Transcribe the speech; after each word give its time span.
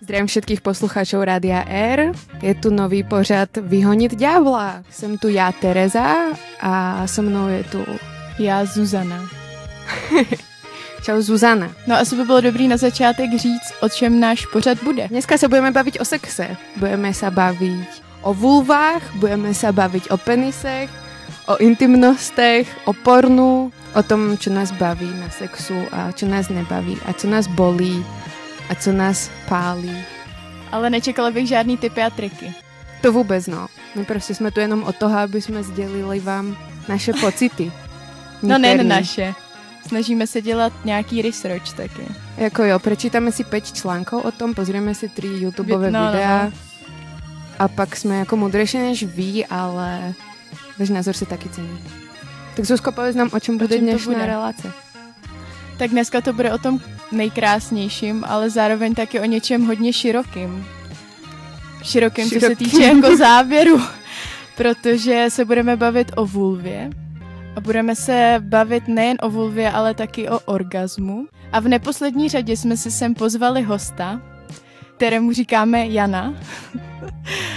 Zdravím 0.00 0.26
všetkých 0.26 0.64
posluchačov 0.64 1.28
Rádia 1.28 1.60
R. 1.68 2.16
Je 2.40 2.54
tu 2.56 2.72
nový 2.72 3.04
pořad 3.04 3.48
Vyhonit 3.56 4.14
ďábla. 4.14 4.80
Jsem 4.90 5.18
tu 5.18 5.28
já, 5.28 5.52
Tereza, 5.52 6.16
a 6.60 7.06
se 7.06 7.22
mnou 7.22 7.48
je 7.48 7.64
tu... 7.64 7.84
Já, 8.38 8.64
Zuzana. 8.64 9.28
Čau, 11.02 11.20
Zuzana. 11.20 11.70
No 11.86 11.96
asi 11.96 12.16
by 12.16 12.24
bylo 12.24 12.40
dobrý 12.40 12.68
na 12.68 12.76
začátek 12.76 13.30
říct, 13.36 13.72
o 13.80 13.88
čem 13.88 14.20
náš 14.20 14.46
pořad 14.46 14.82
bude. 14.82 15.08
Dneska 15.08 15.38
se 15.38 15.48
budeme 15.48 15.70
bavit 15.70 16.00
o 16.00 16.04
sexe. 16.04 16.56
Budeme 16.76 17.14
se 17.14 17.30
bavit 17.30 17.88
o 18.22 18.34
vulvách, 18.34 19.14
budeme 19.14 19.54
se 19.54 19.72
bavit 19.72 20.10
o 20.10 20.16
penisech, 20.16 20.90
o 21.46 21.56
intimnostech, 21.56 22.68
o 22.84 22.92
pornu, 22.92 23.72
o 23.94 24.02
tom, 24.02 24.38
čo 24.38 24.50
nás 24.50 24.72
baví 24.72 25.12
na 25.20 25.30
sexu 25.30 25.74
a 25.92 26.12
čo 26.12 26.26
nás 26.26 26.48
nebaví 26.48 26.96
a 27.06 27.12
co 27.12 27.26
nás 27.28 27.46
bolí 27.46 28.04
a 28.70 28.74
co 28.74 28.92
nás 28.92 29.30
pálí. 29.48 30.04
Ale 30.72 30.90
nečekala 30.90 31.30
bych 31.30 31.48
žádný 31.48 31.76
typy 31.76 32.02
a 32.02 32.10
triky. 32.10 32.54
To 33.00 33.12
vůbec 33.12 33.46
no. 33.46 33.66
My 33.96 34.04
prostě 34.04 34.34
jsme 34.34 34.50
tu 34.50 34.60
jenom 34.60 34.82
o 34.82 34.92
toho, 34.92 35.18
aby 35.18 35.42
jsme 35.42 35.62
sdělili 35.62 36.20
vám 36.20 36.56
naše 36.88 37.12
pocity. 37.12 37.72
No 38.42 38.58
ne, 38.58 38.84
naše. 38.84 39.34
Snažíme 39.88 40.26
se 40.26 40.42
dělat 40.42 40.72
nějaký 40.84 41.22
research 41.22 41.72
taky. 41.76 42.02
Jako 42.36 42.64
jo, 42.64 42.78
prečítáme 42.78 43.32
si 43.32 43.44
5 43.44 43.72
článků 43.72 44.18
o 44.18 44.32
tom, 44.32 44.54
pozrieme 44.54 44.94
si 44.94 45.08
3 45.08 45.26
YouTubeové 45.26 45.90
No, 45.90 46.04
no, 46.04 46.10
videa 46.12 46.44
no. 46.44 46.52
a 47.58 47.68
pak 47.68 47.96
jsme 47.96 48.16
jako 48.16 48.36
mudrejší 48.36 48.78
než 48.78 49.02
vy, 49.04 49.46
ale 49.46 50.14
váš 50.78 50.88
názor 50.90 51.14
se 51.14 51.26
taky 51.26 51.48
cení. 51.48 51.78
Tak 52.56 52.64
Zuzko, 52.64 52.92
nám, 53.14 53.30
o 53.32 53.40
čem 53.40 53.58
bude 53.58 53.76
čem 53.76 53.86
to 53.86 53.90
dnešná 53.90 54.12
bude? 54.12 54.26
relace. 54.26 54.72
Tak 55.80 55.90
dneska 55.90 56.20
to 56.20 56.32
bude 56.32 56.52
o 56.52 56.58
tom 56.58 56.80
nejkrásnějším, 57.12 58.24
ale 58.28 58.50
zároveň 58.50 58.94
taky 58.94 59.20
o 59.20 59.24
něčem 59.24 59.66
hodně 59.66 59.92
širokým. 59.92 60.66
Širokým, 61.82 62.30
co 62.30 62.40
se 62.40 62.56
týče 62.56 62.82
jako 62.82 63.16
záběru. 63.16 63.80
Protože 64.56 65.26
se 65.28 65.44
budeme 65.44 65.76
bavit 65.76 66.12
o 66.16 66.26
vulvě. 66.26 66.90
A 67.56 67.60
budeme 67.60 67.96
se 67.96 68.36
bavit 68.38 68.88
nejen 68.88 69.16
o 69.22 69.30
vulvě, 69.30 69.70
ale 69.70 69.94
taky 69.94 70.28
o 70.28 70.40
orgazmu. 70.40 71.26
A 71.52 71.60
v 71.60 71.68
neposlední 71.68 72.28
řadě 72.28 72.56
jsme 72.56 72.76
si 72.76 72.90
sem 72.90 73.14
pozvali 73.14 73.62
hosta, 73.62 74.20
kterému 74.96 75.32
říkáme 75.32 75.86
Jana. 75.86 76.34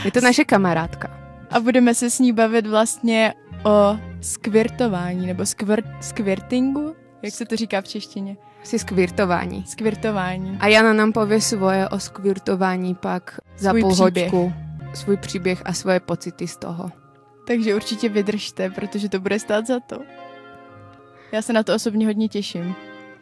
Je 0.05 0.11
to 0.11 0.21
naše 0.21 0.43
kamarádka. 0.43 1.09
A 1.51 1.59
budeme 1.59 1.95
se 1.95 2.09
s 2.09 2.19
ní 2.19 2.33
bavit 2.33 2.67
vlastně 2.67 3.33
o 3.63 3.97
skvirtování, 4.21 5.27
nebo 5.27 5.45
skvir, 5.45 5.83
skvirtingu, 6.01 6.95
jak 7.23 7.33
se 7.33 7.45
to 7.45 7.55
říká 7.55 7.81
v 7.81 7.87
češtině? 7.87 8.37
Asi 8.63 8.79
skvirtování. 8.79 9.63
Skvirtování. 9.67 10.57
A 10.59 10.67
Jana 10.67 10.93
nám 10.93 11.13
pově 11.13 11.41
svoje 11.41 11.89
o 11.89 11.99
skvirtování 11.99 12.95
pak 12.95 13.39
za 13.57 13.69
Svůj 13.69 13.81
půl 13.81 13.91
příběh. 13.93 14.33
hoďku. 14.33 14.53
Svůj 14.93 15.17
příběh 15.17 15.61
a 15.65 15.73
svoje 15.73 15.99
pocity 15.99 16.47
z 16.47 16.57
toho. 16.57 16.91
Takže 17.47 17.75
určitě 17.75 18.09
vydržte, 18.09 18.69
protože 18.69 19.09
to 19.09 19.19
bude 19.19 19.39
stát 19.39 19.67
za 19.67 19.79
to. 19.79 19.99
Já 21.31 21.41
se 21.41 21.53
na 21.53 21.63
to 21.63 21.75
osobně 21.75 22.05
hodně 22.05 22.29
těším. 22.29 22.75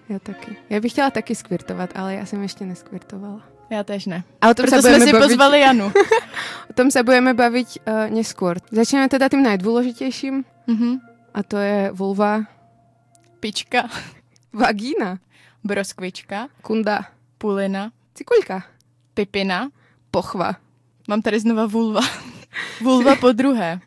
Já 0.09 0.19
taky. 0.19 0.55
Já 0.69 0.79
bych 0.79 0.91
chtěla 0.91 1.09
taky 1.09 1.35
skvirtovat, 1.35 1.89
ale 1.95 2.15
já 2.15 2.25
jsem 2.25 2.41
ještě 2.41 2.65
neskvirtovala. 2.65 3.41
Já 3.69 3.83
tež 3.83 4.05
ne. 4.05 4.23
A 4.41 4.49
o 4.49 4.53
tom 4.53 4.65
Proto 4.65 4.81
se 4.81 4.95
jsme 4.95 5.05
si 5.05 5.11
bavit, 5.11 5.27
pozvali 5.27 5.59
Janu. 5.59 5.91
O 6.69 6.73
tom 6.73 6.91
se 6.91 7.03
budeme 7.03 7.33
bavit 7.33 7.67
uh, 7.87 8.15
neskôr. 8.15 8.57
Začneme 8.71 9.09
teda 9.09 9.29
tím 9.29 9.43
nejdůležitějším 9.43 10.43
mhm. 10.67 10.99
a 11.33 11.43
to 11.43 11.57
je 11.57 11.91
vulva, 11.93 12.41
Pička, 13.41 13.89
vagína, 14.53 15.17
broskvička, 15.63 16.47
kunda, 16.61 17.05
pulina, 17.37 17.91
cikulka, 18.13 18.63
pipina. 19.13 19.69
pochva. 20.11 20.55
Mám 21.07 21.21
tady 21.21 21.39
znova 21.39 21.65
vulva. 21.65 22.01
vulva 22.81 23.15
po 23.15 23.31
druhé. 23.31 23.79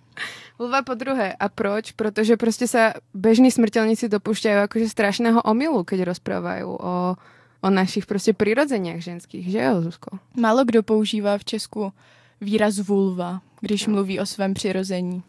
Vulva 0.58 0.82
po 0.82 0.94
druhé. 0.94 1.32
A 1.32 1.48
proč? 1.48 1.92
Protože 1.92 2.36
prostě 2.36 2.68
se 2.68 2.92
bežní 3.14 3.50
smrtelníci 3.50 4.08
dopušťají 4.08 4.56
jakože 4.56 4.88
strašného 4.88 5.42
omylu, 5.42 5.84
keď 5.84 6.02
rozprávají 6.02 6.64
o, 6.64 7.16
o 7.60 7.70
našich 7.70 8.06
prostě 8.06 8.32
přirozeních 8.32 9.04
ženských, 9.04 9.50
že 9.50 9.62
jo, 9.62 9.82
Zuzko? 9.82 10.18
Málo 10.36 10.64
kdo 10.64 10.82
používá 10.82 11.38
v 11.38 11.44
Česku 11.44 11.92
výraz 12.40 12.78
vulva, 12.78 13.40
když 13.60 13.86
mluví 13.86 14.20
o 14.20 14.26
svém 14.26 14.54
přirození. 14.54 15.22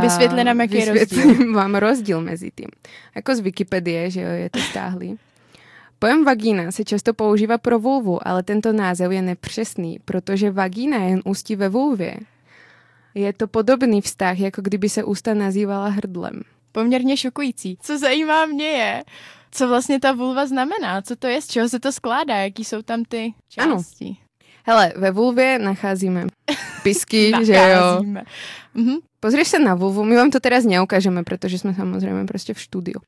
Vysvětli 0.00 0.44
nám, 0.44 0.60
jaký 0.60 0.74
je 0.74 0.92
vysvětlím 0.92 1.54
vám 1.54 1.74
rozdíl 1.74 2.20
mezi 2.20 2.50
tím. 2.50 2.68
Jako 3.14 3.36
z 3.36 3.40
Wikipedie, 3.40 4.10
že 4.10 4.20
jo, 4.20 4.28
je 4.28 4.50
to 4.50 4.58
stáhlý. 4.58 5.18
Pojem 5.98 6.24
vagína 6.24 6.72
se 6.72 6.84
často 6.84 7.14
používá 7.14 7.58
pro 7.58 7.78
vulvu, 7.78 8.28
ale 8.28 8.42
tento 8.42 8.72
název 8.72 9.12
je 9.12 9.22
nepřesný, 9.22 9.98
protože 10.04 10.50
vagína 10.50 10.96
jen 10.96 11.22
ústí 11.24 11.56
ve 11.56 11.68
vulvě. 11.68 12.16
Je 13.14 13.32
to 13.32 13.48
podobný 13.48 14.00
vztah, 14.00 14.38
jako 14.38 14.62
kdyby 14.62 14.88
se 14.88 15.04
ústa 15.04 15.34
nazývala 15.34 15.88
hrdlem. 15.88 16.42
Poměrně 16.72 17.16
šokující. 17.16 17.78
Co 17.80 17.98
zajímá 17.98 18.46
mě 18.46 18.66
je, 18.66 19.04
co 19.50 19.68
vlastně 19.68 20.00
ta 20.00 20.12
vulva 20.12 20.46
znamená, 20.46 21.02
co 21.02 21.16
to 21.16 21.26
je, 21.26 21.42
z 21.42 21.46
čeho 21.46 21.68
se 21.68 21.80
to 21.80 21.92
skládá, 21.92 22.36
jaký 22.36 22.64
jsou 22.64 22.82
tam 22.82 23.04
ty 23.04 23.34
Ano. 23.58 23.82
Hele, 24.66 24.92
ve 24.96 25.10
vulvě 25.10 25.58
nacházíme 25.58 26.26
pisky, 26.82 27.32
že 27.42 27.54
jo. 27.54 28.02
Mhm. 28.74 28.96
Pozrieš 29.20 29.48
se 29.48 29.58
na 29.58 29.74
vulvu, 29.74 30.04
my 30.04 30.16
vám 30.16 30.30
to 30.30 30.40
teraz 30.40 30.64
neukážeme, 30.64 31.24
protože 31.24 31.58
jsme 31.58 31.74
samozřejmě 31.74 32.24
prostě 32.24 32.54
v 32.54 32.60
studiu. 32.60 33.00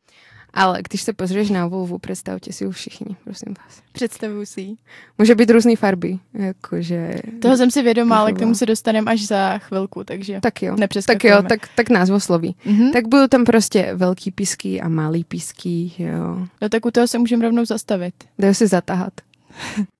Ale 0.55 0.83
když 0.89 1.03
se 1.03 1.12
pozrieš 1.12 1.50
na 1.50 1.67
vulvu, 1.67 1.99
představte 1.99 2.53
si 2.53 2.65
ju 2.65 2.71
všichni, 2.71 3.17
prosím 3.25 3.55
vás. 3.62 3.83
Představuji 3.93 4.47
si 4.47 4.61
ji. 4.61 4.77
Může 5.19 5.34
být 5.34 5.50
různý 5.50 5.77
farby, 5.77 6.19
jakože... 6.34 7.15
Toho 7.43 7.56
jsem 7.56 7.71
si 7.71 7.83
vědomá, 7.83 8.19
ale 8.19 8.33
k 8.33 8.38
tomu 8.38 8.55
se 8.55 8.67
dostaneme 8.67 9.12
až 9.12 9.27
za 9.27 9.59
chvilku, 9.59 10.05
takže 10.05 10.41
Tak 10.41 10.62
jo. 10.62 10.77
Tak 11.06 11.25
jo, 11.25 11.43
tak, 11.49 11.69
tak 11.75 11.91
názvosloví. 11.91 12.56
Mhm. 12.65 12.93
Tak 12.93 13.09
budou 13.09 13.27
tam 13.27 13.44
prostě 13.44 13.91
velký 13.94 14.31
písky 14.31 14.81
a 14.81 14.88
malý 14.88 15.25
písky, 15.25 15.93
jo. 15.99 16.47
No 16.62 16.69
tak 16.69 16.87
u 16.87 16.91
toho 16.91 17.06
se 17.06 17.19
můžeme 17.19 17.43
rovnou 17.43 17.65
zastavit. 17.65 18.15
Dají 18.38 18.55
se 18.55 18.67
zatahat. 18.67 19.12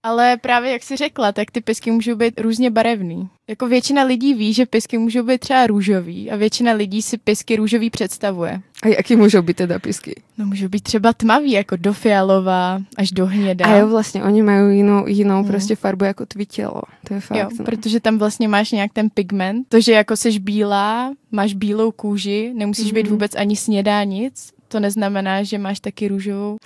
Ale 0.03 0.37
právě 0.37 0.73
jak 0.73 0.83
jsi 0.83 0.97
řekla, 0.97 1.33
tak 1.33 1.51
ty 1.51 1.61
pisky 1.61 1.91
můžou 1.91 2.15
být 2.17 2.41
různě 2.41 2.71
barevný. 2.71 3.29
Jako 3.49 3.67
většina 3.69 4.03
lidí 4.03 4.35
ví, 4.35 4.53
že 4.55 4.67
pisky 4.67 4.99
můžou 4.99 5.23
být 5.23 5.39
třeba 5.41 5.67
růžový 5.67 6.31
a 6.31 6.37
většina 6.37 6.73
lidí 6.73 7.03
si 7.03 7.19
pisky 7.19 7.57
růžový 7.57 7.91
představuje. 7.91 8.61
A 8.83 8.89
jaký 8.89 9.17
můžou 9.17 9.43
být 9.43 9.57
teda 9.57 9.79
písky? 9.79 10.23
No 10.39 10.47
můžou 10.47 10.69
být 10.69 10.83
třeba 10.83 11.13
tmavý, 11.13 11.51
jako 11.53 11.77
do 11.77 11.93
fialová 11.93 12.81
až 12.97 13.11
do 13.11 13.27
hněda. 13.27 13.67
A 13.67 13.75
jo, 13.77 13.89
vlastně, 13.89 14.23
oni 14.25 14.43
mají 14.43 14.77
jinou, 14.77 15.07
jinou 15.07 15.39
Mhm. 15.39 15.47
prostě 15.47 15.77
farbu 15.77 16.05
jako 16.05 16.27
tvý 16.27 16.47
tělo. 16.47 16.83
To 17.09 17.15
je 17.15 17.21
fakt. 17.21 17.39
Jo, 17.39 17.49
no. 17.59 17.65
protože 17.65 18.01
tam 18.01 18.19
vlastně 18.19 18.49
máš 18.49 18.71
nějak 18.73 18.93
ten 18.93 19.11
pigment. 19.11 19.67
To, 19.69 19.81
že 19.81 19.93
jako 19.93 20.17
seš 20.17 20.39
bílá, 20.39 21.13
máš 21.31 21.55
bílou 21.55 21.91
kůži, 21.93 22.53
nemusíš 22.55 22.93
být 22.93 23.03
Mhm. 23.03 23.11
vůbec 23.13 23.35
ani 23.35 23.57
snědá 23.57 24.05
nic, 24.05 24.53
to 24.69 24.81
neznamená, 24.81 25.43
že 25.43 25.59
máš 25.59 25.81
taky 25.81 26.09
růžovou 26.09 26.57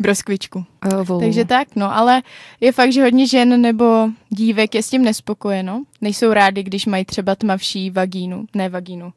broskvičku. 0.00 0.64
Vulvu. 1.04 1.20
Takže 1.20 1.44
tak, 1.44 1.68
no, 1.76 1.96
ale 1.96 2.22
je 2.60 2.72
fakt, 2.72 2.92
že 2.92 3.02
hodně 3.02 3.26
žen 3.26 3.60
nebo 3.60 4.08
dívek 4.28 4.74
je 4.74 4.82
s 4.82 4.90
tím 4.90 5.04
nespokojeno. 5.04 5.82
Nejsou 6.00 6.32
rádi, 6.32 6.62
když 6.62 6.86
mají 6.86 7.04
třeba 7.04 7.34
tmavší 7.34 7.90
vagínu, 7.90 8.46
ne 8.54 8.68
vagínu, 8.68 9.12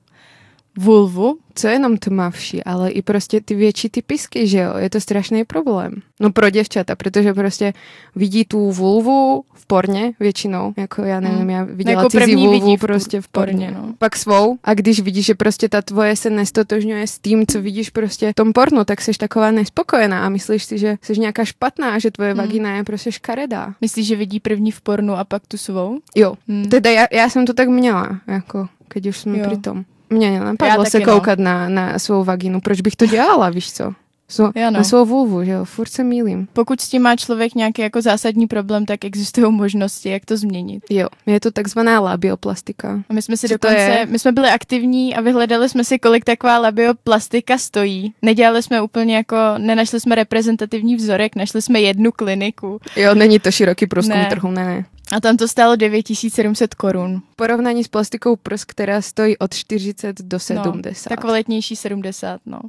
vulvu. 0.84 1.38
Co 1.56 1.68
je 1.68 1.74
jenom 1.74 1.98
tmavší, 1.98 2.64
ale 2.64 2.90
i 2.92 3.02
prostě 3.02 3.42
ty 3.42 3.56
větší 3.56 3.90
ty 3.90 4.02
písky, 4.02 4.48
že 4.48 4.58
jo, 4.60 4.78
je 4.78 4.90
to 4.90 5.00
strašný 5.00 5.44
problém. 5.46 5.94
No 6.20 6.32
pro 6.32 6.50
děvčata, 6.50 6.96
protože 6.96 7.34
prostě 7.34 7.74
vidí 8.16 8.46
tu 8.46 8.72
vulvu 8.72 9.44
v 9.54 9.66
porně 9.66 10.12
většinou, 10.20 10.74
jako 10.78 11.02
já 11.04 11.20
nevím, 11.20 11.38
Hmm. 11.40 11.50
já 11.50 11.64
viděla 11.64 11.98
Jako 12.02 12.10
cizí 12.10 12.20
první 12.26 12.46
vulvu 12.48 12.60
vidí 12.66 12.78
v 12.78 12.80
prostě 12.80 13.22
v 13.22 13.28
porně. 13.28 13.52
porně, 13.68 13.72
no. 13.88 13.94
Pak 13.98 14.16
svou 14.16 14.58
a 14.64 14.74
když 14.74 15.00
vidíš, 15.02 15.26
že 15.26 15.36
prostě 15.36 15.70
ta 15.70 15.82
tvoje 15.82 16.16
se 16.16 16.30
nestotožňuje 16.30 17.08
s 17.08 17.20
tím, 17.20 17.46
co 17.48 17.62
vidíš 17.62 17.90
prostě 17.90 18.32
v 18.32 18.36
tom 18.36 18.54
pornu, 18.54 18.86
tak 18.86 19.02
jsi 19.02 19.12
taková 19.20 19.52
nespokojená 19.52 20.26
a 20.26 20.30
myslíš 20.30 20.64
si, 20.64 20.78
že 20.78 20.98
jsi 21.02 21.20
nějaká 21.20 21.46
špatná, 21.46 21.90
a 21.94 22.00
že 22.00 22.12
tvoje 22.12 22.32
Hmm. 22.34 22.38
vagina 22.42 22.76
je 22.76 22.84
prostě 22.84 23.12
škaredá. 23.12 23.74
Myslíš, 23.82 24.08
že 24.08 24.16
vidí 24.16 24.40
první 24.40 24.72
v 24.72 24.82
pornu 24.82 25.14
a 25.14 25.24
pak 25.24 25.48
tu 25.48 25.58
svou? 25.58 26.00
Jo, 26.16 26.34
Hmm. 26.48 26.70
teda 26.70 26.90
já, 26.92 27.06
já 27.12 27.30
jsem 27.30 27.46
to 27.46 27.54
tak 27.54 27.68
měla, 27.70 28.20
jako, 28.28 28.68
keď 28.88 29.08
už 29.08 29.18
jsme 29.18 29.38
Jo. 29.40 29.46
pri 29.48 29.58
tom. 29.58 29.84
Mně 30.10 30.28
Já 30.28 30.34
nenapadlo 30.40 30.78
taky, 30.84 30.90
se 30.90 31.00
no. 31.00 31.06
koukat 31.06 31.40
na, 31.40 31.70
na 31.70 32.00
svou 32.00 32.24
vaginu. 32.24 32.62
Proč 32.62 32.82
bych 32.82 32.96
to 32.96 33.06
dělala, 33.06 33.50
víš 33.50 33.74
co? 33.74 33.94
So, 34.32 34.52
Já 34.56 34.70
no. 34.70 34.78
Na 34.78 34.84
svou 34.84 35.06
vulvu, 35.06 35.44
že 35.44 35.52
jo, 35.52 35.66
furt 35.66 35.90
se 35.90 36.04
mýlím. 36.04 36.48
Pokud 36.54 36.82
s 36.82 36.90
tím 36.90 37.02
má 37.02 37.16
člověk 37.16 37.56
nějaký 37.56 37.82
jako 37.82 38.02
zásadní 38.02 38.48
problém, 38.48 38.86
tak 38.86 39.06
existují 39.06 39.54
možnosti, 39.54 40.10
jak 40.10 40.26
to 40.26 40.38
změnit. 40.38 40.84
Jo, 40.90 41.08
je 41.26 41.40
to 41.40 41.52
takzvaná 41.52 42.00
labioplastika. 42.00 43.04
A 43.10 43.14
my 43.14 43.22
jsme 43.22 43.38
si 43.38 43.48
Co 43.48 43.54
dokonce, 43.54 44.06
my 44.10 44.20
jsme 44.20 44.32
byli 44.32 44.50
aktivní 44.50 45.16
a 45.16 45.22
vyhledali 45.22 45.70
jsme 45.70 45.84
si, 45.84 46.00
kolik 46.00 46.26
taková 46.26 46.58
labioplastika 46.60 47.58
stojí. 47.58 48.14
Nedělali 48.22 48.64
jsme 48.64 48.82
úplně 48.82 49.16
jako, 49.16 49.36
nenašli 49.58 50.00
jsme 50.00 50.16
reprezentativní 50.16 50.96
vzorek, 50.96 51.36
našli 51.36 51.62
jsme 51.62 51.82
jednu 51.82 52.12
kliniku 52.12 52.80
Jo, 52.96 53.16
není 53.16 53.40
to 53.40 53.52
široký 53.52 53.88
průzkum 53.88 54.18
Ne. 54.18 54.26
trhu, 54.30 54.52
ne, 54.52 54.66
ne. 54.66 54.86
A 55.12 55.20
tam 55.22 55.38
to 55.38 55.48
stálo 55.48 55.76
9700 55.76 56.76
korun. 56.76 57.22
V 57.32 57.36
porovnání 57.36 57.84
s 57.84 57.88
plastikou 57.88 58.36
prs, 58.36 58.66
která 58.66 59.02
stojí 59.02 59.38
od 59.38 59.54
40 59.54 60.22
do 60.22 60.36
No, 60.36 60.40
70. 60.40 61.10
tak 61.10 61.20
kvalitnější 61.22 61.76
70, 61.76 62.42
no. 62.46 62.60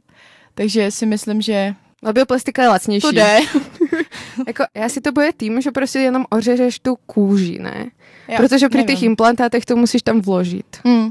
Takže 0.55 0.91
si 0.91 1.07
myslím, 1.07 1.43
že 1.43 1.75
Labioplastika 2.03 2.63
je 2.63 2.69
lacnější. 2.69 3.03
to 3.03 3.13
jde. 3.13 3.39
jako, 4.47 4.65
já 4.75 4.89
si 4.89 5.01
to 5.01 5.13
boje 5.13 5.33
tím, 5.33 5.61
že 5.61 5.71
prostě 5.71 5.99
jenom 5.99 6.25
ořežeš 6.31 6.79
tu 6.79 6.97
kůži, 7.07 7.59
ne? 7.59 7.91
Jo, 8.29 8.37
Protože 8.37 8.69
při 8.69 8.79
těch 8.79 8.87
nevím. 8.97 9.11
implantátech 9.11 9.65
to 9.65 9.77
musíš 9.77 10.03
tam 10.03 10.21
vložit. 10.21 10.67
Mm. 10.85 11.11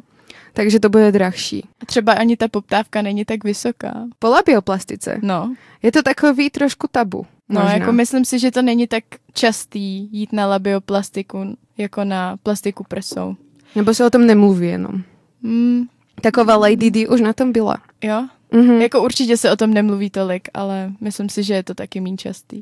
Takže 0.59 0.79
to 0.79 0.89
bude 0.89 1.11
drahší. 1.11 1.67
Třeba 1.85 2.13
ani 2.13 2.37
ta 2.37 2.47
poptávka 2.47 3.01
není 3.01 3.25
tak 3.25 3.43
vysoká. 3.43 3.93
Po 4.19 4.27
labioplastice 4.29 5.17
No, 5.21 5.55
je 5.83 5.91
to 5.91 6.03
takový 6.03 6.49
trošku 6.49 6.87
tabu. 6.91 7.25
no 7.49 7.61
možná. 7.61 7.73
jako 7.77 7.91
myslím 7.91 8.25
si, 8.25 8.39
že 8.39 8.51
to 8.51 8.61
není 8.61 8.87
tak 8.87 9.03
častý 9.33 10.09
jít 10.11 10.33
na 10.33 10.47
labioplastiku 10.47 11.57
jako 11.77 12.03
na 12.03 12.37
plastiku 12.43 12.83
prsou. 12.87 13.35
Nebo 13.75 13.93
se 13.93 14.05
o 14.05 14.09
tom 14.09 14.25
nemluví 14.27 14.67
jenom. 14.67 15.01
Mm, 15.41 15.83
Taková 16.21 16.55
Lady 16.55 16.91
D 16.91 17.07
už 17.07 17.21
na 17.21 17.33
tom 17.33 17.51
byla. 17.51 17.77
jo, 18.03 18.27
Mhm. 18.51 18.81
jako 18.81 19.03
určitě 19.03 19.37
se 19.37 19.51
o 19.51 19.55
tom 19.55 19.73
nemluví 19.73 20.09
tolik, 20.09 20.47
ale 20.53 20.91
myslím 21.01 21.29
si, 21.29 21.43
že 21.43 21.53
je 21.53 21.63
to 21.63 21.73
taky 21.73 22.01
méně 22.01 22.17
častý. 22.17 22.59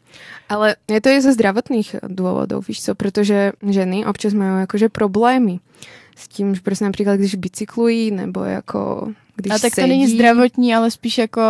Ale 0.49 0.75
je 0.91 1.01
to 1.01 1.09
i 1.09 1.21
ze 1.21 1.33
zdravotných 1.33 1.95
důvodů, 2.07 2.61
víš 2.67 2.83
co, 2.83 2.95
protože 2.95 3.51
ženy 3.69 4.05
občas 4.05 4.33
mají 4.33 4.59
jakože 4.59 4.89
problémy 4.89 5.59
s 6.17 6.27
tím, 6.27 6.55
že 6.55 6.61
prostě 6.61 6.85
například 6.85 7.15
když 7.15 7.35
bicyklují, 7.35 8.11
nebo 8.11 8.43
jako 8.43 9.13
když 9.35 9.51
A 9.53 9.59
tak 9.59 9.75
to 9.75 9.81
sedí, 9.81 9.89
není 9.89 10.07
zdravotní, 10.07 10.75
ale 10.75 10.91
spíš 10.91 11.17
jako 11.17 11.41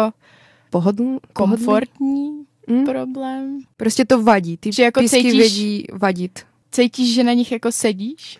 pohodl, 0.70 1.20
komfortní 1.34 2.32
Mm. 2.70 2.86
problém. 2.86 3.60
Prostě 3.78 4.06
to 4.06 4.24
vadí. 4.24 4.58
Ty 4.58 4.72
Že 4.72 4.84
jako 4.84 5.00
písky 5.00 5.18
cítíš- 5.18 5.38
vědí 5.38 5.86
vadit. 5.94 6.40
Cítíš, 6.72 7.14
že 7.16 7.24
na 7.24 7.34
nich 7.34 7.52
jako 7.52 7.72
sedíš 7.72 8.38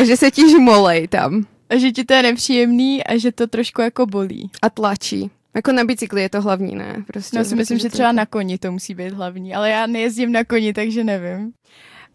A 0.00 0.04
že 0.04 0.16
se 0.16 0.30
ti 0.30 0.50
žmolej 0.50 1.08
tam 1.08 1.46
a 1.70 1.76
že 1.76 1.92
ti 1.92 2.04
to 2.04 2.14
je 2.14 2.22
nepříjemný 2.22 3.04
a 3.04 3.18
že 3.18 3.32
to 3.32 3.46
trošku 3.46 3.80
jako 3.82 4.06
bolí. 4.06 4.50
a 4.62 4.70
tlačí. 4.70 5.30
Jako 5.54 5.72
na 5.72 5.84
bicykli 5.84 6.22
je 6.22 6.28
to 6.28 6.40
hlavní, 6.42 6.74
ne? 6.74 7.04
Prostě, 7.06 7.36
No, 7.36 7.40
já 7.40 7.44
si 7.44 7.54
myslím, 7.56 7.78
že 7.78 7.84
to 7.88 7.92
třeba 7.92 8.08
jako- 8.08 8.16
na 8.16 8.26
koni 8.26 8.58
to 8.58 8.72
musí 8.72 8.94
být 8.94 9.12
hlavní, 9.12 9.54
ale 9.54 9.70
já 9.70 9.86
nejezdím 9.86 10.32
na 10.32 10.44
koni, 10.44 10.72
takže 10.72 11.04
nevím. 11.04 11.52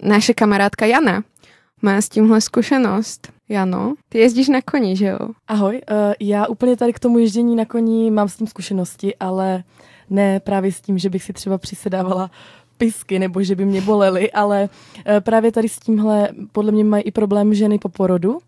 Naše 0.03 0.33
kamarádka 0.33 0.85
Jana 0.85 1.23
má 1.81 2.01
s 2.01 2.09
tímhle 2.09 2.41
zkušenost. 2.41 3.31
Jano, 3.49 3.93
ty 4.09 4.19
jezdíš 4.19 4.49
na 4.49 4.61
koni, 4.61 4.95
že 4.95 5.05
jo? 5.05 5.19
Ahoj, 5.47 5.81
uh, 5.91 5.97
já 6.19 6.47
úplně 6.47 6.77
tady 6.77 6.93
k 6.93 6.99
tomu 6.99 7.19
ježdění 7.19 7.55
na 7.55 7.65
koni 7.65 8.11
mám 8.11 8.29
s 8.29 8.35
tím 8.35 8.47
zkušenosti, 8.47 9.15
ale 9.15 9.63
ne 10.09 10.39
právě 10.39 10.71
s 10.71 10.81
tím, 10.81 10.97
že 10.97 11.09
bych 11.09 11.23
si 11.23 11.33
třeba 11.33 11.57
přisedávala 11.57 12.31
pisky 12.77 13.19
nebo 13.19 13.43
že 13.43 13.55
by 13.55 13.65
mě 13.65 13.81
bolely, 13.81 14.31
ale 14.31 14.69
uh, 14.69 15.19
právě 15.19 15.51
tady 15.51 15.69
s 15.69 15.79
tímhle 15.79 16.29
podle 16.51 16.71
mě 16.71 16.83
mají 16.83 17.03
i 17.03 17.11
problém 17.11 17.53
ženy 17.53 17.79
po 17.79 17.89
porodu. 17.89 18.39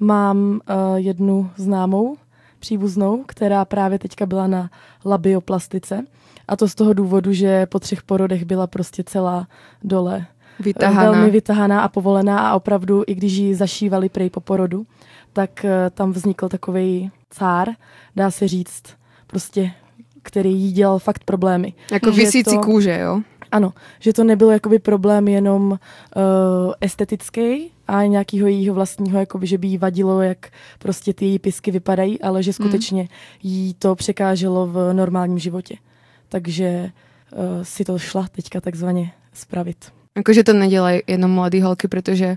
Mám 0.00 0.38
uh, 0.38 0.96
jednu 0.96 1.50
známou 1.56 2.16
příbuznou, 2.58 3.24
která 3.26 3.64
právě 3.64 3.98
teďka 3.98 4.26
byla 4.26 4.46
na 4.46 4.70
labioplastice 5.04 6.04
a 6.48 6.56
to 6.56 6.68
z 6.68 6.74
toho 6.74 6.92
důvodu, 6.92 7.32
že 7.32 7.66
po 7.66 7.78
třech 7.78 8.02
porodech 8.02 8.44
byla 8.44 8.66
prostě 8.66 9.04
celá 9.04 9.48
dole 9.82 10.26
Vytahaná. 10.60 11.10
velmi 11.10 11.30
vytahaná 11.30 11.80
a 11.80 11.88
povolená 11.88 12.38
a 12.48 12.54
opravdu, 12.54 13.04
i 13.06 13.14
když 13.14 13.32
ji 13.32 13.54
zašívali 13.54 14.08
prej 14.08 14.30
po 14.30 14.40
porodu, 14.40 14.86
tak 15.32 15.64
eh, 15.64 15.90
tam 15.90 16.12
vznikl 16.12 16.48
takový 16.48 17.10
cár, 17.30 17.68
dá 18.16 18.30
se 18.30 18.48
říct, 18.48 18.82
prostě, 19.26 19.70
který 20.22 20.54
jí 20.54 20.72
dělal 20.72 20.98
fakt 20.98 21.24
problémy. 21.24 21.72
Jako 21.92 22.12
vysící 22.12 22.56
to- 22.56 22.60
kůže, 22.60 22.98
jo? 22.98 23.20
Ano, 23.52 23.72
že 24.00 24.12
to 24.12 24.24
nebyl 24.24 24.50
jakoby 24.50 24.78
problém 24.78 25.28
jenom 25.28 25.70
uh, 25.70 25.78
estetický 26.80 27.70
a 27.88 28.02
nějakého 28.04 28.48
jejího 28.48 28.74
vlastního, 28.74 29.18
jakoby, 29.18 29.46
že 29.46 29.58
by 29.58 29.68
jí 29.68 29.78
vadilo, 29.78 30.22
jak 30.22 30.48
prostě 30.78 31.14
ty 31.14 31.24
její 31.24 31.38
pisky 31.38 31.70
vypadají, 31.70 32.20
ale 32.20 32.42
že 32.42 32.52
skutečně 32.52 33.08
jí 33.42 33.74
to 33.74 33.94
překáželo 33.94 34.66
v 34.66 34.92
normálním 34.92 35.38
životě. 35.38 35.76
Takže 36.28 36.90
uh, 37.32 37.38
si 37.62 37.84
to 37.84 37.98
šla 37.98 38.26
teďka 38.32 38.60
takzvaně 38.60 39.12
spravit. 39.32 39.92
Jakože 40.16 40.44
to 40.44 40.52
nedělají 40.52 41.00
jenom 41.06 41.30
mladý 41.30 41.60
holky, 41.60 41.88
protože 41.88 42.36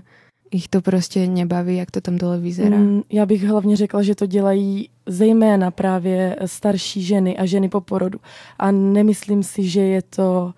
jich 0.52 0.68
to 0.68 0.80
prostě 0.80 1.26
nebaví, 1.26 1.76
jak 1.76 1.90
to 1.90 2.00
tam 2.00 2.18
dole 2.18 2.38
vyzerá. 2.38 2.76
Mm, 2.76 3.02
já 3.10 3.26
bych 3.26 3.44
hlavně 3.44 3.76
řekla, 3.76 4.02
že 4.02 4.14
to 4.14 4.26
dělají 4.26 4.88
zejména 5.06 5.70
právě 5.70 6.36
starší 6.46 7.02
ženy 7.02 7.36
a 7.38 7.46
ženy 7.46 7.68
po 7.68 7.80
porodu. 7.80 8.18
A 8.58 8.70
nemyslím 8.70 9.42
si, 9.42 9.68
že 9.68 9.80
je 9.80 10.02
to, 10.02 10.54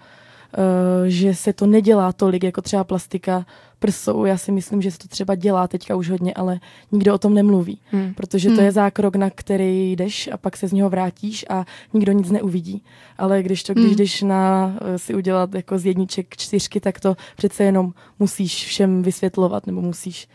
uh, 0.59 1.07
že 1.07 1.35
se 1.35 1.53
to 1.53 1.67
nedělá 1.67 2.13
tolik, 2.13 2.45
jako 2.45 2.63
třeba 2.63 2.85
plastika 2.85 3.47
prsou. 3.83 4.25
Já 4.25 4.39
si 4.39 4.53
myslím, 4.53 4.83
že 4.83 4.91
se 4.91 4.99
to 4.99 5.09
třeba 5.09 5.35
dělá 5.35 5.69
teďka 5.69 5.97
už 5.97 6.11
hodně, 6.11 6.35
ale 6.35 6.61
nikdo 6.93 7.15
o 7.15 7.19
tom 7.19 7.35
nemluví. 7.35 7.79
Hmm. 7.91 8.15
Protože 8.15 8.49
to 8.49 8.55
Hmm. 8.55 8.65
je 8.65 8.73
zákrok, 8.73 9.17
na 9.17 9.31
který 9.31 9.93
jdeš 9.93 10.29
a 10.33 10.37
pak 10.37 10.57
se 10.57 10.69
z 10.69 10.73
něho 10.73 10.91
vrátíš 10.91 11.45
a 11.51 11.65
nikdo 11.93 12.13
nic 12.13 12.31
neuvidí. 12.31 12.83
Ale 13.19 13.43
když 13.43 13.63
to, 13.63 13.73
když 13.75 13.87
Hmm. 13.87 13.97
jdeš 13.97 14.23
na 14.23 14.75
eh, 14.81 14.99
si 14.99 15.15
udělat 15.15 15.55
jako 15.55 15.79
z 15.79 15.87
jedniček 15.87 16.37
čtyřky, 16.37 16.81
tak 16.81 17.01
to 17.01 17.17
přece 17.37 17.65
jenom 17.65 17.93
musíš 18.19 18.67
všem 18.67 19.03
vysvětlovat, 19.03 19.67
nebo 19.67 19.81
musíš 19.83 20.29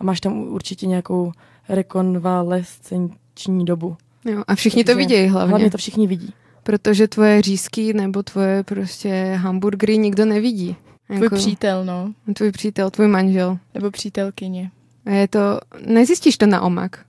a 0.00 0.04
máš 0.04 0.20
tam 0.20 0.32
určitě 0.38 0.86
nějakou 0.86 1.32
rekonvalescenční 1.68 3.64
dobu. 3.64 3.96
Jo, 4.24 4.42
a 4.48 4.54
všichni 4.54 4.84
to 4.84 4.86
Takže 4.88 4.98
vidějí 4.98 5.28
hlavně, 5.28 5.50
Hlavně 5.50 5.70
to 5.70 5.78
všichni 5.78 6.06
vidí. 6.06 6.32
protože 6.62 7.08
tvoje 7.08 7.42
řízky 7.42 7.92
nebo 7.92 8.22
tvoje 8.22 8.62
prostě 8.64 9.32
hamburgery 9.36 9.98
nikdo 9.98 10.24
nevidí. 10.24 10.76
Tvůj 11.14 11.28
přítel, 11.28 11.84
no. 11.84 12.12
tvůj 12.34 12.52
přítel, 12.52 12.90
tvůj 12.90 13.08
manžel. 13.08 13.58
Nebo 13.74 13.90
přítelkyně. 13.90 14.70
A 15.06 15.10
je 15.10 15.28
to, 15.28 15.60
nezjistíš 15.86 16.36
to 16.38 16.46
na 16.46 16.60
omak. 16.60 17.04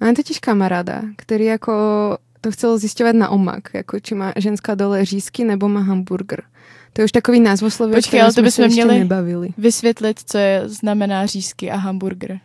Mám 0.00 0.14
totiž 0.14 0.38
kamaráda, 0.38 1.02
který 1.16 1.44
jako 1.44 1.72
to 2.40 2.50
chcel 2.50 2.78
zjišťovat 2.78 3.16
na 3.16 3.28
omak, 3.28 3.62
jako 3.74 4.00
či 4.00 4.14
má 4.14 4.32
ženská 4.36 4.74
dole 4.74 5.04
řízky 5.04 5.44
nebo 5.44 5.68
má 5.68 5.80
hamburger. 5.80 6.42
To 6.92 7.00
je 7.00 7.04
už 7.04 7.12
takový 7.12 7.40
názvosloví, 7.40 7.92
o 7.92 7.96
Počkej, 7.96 8.08
kterém 8.08 8.24
ale 8.24 8.30
to 8.32 8.34
jsme 8.34 8.42
bychom 8.42 8.64
se 8.64 8.68
měli- 8.68 8.98
nebavili. 8.98 9.48
Vysvětlit, 9.58 10.20
co 10.26 10.38
je 10.38 10.62
znamená 10.64 11.26
řízky 11.26 11.70
a 11.70 11.76
hamburger. 11.76 12.40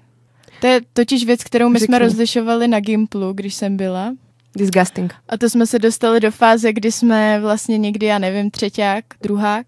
To 0.61 0.67
je 0.67 0.81
totiž 0.94 1.25
věc, 1.25 1.44
kterou 1.44 1.69
my 1.69 1.79
jsme 1.79 1.85
Řekni. 1.95 2.05
rozlišovali 2.07 2.67
na 2.67 2.79
Gimplu, 2.79 3.33
když 3.33 3.53
jsem 3.55 3.77
byla. 3.77 4.13
Disgusting. 4.55 5.13
A 5.29 5.37
to 5.37 5.49
jsme 5.49 5.67
se 5.67 5.79
dostali 5.79 6.19
do 6.19 6.31
fáze, 6.31 6.73
kdy 6.73 6.91
jsme 6.91 7.39
vlastně 7.41 7.77
někdy, 7.77 8.05
já 8.05 8.19
nevím, 8.19 8.51
třeťák, 8.51 9.05
druhák, 9.23 9.65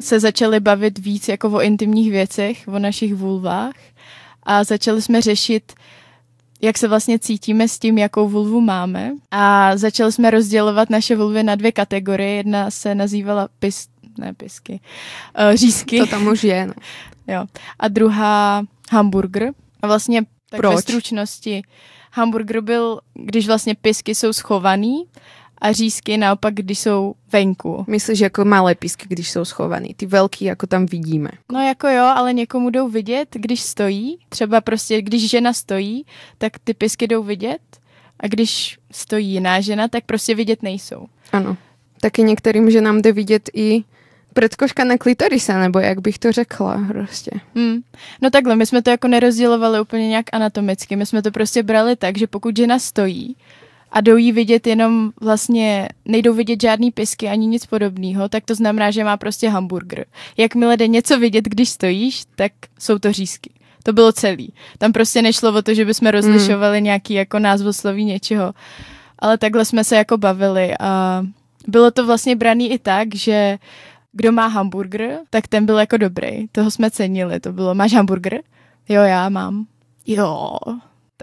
se 0.00 0.20
začali 0.20 0.60
bavit 0.60 0.98
víc 0.98 1.28
jako 1.28 1.50
o 1.50 1.60
intimních 1.60 2.10
věcech, 2.10 2.68
o 2.68 2.78
našich 2.78 3.14
vulvách 3.14 3.74
a 4.42 4.64
začali 4.64 5.02
jsme 5.02 5.20
řešit, 5.20 5.72
jak 6.62 6.78
se 6.78 6.88
vlastně 6.88 7.18
cítíme 7.18 7.68
s 7.68 7.78
tím, 7.78 7.98
jakou 7.98 8.28
vulvu 8.28 8.60
máme. 8.60 9.12
A 9.30 9.76
začali 9.76 10.12
jsme 10.12 10.30
rozdělovat 10.30 10.90
naše 10.90 11.16
vulvy 11.16 11.42
na 11.42 11.54
dvě 11.54 11.72
kategorie. 11.72 12.30
Jedna 12.30 12.70
se 12.70 12.94
nazývala 12.94 13.48
pis, 13.58 13.88
ne 14.18 14.34
pisky, 14.34 14.80
uh, 15.50 15.54
řízky. 15.54 15.98
To 15.98 16.06
tam 16.06 16.26
už 16.26 16.44
je, 16.44 16.66
no. 16.66 16.74
Jo. 17.26 17.44
A 17.78 17.88
druhá 17.88 18.62
hamburger. 18.90 19.52
A 19.82 19.86
vlastně 19.86 20.22
tak 20.50 20.60
Proč? 20.60 20.74
ve 20.74 20.82
stručnosti 20.82 21.62
hamburger 22.12 22.60
byl, 22.60 23.00
když 23.14 23.46
vlastně 23.46 23.74
pisky 23.74 24.14
jsou 24.14 24.32
schovaný 24.32 25.04
a 25.64 25.72
řízky 25.72 26.16
naopak, 26.16 26.54
když 26.54 26.78
jsou 26.78 27.14
venku. 27.32 27.84
Myslíš 27.88 28.20
jako 28.20 28.44
malé 28.44 28.74
písky, 28.74 29.06
když 29.08 29.30
jsou 29.30 29.44
schovaný. 29.44 29.94
Ty 29.94 30.06
velký, 30.06 30.44
jako 30.44 30.66
tam 30.66 30.86
vidíme. 30.86 31.28
No 31.52 31.60
jako 31.60 31.88
jo, 31.88 32.04
ale 32.04 32.32
někomu 32.32 32.70
jdou 32.70 32.88
vidět, 32.88 33.28
když 33.32 33.60
stojí. 33.60 34.18
Třeba 34.28 34.60
prostě, 34.60 35.02
když 35.02 35.30
žena 35.30 35.52
stojí, 35.52 36.06
tak 36.38 36.52
ty 36.64 36.74
pisky 36.74 37.06
jdou 37.06 37.22
vidět. 37.22 37.60
A 38.20 38.26
když 38.26 38.78
stojí 38.92 39.28
jiná 39.28 39.60
žena, 39.60 39.88
tak 39.88 40.04
prostě 40.04 40.34
vidět 40.34 40.62
nejsou. 40.62 41.06
Ano. 41.32 41.56
Taky 42.00 42.22
některým 42.22 42.70
ženám 42.70 43.02
jde 43.02 43.12
vidět 43.12 43.50
i 43.54 43.84
předkoška 44.34 44.84
na 44.84 44.98
klitorise, 44.98 45.58
nebo 45.58 45.78
jak 45.78 46.00
bych 46.00 46.18
to 46.18 46.32
řekla 46.32 46.84
prostě. 46.88 47.30
Hmm. 47.54 47.76
No 48.22 48.30
takhle, 48.30 48.56
my 48.56 48.66
jsme 48.66 48.82
to 48.82 48.90
jako 48.90 49.08
nerozdělovali 49.08 49.80
úplně 49.80 50.08
nějak 50.08 50.26
anatomicky. 50.32 50.96
My 50.96 51.06
jsme 51.06 51.22
to 51.22 51.30
prostě 51.30 51.62
brali 51.62 51.96
tak, 51.96 52.18
že 52.18 52.26
pokud 52.26 52.56
žena 52.56 52.78
stojí 52.78 53.36
a 53.94 54.00
jdou 54.00 54.16
jí 54.16 54.32
vidět 54.32 54.66
jenom 54.66 55.12
vlastně, 55.20 55.88
nejdou 56.04 56.34
vidět 56.34 56.62
žádný 56.62 56.90
pisky 56.90 57.28
ani 57.28 57.46
nic 57.46 57.66
podobného, 57.66 58.28
tak 58.28 58.44
to 58.44 58.54
znamená, 58.54 58.90
že 58.90 59.04
má 59.04 59.16
prostě 59.16 59.48
hamburger. 59.48 60.06
Jakmile 60.36 60.76
jde 60.76 60.88
něco 60.88 61.18
vidět, 61.18 61.44
když 61.44 61.68
stojíš, 61.68 62.22
tak 62.34 62.52
jsou 62.78 62.98
to 62.98 63.12
řízky. 63.12 63.50
To 63.82 63.92
bylo 63.92 64.12
celý. 64.12 64.52
Tam 64.78 64.92
prostě 64.92 65.22
nešlo 65.22 65.54
o 65.54 65.62
to, 65.62 65.74
že 65.74 65.84
bychom 65.84 66.08
rozlišovali 66.08 66.82
nějaký 66.82 67.14
jako 67.14 67.38
názvosloví 67.38 68.04
něčeho. 68.04 68.54
Ale 69.18 69.38
takhle 69.38 69.64
jsme 69.64 69.84
se 69.84 69.96
jako 69.96 70.18
bavili 70.18 70.74
a 70.80 71.22
bylo 71.68 71.90
to 71.90 72.06
vlastně 72.06 72.36
braný 72.36 72.72
i 72.72 72.78
tak, 72.78 73.14
že 73.14 73.58
kdo 74.12 74.32
má 74.32 74.46
hamburger, 74.46 75.18
tak 75.30 75.48
ten 75.48 75.66
byl 75.66 75.78
jako 75.78 75.96
dobrý. 75.96 76.48
Toho 76.52 76.70
jsme 76.70 76.90
cenili. 76.90 77.40
To 77.40 77.52
bylo, 77.52 77.74
máš 77.74 77.92
hamburger? 77.92 78.40
Jo, 78.88 79.02
já 79.02 79.28
mám. 79.28 79.66
Jo. 80.06 80.56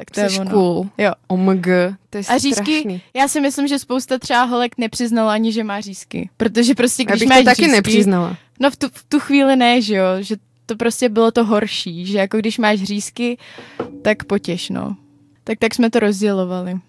Tak 0.02 0.12
to 0.12 0.20
je 0.20 0.30
Jsi 0.30 0.40
ono. 0.40 0.52
cool. 0.52 0.90
Jo. 0.98 1.12
OMG. 1.28 1.66
To 2.10 2.18
je 2.18 2.24
A 2.30 2.38
řízky, 2.38 2.54
strašný. 2.80 3.02
já 3.14 3.28
si 3.28 3.42
myslím, 3.42 3.68
že 3.68 3.80
spousta 3.80 4.18
třeba 4.20 4.44
holek 4.44 4.78
nepřiznala 4.78 5.34
ani, 5.34 5.52
že 5.52 5.64
má 5.64 5.82
řízky. 5.82 6.30
Protože 6.38 6.76
prostě, 6.76 7.04
když 7.06 7.24
máš 7.26 7.38
to 7.40 7.46
taky 7.46 7.62
řízky, 7.62 7.72
nepřiznala. 7.76 8.38
No 8.60 8.72
v 8.72 8.76
tu, 8.76 8.88
v 8.94 9.04
tu 9.10 9.20
chvíli 9.20 9.56
ne, 9.56 9.82
že 9.82 9.96
jo, 9.96 10.06
že 10.20 10.36
to 10.66 10.76
prostě 10.76 11.10
bylo 11.10 11.32
to 11.32 11.46
horší, 11.46 12.06
že 12.06 12.18
jako 12.18 12.38
když 12.38 12.58
máš 12.58 12.84
řízky, 12.84 13.38
tak 14.02 14.24
potěš, 14.24 14.70
no. 14.70 14.96
Tak 15.44 15.60
tak 15.60 15.76
jsme 15.76 15.90
to 15.90 16.00
rozdělovali. 16.00 16.80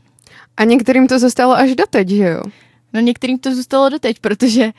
A 0.56 0.64
některým 0.64 1.06
to 1.08 1.18
zostalo 1.18 1.54
až 1.54 1.74
doteď, 1.74 2.08
že 2.08 2.24
jo? 2.28 2.42
No 2.92 3.00
některým 3.00 3.38
to 3.38 3.54
zůstalo 3.54 3.88
doteď, 3.88 4.18
protože 4.18 4.70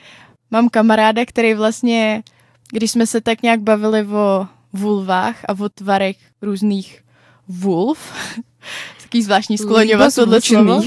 mám 0.51 0.69
kamaráda, 0.69 1.25
který 1.25 1.53
vlastně, 1.53 2.23
když 2.71 2.91
jsme 2.91 3.07
se 3.07 3.21
tak 3.21 3.41
nějak 3.41 3.59
bavili 3.61 4.05
o 4.07 4.47
vulvách 4.73 5.45
a 5.47 5.53
o 5.59 5.69
tvarech 5.69 6.15
různých 6.41 6.99
vulv, 7.47 7.99
taký 9.01 9.23
zvláštní 9.23 9.57
skloňovat 9.57 10.15
tohle 10.15 10.41
slovo, 10.41 10.75
uh, 10.75 10.83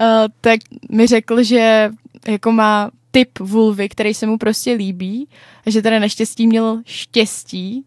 tak 0.40 0.60
mi 0.90 1.06
řekl, 1.06 1.42
že 1.42 1.90
jako 2.28 2.52
má 2.52 2.90
typ 3.10 3.38
vulvy, 3.38 3.88
který 3.88 4.14
se 4.14 4.26
mu 4.26 4.38
prostě 4.38 4.72
líbí 4.72 5.28
a 5.66 5.70
že 5.70 5.82
teda 5.82 5.98
naštěstí 5.98 6.46
měl 6.46 6.82
štěstí 6.86 7.84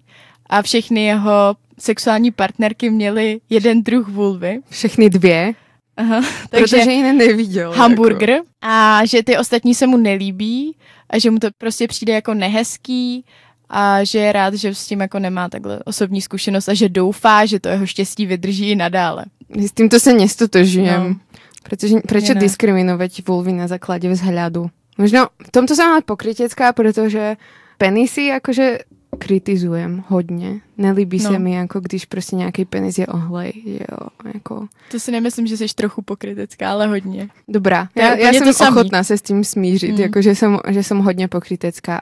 a 0.49 0.61
všechny 0.61 1.03
jeho 1.03 1.55
sexuální 1.79 2.31
partnerky 2.31 2.89
měly 2.89 3.41
jeden 3.49 3.83
druh 3.83 4.07
vulvy. 4.07 4.59
Všechny 4.69 5.09
dvě? 5.09 5.53
Aha, 5.97 6.21
takže 6.49 6.77
protože 6.77 6.91
jiné 6.91 7.13
neviděl. 7.13 7.71
Hamburger 7.71 8.29
jako. 8.29 8.47
a 8.61 9.01
že 9.05 9.23
ty 9.23 9.37
ostatní 9.37 9.75
se 9.75 9.87
mu 9.87 9.97
nelíbí 9.97 10.75
a 11.09 11.19
že 11.19 11.31
mu 11.31 11.39
to 11.39 11.47
prostě 11.57 11.87
přijde 11.87 12.13
jako 12.13 12.33
nehezký 12.33 13.25
a 13.75 14.03
že 14.03 14.19
je 14.19 14.31
rád, 14.31 14.53
že 14.53 14.75
s 14.75 14.87
tím 14.87 15.01
jako 15.01 15.19
nemá 15.19 15.49
takhle 15.49 15.79
osobní 15.85 16.21
zkušenost 16.21 16.69
a 16.69 16.73
že 16.73 16.89
doufá, 16.89 17.45
že 17.45 17.59
to 17.59 17.69
jeho 17.69 17.85
štěstí 17.85 18.25
vydrží 18.25 18.71
i 18.71 18.75
nadále. 18.75 19.25
S 19.57 19.71
tímto 19.71 19.99
se 19.99 20.13
nestotožujem. 20.13 21.09
No. 21.09 21.15
Protože, 21.63 21.95
proč 22.07 22.23
diskriminovat 22.23 23.11
vulvy 23.27 23.53
na 23.53 23.67
základě 23.67 24.09
vzhledu? 24.09 24.69
Možno 24.97 25.27
v 25.47 25.51
tomto 25.51 25.75
jsem 25.75 25.89
ale 25.89 26.01
pokrytecká, 26.01 26.73
protože 26.73 27.35
penisy 27.77 28.23
jakože 28.23 28.79
kritizujem 29.17 30.03
hodně. 30.07 30.61
Nelíbí 30.77 31.23
no. 31.23 31.31
se 31.31 31.39
mi, 31.39 31.53
jako 31.53 31.79
když 31.79 32.05
prostě 32.05 32.35
nějaký 32.35 32.65
penis 32.65 32.97
je 32.97 33.07
ohlej. 33.07 33.53
Jo, 33.65 34.07
jako. 34.33 34.67
To 34.91 34.99
si 34.99 35.11
nemyslím, 35.11 35.47
že 35.47 35.57
jsi 35.57 35.65
trochu 35.75 36.01
pokrytecká, 36.01 36.71
ale 36.71 36.87
hodně. 36.87 37.29
Dobrá, 37.47 37.89
já, 37.95 38.15
já 38.15 38.33
jsem 38.33 38.53
to 38.53 38.69
ochotná 38.69 39.03
se 39.03 39.17
s 39.17 39.21
tím 39.21 39.43
smířit, 39.43 39.91
mm. 39.91 39.99
jako, 40.01 40.21
že, 40.21 40.35
jsem, 40.35 40.57
že 40.69 40.83
jsem 40.83 40.99
hodně 40.99 41.27
pokrytecká. 41.27 42.01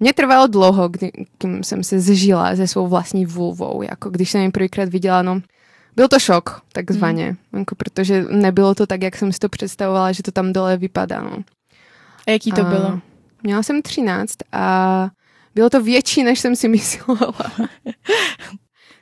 Mně 0.00 0.12
trvalo 0.12 0.46
dlouho, 0.46 0.88
kdy, 0.88 1.12
kým 1.38 1.64
jsem 1.64 1.84
se 1.84 2.00
zžila 2.00 2.56
se 2.56 2.66
svou 2.66 2.88
vlastní 2.88 3.26
vulvou, 3.26 3.82
jako 3.82 4.10
když 4.10 4.30
jsem 4.30 4.40
ji 4.40 4.50
prvýkrát 4.50 4.88
viděla, 4.88 5.22
no 5.22 5.40
byl 5.96 6.08
to 6.08 6.18
šok, 6.18 6.62
takzvaně, 6.72 7.36
mm. 7.52 7.58
jako, 7.58 7.74
protože 7.74 8.24
nebylo 8.30 8.74
to 8.74 8.86
tak, 8.86 9.02
jak 9.02 9.16
jsem 9.16 9.32
si 9.32 9.38
to 9.38 9.48
představovala, 9.48 10.12
že 10.12 10.22
to 10.22 10.30
tam 10.30 10.52
dole 10.52 10.76
vypadá. 10.76 11.20
No. 11.20 11.38
A 12.26 12.30
jaký 12.30 12.52
to 12.52 12.60
a, 12.60 12.64
bylo? 12.64 13.00
Měla 13.42 13.62
jsem 13.62 13.82
13 13.82 14.34
a 14.52 15.08
bylo 15.54 15.70
to 15.70 15.82
větší, 15.82 16.22
než 16.22 16.40
jsem 16.40 16.56
si 16.56 16.68
myslela. 16.76 17.34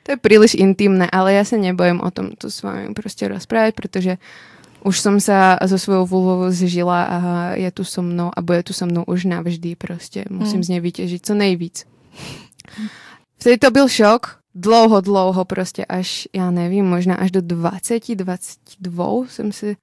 to 0.03 0.11
je 0.11 0.17
příliš 0.21 0.53
intimné, 0.53 1.09
ale 1.11 1.33
já 1.33 1.43
se 1.43 1.57
nebojím 1.57 2.01
o 2.01 2.11
tom 2.11 2.29
to 2.37 2.51
s 2.51 2.63
vámi 2.63 2.93
prostě 2.93 3.27
rozprávat, 3.27 3.75
protože 3.75 4.17
už 4.85 4.99
jsem 4.99 5.19
se 5.19 5.57
so 5.65 5.77
svojou 5.77 6.05
vulvou 6.05 6.51
zžila 6.51 7.03
a 7.03 7.49
je 7.55 7.71
tu 7.71 7.83
so 7.83 8.11
mnou 8.11 8.31
a 8.37 8.41
bude 8.41 8.63
tu 8.63 8.73
so 8.73 8.91
mnou 8.91 9.03
už 9.03 9.25
navždy 9.25 9.75
prostě. 9.75 10.25
Musím 10.29 10.53
hmm. 10.53 10.63
z 10.63 10.69
něj 10.69 10.79
vytěžit 10.79 11.25
co 11.25 11.33
nejvíc. 11.33 11.85
Vtedy 13.39 13.57
to 13.57 13.71
byl 13.71 13.89
šok, 13.89 14.39
dlouho, 14.55 15.01
dlouho 15.01 15.45
prostě 15.45 15.85
až, 15.85 16.27
já 16.33 16.51
nevím, 16.51 16.85
možná 16.85 17.15
až 17.15 17.31
do 17.31 17.41
20, 17.41 18.15
22 18.15 19.27
jsem 19.27 19.51
si 19.51 19.77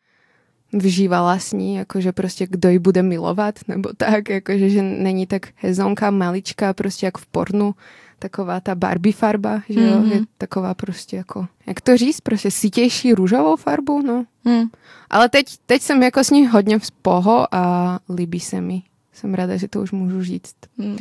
vžívala 0.73 1.39
s 1.39 1.53
ní, 1.53 1.75
jakože 1.75 2.13
prostě 2.13 2.47
kdo 2.51 2.69
ji 2.69 2.79
bude 2.79 3.03
milovat, 3.03 3.59
nebo 3.69 3.91
tak, 3.97 4.29
jakože 4.29 4.71
že 4.71 4.83
není 4.83 5.27
tak 5.27 5.49
hezonka, 5.55 6.11
maličká, 6.11 6.73
prostě 6.73 7.07
jak 7.07 7.19
v 7.19 7.27
pornu, 7.27 7.75
taková 8.23 8.61
ta 8.61 8.75
Barbie 8.75 9.13
farba, 9.13 9.63
že 9.69 9.81
jo, 9.81 10.01
mm-hmm. 10.01 10.13
je 10.13 10.21
taková 10.39 10.75
prostě 10.75 11.17
jako, 11.17 11.47
jak 11.67 11.81
to 11.81 11.97
říct, 11.97 12.21
prostě 12.21 12.51
sítější 12.51 13.15
růžovou 13.15 13.57
farbu, 13.57 14.03
no. 14.03 14.25
Mm. 14.45 14.65
Ale 15.11 15.29
teď, 15.29 15.47
teď 15.67 15.83
jsem 15.83 16.03
jako 16.03 16.25
s 16.25 16.31
ní 16.31 16.47
hodně 16.47 16.79
v 16.79 16.87
spoho 16.87 17.55
a 17.55 17.99
líbí 18.15 18.41
se 18.41 18.61
mi. 18.61 18.83
Jsem 19.13 19.35
ráda, 19.35 19.57
že 19.57 19.69
to 19.69 19.81
už 19.81 19.93
můžu 19.93 20.25
říct. 20.25 20.55
Mm. 20.79 20.97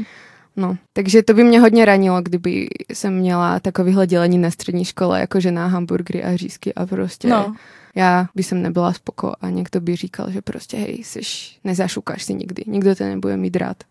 No, 0.56 0.78
takže 0.94 1.24
to 1.24 1.34
by 1.34 1.44
mě 1.44 1.60
hodně 1.60 1.86
ranilo, 1.86 2.22
kdyby 2.22 2.68
jsem 2.94 3.13
měla 3.13 3.60
takovýhle 3.60 4.08
dělení 4.08 4.38
na 4.38 4.51
střední 4.51 4.86
škole, 4.86 5.20
jako 5.20 5.40
že 5.40 5.51
na 5.51 5.68
hamburgery 5.68 6.24
a 6.24 6.36
řízky 6.36 6.74
a 6.74 6.86
prostě 6.86 7.28
no 7.28 7.56
já 7.96 8.28
by 8.36 8.44
som 8.44 8.62
nebyla 8.62 8.94
spoko 8.94 9.34
a 9.42 9.50
někdo 9.50 9.82
by 9.82 9.96
říkal, 9.96 10.32
že 10.32 10.42
prostě 10.42 10.78
hej, 10.78 11.04
seš, 11.04 11.60
nezašukáš 11.63 12.24
si 12.24 12.34
nikdy, 12.34 12.63
nikdo 12.68 12.96
to 12.96 13.04
nebude 13.04 13.38
mít 13.38 13.56
rád. 13.56 13.84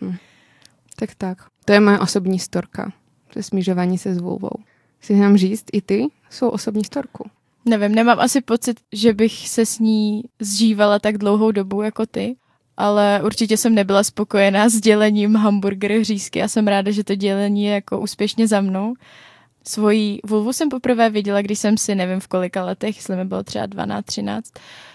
Hm. 0.00 0.16
Tak 1.00 1.14
tak. 1.14 1.38
To 1.64 1.72
je 1.72 1.80
moje 1.80 1.98
osobní 1.98 2.38
storka. 2.38 2.92
To 3.32 3.38
je 3.38 3.98
se 3.98 4.14
s 4.14 4.18
vulvou. 4.18 4.50
Chci 4.98 5.16
nám 5.16 5.36
říct 5.36 5.64
i 5.72 5.80
ty 5.80 6.06
svou 6.30 6.48
osobní 6.48 6.84
storku. 6.84 7.30
Nevím, 7.64 7.94
nemám 7.94 8.20
asi 8.20 8.40
pocit, 8.40 8.80
že 8.92 9.12
bych 9.12 9.48
se 9.48 9.66
s 9.66 9.78
ní 9.78 10.24
zžívala 10.40 10.98
tak 10.98 11.18
dlouhou 11.18 11.50
dobu 11.50 11.82
jako 11.82 12.06
ty, 12.06 12.36
ale 12.76 13.20
určitě 13.24 13.56
jsem 13.56 13.74
nebyla 13.74 14.04
spokojená 14.04 14.68
s 14.68 14.80
dělením 14.80 15.36
hamburgery 15.36 16.00
hřízky 16.00 16.42
a 16.42 16.48
jsem 16.48 16.68
ráda, 16.68 16.90
že 16.90 17.04
to 17.04 17.14
dělení 17.14 17.64
je 17.64 17.72
jako 17.72 18.00
úspěšně 18.00 18.48
za 18.48 18.60
mnou 18.60 18.94
Svoji 19.66 20.20
vulvu 20.26 20.52
jsem 20.52 20.68
poprvé 20.68 21.10
viděla, 21.10 21.42
když 21.42 21.58
jsem 21.58 21.76
si, 21.76 21.94
nevím 21.94 22.20
v 22.20 22.28
kolika 22.28 22.64
letech, 22.64 22.96
jestli 22.96 23.16
mi 23.16 23.24
bylo 23.24 23.42
třeba 23.42 23.66
12, 23.66 24.04
13, 24.04 24.52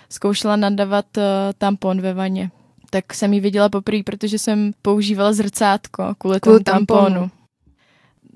zkoušela 0.10 0.56
nadavat 0.56 1.18
uh, 1.18 1.24
tampon 1.58 2.02
ve 2.02 2.14
vaně. 2.14 2.52
Tak 2.96 3.14
jsem 3.14 3.34
ji 3.34 3.40
viděla 3.40 3.70
poprvé, 3.70 4.04
protože 4.04 4.40
jsem 4.40 4.72
používala 4.82 5.34
zrcátko 5.34 6.16
kvůli 6.18 6.40
tomu 6.40 6.60
tamponu. 6.60 7.00
tamponu. 7.04 7.32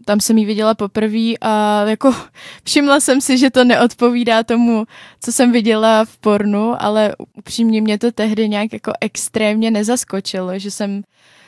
Tam 0.05 0.19
jsem 0.19 0.37
ji 0.37 0.45
viděla 0.45 0.73
poprvé 0.73 1.33
a 1.41 1.83
jako 1.87 2.15
všimla 2.63 2.99
jsem 2.99 3.21
si, 3.21 3.37
že 3.37 3.49
to 3.49 3.63
neodpovídá 3.63 4.43
tomu, 4.43 4.85
co 5.21 5.31
jsem 5.31 5.51
viděla 5.51 6.05
v 6.05 6.17
pornu, 6.17 6.75
ale 6.79 7.15
upřímně 7.37 7.81
mě 7.81 7.97
to 7.97 8.11
tehdy 8.11 8.49
nějak 8.49 8.73
jako 8.73 8.91
extrémně 9.01 9.71
nezaskočilo, 9.71 10.59
že 10.59 10.71
jsem 10.71 11.03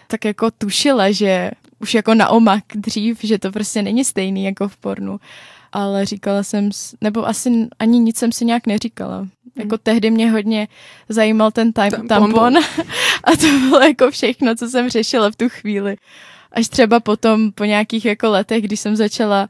tak 0.08 0.25
jako 0.25 0.51
tušila, 0.51 1.12
že 1.12 1.51
už 1.80 1.94
jako 1.94 2.13
na 2.13 2.30
omak 2.30 2.63
dřív, 2.75 3.20
že 3.24 3.39
to 3.39 3.51
prostě 3.51 3.82
není 3.82 4.06
stejný 4.06 4.44
jako 4.44 4.68
v 4.68 4.77
pornu. 4.77 5.20
Ale 5.72 6.06
říkala 6.06 6.44
jsem, 6.44 6.70
nebo 7.01 7.27
asi 7.27 7.68
ani 7.80 8.00
nic 8.00 8.18
jsem 8.18 8.32
si 8.32 8.46
nějak 8.46 8.68
neříkala. 8.68 9.27
Jako 9.55 9.77
tehdy 9.77 10.12
mě 10.12 10.31
hodně 10.31 10.67
zajímal 11.10 11.51
ten 11.51 11.74
tam, 11.74 12.08
tampon 12.08 12.58
a 13.24 13.31
to 13.31 13.48
bylo 13.60 13.79
jako 13.79 14.12
všechno, 14.12 14.55
co 14.55 14.67
jsem 14.67 14.89
řešila 14.89 15.31
v 15.31 15.36
tu 15.36 15.50
chvíli. 15.50 15.96
Až 16.51 16.67
třeba 16.67 17.00
potom 17.00 17.51
po 17.51 17.65
nějakých 17.65 18.05
jako 18.05 18.29
letech, 18.29 18.63
když 18.63 18.79
jsem 18.79 18.96
začala 18.96 19.48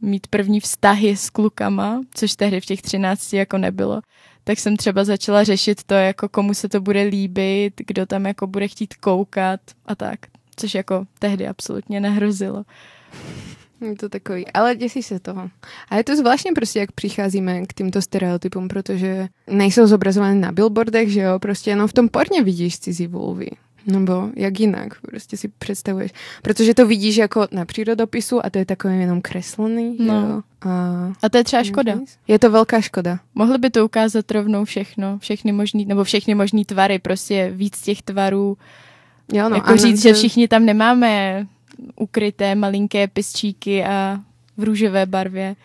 mít 0.00 0.26
první 0.26 0.60
vztahy 0.60 1.16
s 1.16 1.30
klukama, 1.30 2.00
což 2.14 2.36
tehdy 2.36 2.60
v 2.60 2.66
těch 2.66 2.82
třinácti 2.82 3.36
jako 3.36 3.58
nebylo, 3.58 4.00
tak 4.44 4.58
jsem 4.58 4.76
třeba 4.76 5.04
začala 5.04 5.44
řešit 5.44 5.82
to, 5.82 5.94
jako 5.94 6.28
komu 6.28 6.54
se 6.54 6.68
to 6.68 6.80
bude 6.80 7.02
líbit, 7.02 7.72
kdo 7.86 8.06
tam 8.06 8.26
jako 8.26 8.46
bude 8.46 8.68
chtít 8.68 8.94
koukat 8.94 9.60
a 9.86 9.94
tak 9.94 10.18
což 10.56 10.74
jako 10.74 11.04
tehdy 11.18 11.48
absolutně 11.48 12.00
nehrozilo. 12.00 12.64
Je 13.84 13.96
to 13.96 14.08
takový, 14.08 14.46
ale 14.46 14.76
děsí 14.76 15.02
se 15.02 15.20
toho. 15.20 15.50
A 15.88 15.96
je 15.96 16.04
to 16.04 16.16
zvláštně 16.16 16.52
prostě, 16.52 16.78
jak 16.78 16.92
přicházíme 16.92 17.66
k 17.66 17.72
týmto 17.72 18.02
stereotypům, 18.02 18.68
protože 18.68 19.28
nejsou 19.46 19.86
zobrazované 19.86 20.34
na 20.34 20.52
billboardech, 20.52 21.10
že 21.10 21.20
jo, 21.20 21.38
prostě 21.38 21.70
jenom 21.70 21.88
v 21.88 21.92
tom 21.92 22.08
porně 22.08 22.42
vidíš 22.42 22.78
cizí 22.78 23.06
vulvy. 23.06 23.50
Nebo 23.86 24.28
jak 24.36 24.60
jinak, 24.60 25.00
prostě 25.00 25.36
si 25.36 25.48
představuješ. 25.48 26.12
Protože 26.42 26.74
to 26.74 26.86
vidíš 26.86 27.16
jako 27.16 27.46
na 27.52 27.64
přírodopisu 27.64 28.46
a 28.46 28.50
to 28.50 28.58
je 28.58 28.64
takový 28.64 29.00
jenom 29.00 29.20
kreslený. 29.20 29.96
No. 30.00 30.14
Jo? 30.14 30.42
A, 30.70 31.12
a 31.22 31.28
to 31.28 31.36
je 31.36 31.44
třeba 31.44 31.62
škoda. 31.62 31.98
Je 32.28 32.38
to 32.38 32.50
velká 32.50 32.80
škoda. 32.80 33.18
Mohli 33.34 33.58
by 33.58 33.70
to 33.70 33.84
ukázat 33.84 34.30
rovnou 34.30 34.64
všechno, 34.64 35.18
všechny 35.18 35.52
možný, 35.52 35.84
nebo 35.84 36.04
všechny 36.04 36.34
možný 36.34 36.64
tvary, 36.64 36.98
prostě 36.98 37.50
víc 37.54 37.80
těch 37.82 38.02
tvarů, 38.02 38.56
Jo, 39.32 39.48
no, 39.48 39.56
jako 39.56 39.76
říct, 39.76 40.02
to... 40.02 40.08
že 40.08 40.14
všichni 40.14 40.48
tam 40.48 40.64
nemáme 40.64 41.46
ukryté 41.96 42.54
malinké 42.54 43.08
pisčíky 43.08 43.84
a 43.84 44.20
v 44.56 44.62
růžové 44.62 45.06
barvě. 45.06 45.56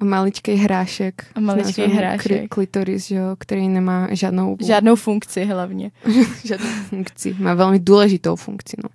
A 0.00 0.04
maličký 0.04 0.52
hrášek. 0.54 1.26
A 1.34 1.40
maličký 1.40 1.82
hrášek. 1.82 2.48
Klitoris, 2.48 3.10
jo, 3.10 3.36
který 3.38 3.68
nemá 3.68 4.08
žádnou... 4.10 4.56
Žádnou 4.60 4.96
funkci 4.96 5.44
hlavně. 5.44 5.90
žádnou 6.44 6.70
funkci. 6.88 7.36
Má 7.38 7.54
velmi 7.54 7.78
důležitou 7.78 8.36
funkci, 8.36 8.76
no. 8.84 8.88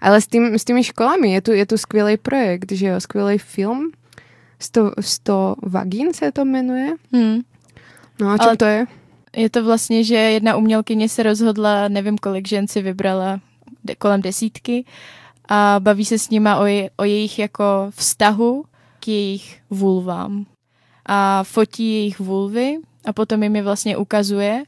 Ale 0.00 0.20
s, 0.20 0.26
tým, 0.26 0.54
s 0.54 0.64
těmi 0.64 0.84
školami 0.84 1.32
je 1.32 1.40
tu, 1.40 1.52
je 1.52 1.66
tu 1.66 1.78
skvělý 1.78 2.16
projekt, 2.16 2.72
že 2.72 2.86
jo, 2.86 3.00
skvělý 3.00 3.38
film. 3.38 3.90
100, 4.58 4.90
100 5.00 5.54
vagín 5.62 6.14
se 6.14 6.32
to 6.32 6.44
jmenuje. 6.44 6.92
Hmm. 7.12 7.40
No 8.20 8.30
a 8.30 8.38
co 8.38 8.56
to 8.56 8.64
je? 8.64 8.86
Je 9.36 9.50
to 9.50 9.64
vlastně, 9.64 10.04
že 10.04 10.14
jedna 10.14 10.56
umělkyně 10.56 11.08
se 11.08 11.22
rozhodla, 11.22 11.88
nevím 11.88 12.18
kolik 12.18 12.48
žen 12.48 12.68
si 12.68 12.82
vybrala, 12.82 13.40
kolem 13.98 14.22
desítky 14.22 14.84
a 15.48 15.76
baví 15.78 16.04
se 16.04 16.18
s 16.18 16.30
nima 16.30 16.56
o, 16.56 16.64
je, 16.64 16.90
o 16.96 17.04
jejich 17.04 17.38
jako 17.38 17.64
vztahu 17.90 18.64
k 19.00 19.08
jejich 19.08 19.60
vulvám. 19.70 20.46
A 21.06 21.44
fotí 21.44 21.92
jejich 21.92 22.20
vulvy 22.20 22.76
a 23.04 23.12
potom 23.12 23.42
jim 23.42 23.56
je 23.56 23.62
vlastně 23.62 23.96
ukazuje 23.96 24.62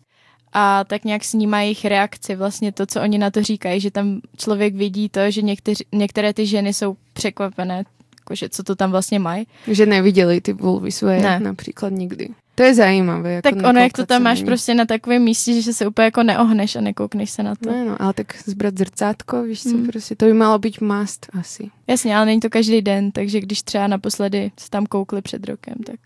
a 0.53 0.85
tak 0.85 1.05
nějak 1.05 1.25
snímá 1.25 1.61
jejich 1.61 1.85
reakci, 1.85 2.37
vlastně 2.37 2.73
to, 2.73 2.87
co 2.87 3.03
oni 3.03 3.19
na 3.19 3.31
to 3.31 3.43
říkají, 3.43 3.81
že 3.81 3.91
tam 3.91 4.21
člověk 4.37 4.75
vidí 4.75 5.09
to, 5.09 5.31
že 5.31 5.43
někteř, 5.43 5.83
některé 5.93 6.33
ty 6.33 6.47
ženy 6.47 6.75
jsou 6.75 6.97
překvapené 7.13 7.85
jakože 8.27 8.49
co 8.49 8.63
to 8.63 8.77
tam 8.77 8.91
vlastně 8.91 9.19
mají. 9.19 9.47
Že 9.67 9.87
neviděli 9.87 10.41
ty 10.41 10.53
vulvy 10.53 10.93
svoje 10.93 11.23
ne. 11.23 11.41
například 11.41 11.93
nikdy. 11.93 12.29
To 12.55 12.63
je 12.63 12.75
zajímavé. 12.75 13.33
Jako 13.33 13.49
tak 13.49 13.69
ono, 13.69 13.81
jak 13.81 13.93
to 13.93 14.07
tam 14.07 14.23
máš 14.23 14.43
prostě 14.43 14.75
na 14.75 14.85
takovém 14.85 15.23
místě, 15.23 15.63
že 15.63 15.73
se 15.73 15.87
úplně 15.87 16.05
jako 16.05 16.23
neohneš 16.23 16.77
a 16.77 16.81
nekoukneš 16.81 17.31
se 17.31 17.43
na 17.43 17.55
to. 17.55 17.71
No, 17.71 17.85
no 17.85 18.03
ale 18.03 18.13
tak 18.13 18.35
zbrat 18.47 18.79
zrcátko, 18.79 19.43
víš 19.43 19.63
co, 19.63 19.69
mm. 19.77 19.87
prostě 19.87 20.17
to 20.17 20.25
by 20.25 20.33
malo 20.33 20.59
být 20.59 20.81
must 20.81 21.27
asi. 21.41 21.71
Jasně, 21.87 22.17
ale 22.17 22.27
není 22.27 22.41
to 22.41 22.51
každý 22.51 22.83
den, 22.83 23.13
takže 23.13 23.41
když 23.41 23.63
třeba 23.63 23.87
naposledy 23.87 24.51
se 24.61 24.71
tam 24.71 24.87
koukli 24.87 25.23
před 25.23 25.47
rokem, 25.47 25.75
tak... 25.87 26.01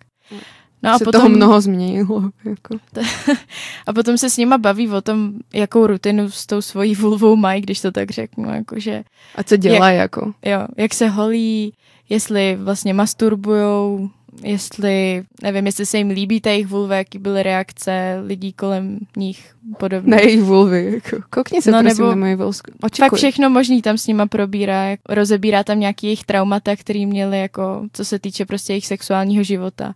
No 0.82 0.90
a 0.90 0.98
se 0.98 1.04
potom, 1.04 1.20
toho 1.20 1.28
mnoho 1.28 1.60
změnilo. 1.60 2.30
Jako. 2.44 2.76
a 3.86 3.92
potom 3.92 4.18
se 4.18 4.30
s 4.30 4.36
nima 4.36 4.58
baví 4.58 4.88
o 4.88 5.00
tom, 5.00 5.32
jakou 5.54 5.86
rutinu 5.86 6.30
s 6.30 6.46
tou 6.46 6.62
svojí 6.62 6.94
vulvou 6.94 7.36
mají, 7.36 7.62
když 7.62 7.80
to 7.80 7.92
tak 7.92 8.10
řeknu. 8.10 8.50
Jakože, 8.54 9.02
a 9.34 9.42
co 9.42 9.56
dělají 9.56 9.98
jako? 9.98 10.32
Jo, 10.44 10.66
jak 10.76 10.94
se 10.94 11.08
holí, 11.08 11.72
jestli 12.10 12.56
vlastně 12.56 12.94
masturbujou, 12.94 14.10
jestli, 14.42 15.22
nevím, 15.42 15.66
jestli 15.66 15.86
se 15.86 15.98
jim 15.98 16.10
líbí 16.10 16.40
ta 16.40 16.50
jejich 16.50 16.66
vulva, 16.66 16.96
jaký 16.96 17.18
byly 17.18 17.42
reakce 17.42 18.22
lidí 18.26 18.52
kolem 18.52 18.98
nich 19.16 19.54
podobně. 19.78 20.10
Na 20.10 20.20
jejich 20.20 20.42
vulvy, 20.42 20.92
jako. 20.94 21.22
Koukni 21.30 21.62
se 21.62 21.70
no, 21.70 21.80
prosím 21.80 21.98
nebo 21.98 22.10
na 22.10 22.16
moje 22.16 22.36
vulsku. 22.36 22.70
Fakt 22.96 23.14
všechno 23.14 23.50
možný 23.50 23.82
tam 23.82 23.98
s 23.98 24.06
nima 24.06 24.26
probírá, 24.26 24.84
jak 24.84 25.00
rozebírá 25.08 25.64
tam 25.64 25.80
nějaký 25.80 26.06
jejich 26.06 26.24
traumata, 26.24 26.76
který 26.76 27.06
měli, 27.06 27.40
jako, 27.40 27.86
co 27.92 28.04
se 28.04 28.18
týče 28.18 28.46
prostě 28.46 28.72
jejich 28.72 28.86
sexuálního 28.86 29.42
života. 29.42 29.94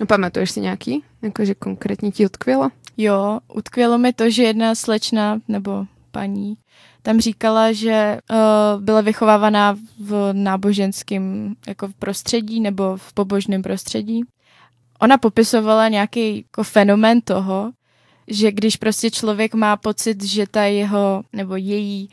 No 0.00 0.06
pamatuješ 0.06 0.50
si 0.50 0.60
nějaký? 0.60 1.02
Jakože 1.22 1.54
konkrétně 1.54 2.10
ti 2.10 2.26
utkvělo? 2.26 2.70
Jo, 2.96 3.40
utkvělo 3.54 3.98
mi 3.98 4.12
to, 4.12 4.30
že 4.30 4.42
jedna 4.42 4.74
slečna, 4.74 5.40
nebo 5.48 5.84
paní, 6.10 6.56
tam 7.06 7.20
říkala, 7.20 7.72
že 7.72 8.18
uh, 8.30 8.82
byla 8.82 9.00
vychovávaná 9.00 9.76
v 10.00 10.32
náboženském 10.32 11.54
jako 11.66 11.88
v 11.88 11.94
prostředí 11.94 12.60
nebo 12.60 12.96
v 12.96 13.12
pobožném 13.12 13.62
prostředí. 13.62 14.24
Ona 15.00 15.18
popisovala 15.18 15.88
nějaký 15.88 16.36
jako 16.36 16.62
fenomén 16.62 17.20
toho, 17.20 17.72
že 18.28 18.52
když 18.52 18.76
prostě 18.76 19.10
člověk 19.10 19.54
má 19.54 19.76
pocit, 19.76 20.24
že 20.24 20.46
ta 20.46 20.64
jeho 20.64 21.22
nebo 21.32 21.56
její 21.56 22.08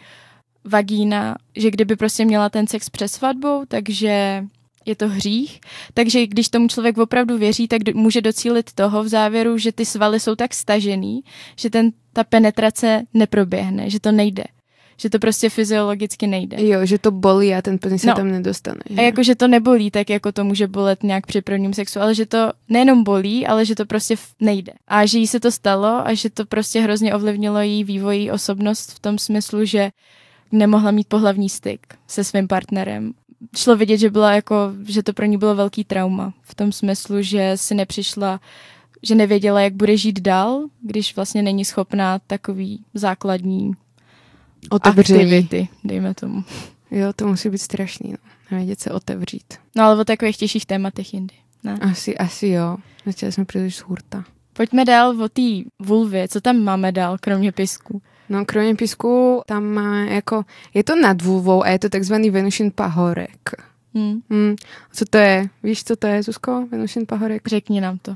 vagína, 0.64 1.36
že 1.56 1.72
kdyby 1.72 1.96
prostě 1.96 2.26
měla 2.26 2.50
ten 2.50 2.68
sex 2.68 2.90
před 2.90 3.08
svatbou, 3.08 3.66
takže 3.68 4.44
je 4.86 4.96
to 4.96 5.10
hřích, 5.10 5.62
takže 5.94 6.28
když 6.28 6.50
tomu 6.50 6.68
člověk 6.68 6.98
opravdu 6.98 7.38
věří, 7.38 7.68
tak 7.68 7.82
může 7.94 8.22
docílit 8.22 8.74
toho 8.74 9.04
v 9.04 9.08
závěru, 9.08 9.58
že 9.58 9.72
ty 9.72 9.86
svaly 9.86 10.20
jsou 10.20 10.36
tak 10.36 10.54
stažený, 10.54 11.22
že 11.60 11.70
ten, 11.70 11.92
ta 12.14 12.24
penetrace 12.24 13.04
neproběhne, 13.14 13.90
že 13.90 14.00
to 14.00 14.12
nejde 14.12 14.44
že 14.98 15.10
to 15.10 15.20
prostě 15.20 15.50
fyziologicky 15.50 16.28
nejde. 16.28 16.68
Jo, 16.68 16.86
že 16.86 16.98
to 16.98 17.12
bolí 17.12 17.54
a 17.54 17.62
ten 17.62 17.78
penis 17.78 18.02
se 18.02 18.08
no. 18.08 18.16
tam 18.16 18.32
nedostane. 18.32 18.80
Že? 18.90 18.96
A 18.96 19.02
jako, 19.02 19.24
že 19.24 19.36
to 19.36 19.48
nebolí 19.48 19.92
tak, 19.92 20.10
jako 20.10 20.32
to 20.32 20.44
může 20.44 20.68
bolet 20.68 21.04
nějak 21.04 21.26
při 21.26 21.42
prvním 21.42 21.74
sexu, 21.74 22.00
ale 22.02 22.16
že 22.16 22.26
to 22.26 22.52
nejenom 22.70 23.04
bolí, 23.04 23.48
ale 23.48 23.66
že 23.66 23.76
to 23.76 23.86
prostě 23.86 24.16
nejde. 24.40 24.74
A 24.88 25.06
že 25.06 25.20
jí 25.20 25.28
se 25.28 25.40
to 25.40 25.52
stalo 25.52 26.08
a 26.08 26.14
že 26.14 26.30
to 26.30 26.46
prostě 26.46 26.82
hrozně 26.82 27.16
ovlivnilo 27.16 27.60
její 27.60 27.84
vývoj, 27.84 28.18
její 28.18 28.32
osobnost 28.32 28.92
v 28.92 29.00
tom 29.00 29.20
smyslu, 29.20 29.66
že 29.66 29.92
nemohla 30.52 30.92
mít 30.92 31.08
pohlavní 31.08 31.50
styk 31.50 31.80
se 32.08 32.24
svým 32.24 32.48
partnerem. 32.48 33.14
Šlo 33.58 33.76
vidět, 33.76 33.98
že 33.98 34.10
byla 34.10 34.32
jako, 34.32 34.56
že 34.88 35.04
to 35.04 35.14
pro 35.14 35.26
ní 35.26 35.38
bylo 35.38 35.56
velký 35.56 35.84
trauma. 35.84 36.34
V 36.42 36.56
tom 36.56 36.72
smyslu, 36.72 37.22
že 37.22 37.52
si 37.56 37.76
nepřišla 37.76 38.40
že 39.04 39.16
nevěděla, 39.16 39.62
jak 39.62 39.74
bude 39.74 39.98
žít 39.98 40.20
dál, 40.20 40.66
když 40.82 41.16
vlastně 41.16 41.42
není 41.42 41.66
schopná 41.66 42.20
takový 42.20 42.84
základní 42.94 43.72
otevření. 44.70 45.20
aktivity, 45.20 45.68
dejme 45.84 46.14
tomu. 46.14 46.44
Jo, 46.92 47.14
to 47.16 47.28
musí 47.28 47.50
být 47.50 47.58
strašný, 47.58 48.12
no. 48.12 48.18
Nevědět 48.52 48.80
se 48.80 48.92
otevřít. 48.92 49.54
No 49.76 49.84
ale 49.84 50.02
o 50.02 50.06
takových 50.06 50.38
těžších 50.38 50.66
tématech 50.66 51.14
jindy. 51.14 51.34
Ne? 51.64 51.78
Asi, 51.82 52.18
asi 52.18 52.48
jo. 52.48 52.78
Začali 53.06 53.32
jsme 53.32 53.46
příliš 53.46 53.76
z 53.76 53.80
hurta. 53.80 54.24
Pojďme 54.54 54.86
dál 54.86 55.22
o 55.22 55.30
té 55.30 55.42
vulvě. 55.80 56.28
Co 56.28 56.42
tam 56.42 56.58
máme 56.58 56.92
dál, 56.92 57.18
kromě 57.22 57.52
pisku? 57.52 58.02
No, 58.30 58.46
kromě 58.46 58.76
pisku 58.76 59.42
tam 59.46 59.66
máme 59.66 60.14
jako, 60.14 60.46
je 60.74 60.84
to 60.84 60.96
nad 60.96 61.22
vulvou 61.22 61.64
a 61.64 61.70
je 61.70 61.80
to 61.80 61.90
takzvaný 61.90 62.30
Venušin 62.30 62.72
pahorek. 62.72 63.52
Hmm. 63.96 64.22
Hmm. 64.30 64.56
Co 64.92 65.06
to 65.06 65.18
je? 65.18 65.50
Víš, 65.64 65.84
co 65.84 65.96
to 65.96 66.08
je, 66.08 66.24
Zuzko? 66.24 66.68
Venušin 66.72 67.06
pahorek? 67.06 67.48
Řekni 67.48 67.82
nám 67.82 67.98
to. 67.98 68.16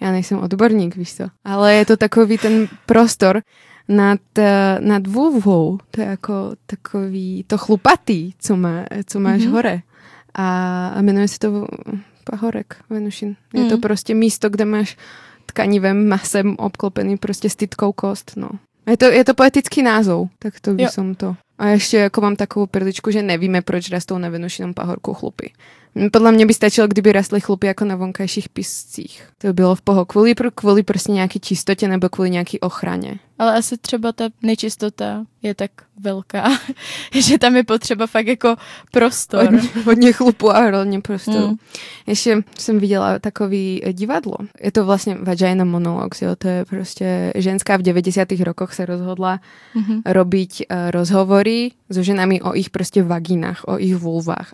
Já 0.00 0.12
nejsem 0.12 0.38
odborník, 0.38 0.96
víš 0.96 1.14
co? 1.14 1.24
Ale 1.44 1.74
je 1.74 1.86
to 1.86 1.96
takový 1.96 2.38
ten 2.38 2.68
prostor, 2.86 3.42
nad, 3.88 4.20
eh, 4.38 4.78
nad 4.80 5.06
vulvou. 5.06 5.78
To 5.90 6.00
je 6.00 6.06
jako 6.06 6.52
takový, 6.66 7.44
to 7.46 7.58
chlupatý, 7.58 8.32
co, 8.38 8.56
má, 8.56 8.84
co 9.06 9.20
máš 9.20 9.40
mm-hmm. 9.40 9.50
hore. 9.50 9.80
A, 10.34 10.88
a 10.88 11.02
jmenuje 11.02 11.28
se 11.28 11.38
to 11.38 11.66
pahorek, 12.24 12.76
Venušin. 12.90 13.36
Je 13.54 13.62
mm. 13.62 13.68
to 13.68 13.78
prostě 13.78 14.14
místo, 14.14 14.48
kde 14.48 14.64
máš 14.64 14.96
tkanivém 15.46 16.08
masem 16.08 16.56
obklopený 16.58 17.16
prostě 17.16 17.50
stytkou 17.50 17.92
kost, 17.92 18.32
no. 18.36 18.50
Je 18.90 18.96
to, 18.96 19.04
je 19.04 19.24
to 19.24 19.34
poetický 19.34 19.82
názov, 19.82 20.28
tak 20.38 20.60
to 20.60 20.74
by 20.74 20.86
som 20.92 21.14
to. 21.14 21.36
A 21.58 21.66
ještě 21.66 21.96
jako 21.96 22.20
mám 22.20 22.36
takovou 22.36 22.66
perličku, 22.66 23.10
že 23.10 23.22
nevíme, 23.22 23.62
proč 23.62 23.90
rastou 23.90 24.18
na 24.18 24.28
Venušinom 24.28 24.74
pahorku 24.74 25.14
chlupy. 25.14 25.52
Podle 26.12 26.32
mě 26.32 26.46
by 26.46 26.54
stačilo, 26.54 26.88
kdyby 26.88 27.12
rastly 27.12 27.40
chlupy 27.40 27.66
jako 27.66 27.84
na 27.84 27.96
vonkajších 27.96 28.48
piscích. 28.48 29.28
To 29.38 29.46
by 29.46 29.52
bylo 29.52 29.74
v 29.74 29.82
poho. 29.82 30.04
Kvůli, 30.04 30.34
kvůli 30.54 30.82
prostě 30.82 31.12
nějaký 31.12 31.40
čistotě 31.40 31.88
nebo 31.88 32.08
kvůli 32.08 32.30
nějaký 32.30 32.60
ochraně. 32.60 33.14
Ale 33.38 33.54
asi 33.58 33.78
třeba 33.78 34.12
ta 34.12 34.24
nečistota 34.42 35.24
je 35.42 35.54
tak 35.54 35.70
velká, 36.00 36.44
že 37.14 37.38
tam 37.38 37.56
je 37.56 37.64
potřeba 37.64 38.06
fakt 38.06 38.26
jako 38.26 38.56
prostor. 38.92 39.44
Hodně, 39.44 39.68
hodně 39.84 40.12
chlupu 40.12 40.50
a 40.50 40.78
hodně 40.78 41.00
prostoru. 41.00 41.48
Mm. 41.48 41.56
Ještě 42.06 42.42
jsem 42.58 42.78
viděla 42.78 43.18
takový 43.18 43.82
divadlo. 43.92 44.36
Je 44.60 44.72
to 44.72 44.84
vlastně 44.84 45.14
vagina 45.14 45.64
monologues, 45.64 46.22
jo. 46.22 46.36
To 46.36 46.48
je 46.48 46.64
prostě 46.64 47.32
ženská 47.34 47.76
v 47.76 47.82
90. 47.82 48.28
rokoch 48.40 48.74
se 48.74 48.86
rozhodla 48.86 49.40
mm-hmm. 49.76 50.02
robiť 50.06 50.62
uh, 50.70 50.90
rozhovory 50.90 51.70
so 51.90 52.02
ženami 52.02 52.42
o 52.42 52.54
ich 52.54 52.70
prostě 52.70 53.02
vaginách, 53.02 53.64
o 53.66 53.78
ich 53.78 53.96
vulvách 53.96 54.52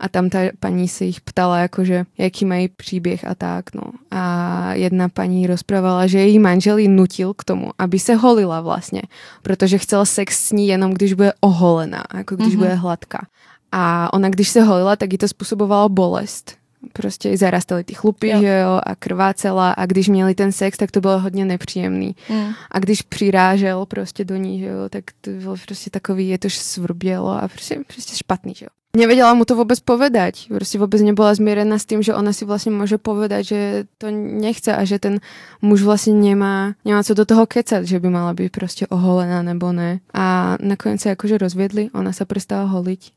a 0.00 0.08
tam 0.08 0.30
ta 0.30 0.38
paní 0.60 0.88
se 0.88 1.04
jich 1.04 1.20
ptala, 1.20 1.58
jakože, 1.58 2.04
jaký 2.18 2.44
mají 2.44 2.68
příběh 2.68 3.24
a 3.24 3.34
tak, 3.34 3.74
no. 3.74 3.82
A 4.10 4.74
jedna 4.74 5.08
paní 5.08 5.46
rozprávala, 5.46 6.06
že 6.06 6.18
její 6.18 6.38
manžel 6.38 6.78
ji 6.78 6.88
nutil 6.88 7.34
k 7.34 7.44
tomu, 7.44 7.70
aby 7.78 7.98
se 7.98 8.14
holila 8.14 8.60
vlastně, 8.60 9.02
protože 9.42 9.78
chcel 9.78 10.06
sex 10.06 10.46
s 10.46 10.52
ní 10.52 10.68
jenom, 10.68 10.94
když 10.94 11.12
bude 11.12 11.32
oholená, 11.40 12.04
jako 12.14 12.36
když 12.36 12.48
mm-hmm. 12.48 12.58
bude 12.58 12.74
hladká. 12.74 13.26
A 13.72 14.12
ona, 14.12 14.28
když 14.28 14.48
se 14.48 14.62
holila, 14.62 14.96
tak 14.96 15.12
jí 15.12 15.18
to 15.18 15.28
způsobovalo 15.28 15.88
bolest. 15.88 16.56
Prostě 16.92 17.36
zarastaly 17.36 17.84
ty 17.84 17.94
chlupy, 17.94 18.28
jo. 18.28 18.40
že 18.40 18.58
jo, 18.58 18.80
a 18.82 18.94
krvácela 18.94 19.72
a 19.72 19.86
když 19.86 20.08
měli 20.08 20.34
ten 20.34 20.52
sex, 20.52 20.78
tak 20.78 20.90
to 20.90 21.00
bylo 21.00 21.18
hodně 21.18 21.44
nepříjemný. 21.44 22.16
Mm. 22.28 22.52
A 22.70 22.78
když 22.78 23.02
přirážel 23.02 23.86
prostě 23.86 24.24
do 24.24 24.36
ní, 24.36 24.60
že 24.60 24.66
jo, 24.66 24.88
tak 24.90 25.04
to 25.20 25.30
bylo 25.30 25.56
prostě 25.66 25.90
takový, 25.90 26.28
je 26.28 26.38
to 26.38 26.50
svrbělo 26.50 27.28
a 27.42 27.48
prostě, 27.48 27.78
prostě 27.86 28.16
špatný, 28.16 28.54
že 28.56 28.64
jo. 28.64 28.68
Nevedela 28.96 29.36
mu 29.36 29.44
to 29.44 29.52
vôbec 29.52 29.76
povedať. 29.84 30.48
Prostě 30.48 30.78
vôbec 30.78 31.00
nebola 31.04 31.36
zmierená 31.36 31.76
s 31.76 31.84
tým, 31.84 32.00
že 32.00 32.16
ona 32.16 32.32
si 32.32 32.48
vlastne 32.48 32.72
môže 32.72 32.96
povedať, 32.96 33.42
že 33.44 33.60
to 34.00 34.08
nechce 34.10 34.72
a 34.72 34.80
že 34.88 34.96
ten 34.96 35.20
muž 35.60 35.84
vlastne 35.84 36.16
nemá, 36.16 36.80
nemá 36.80 37.04
co 37.04 37.12
do 37.12 37.28
toho 37.28 37.44
kecať, 37.44 37.84
že 37.84 38.00
by 38.00 38.08
mala 38.08 38.32
byť 38.32 38.48
prostě 38.52 38.86
oholená 38.88 39.42
nebo 39.44 39.72
ne. 39.72 40.00
A 40.16 40.56
nakoniec 40.64 41.04
sa 41.04 41.12
akože 41.12 41.36
rozviedli, 41.36 41.92
ona 41.92 42.16
sa 42.16 42.24
prestala 42.24 42.64
holiť 42.64 43.12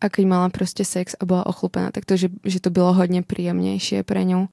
a 0.00 0.08
keď 0.08 0.24
mala 0.26 0.48
prostě 0.48 0.84
sex 0.84 1.14
a 1.20 1.24
byla 1.24 1.46
ochlupená, 1.46 1.90
tak 1.90 2.04
to, 2.04 2.16
že, 2.16 2.28
že 2.44 2.60
to 2.60 2.70
bylo 2.70 2.92
hodně 2.92 3.22
příjemnější 3.22 4.02
pre 4.02 4.24
ňu 4.24 4.48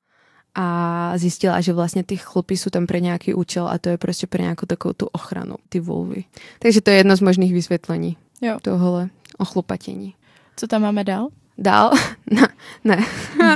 a 0.56 1.18
zjistila, 1.18 1.62
že 1.62 1.74
vlastně 1.74 2.04
ty 2.04 2.18
chlupy 2.18 2.58
jsou 2.58 2.70
tam 2.70 2.88
pro 2.88 2.98
nějaký 2.98 3.34
účel 3.34 3.68
a 3.68 3.78
to 3.78 3.90
je 3.90 3.98
prostě 3.98 4.28
pro 4.28 4.42
nějakou 4.42 4.66
takovou 4.66 4.94
tu 4.94 5.06
ochranu, 5.06 5.56
ty 5.70 5.80
vulvy. 5.80 6.24
Takže 6.60 6.82
to 6.82 6.90
je 6.90 6.98
jedno 6.98 7.16
z 7.16 7.22
možných 7.22 7.54
vysvětlení 7.54 8.18
jo. 8.42 8.58
tohle 8.62 9.10
ochlupatění. 9.38 10.14
Co 10.62 10.68
tam 10.68 10.82
máme 10.82 11.04
dál? 11.04 11.28
Dál 11.58 11.92
na, 12.32 12.48
ne, 12.84 13.06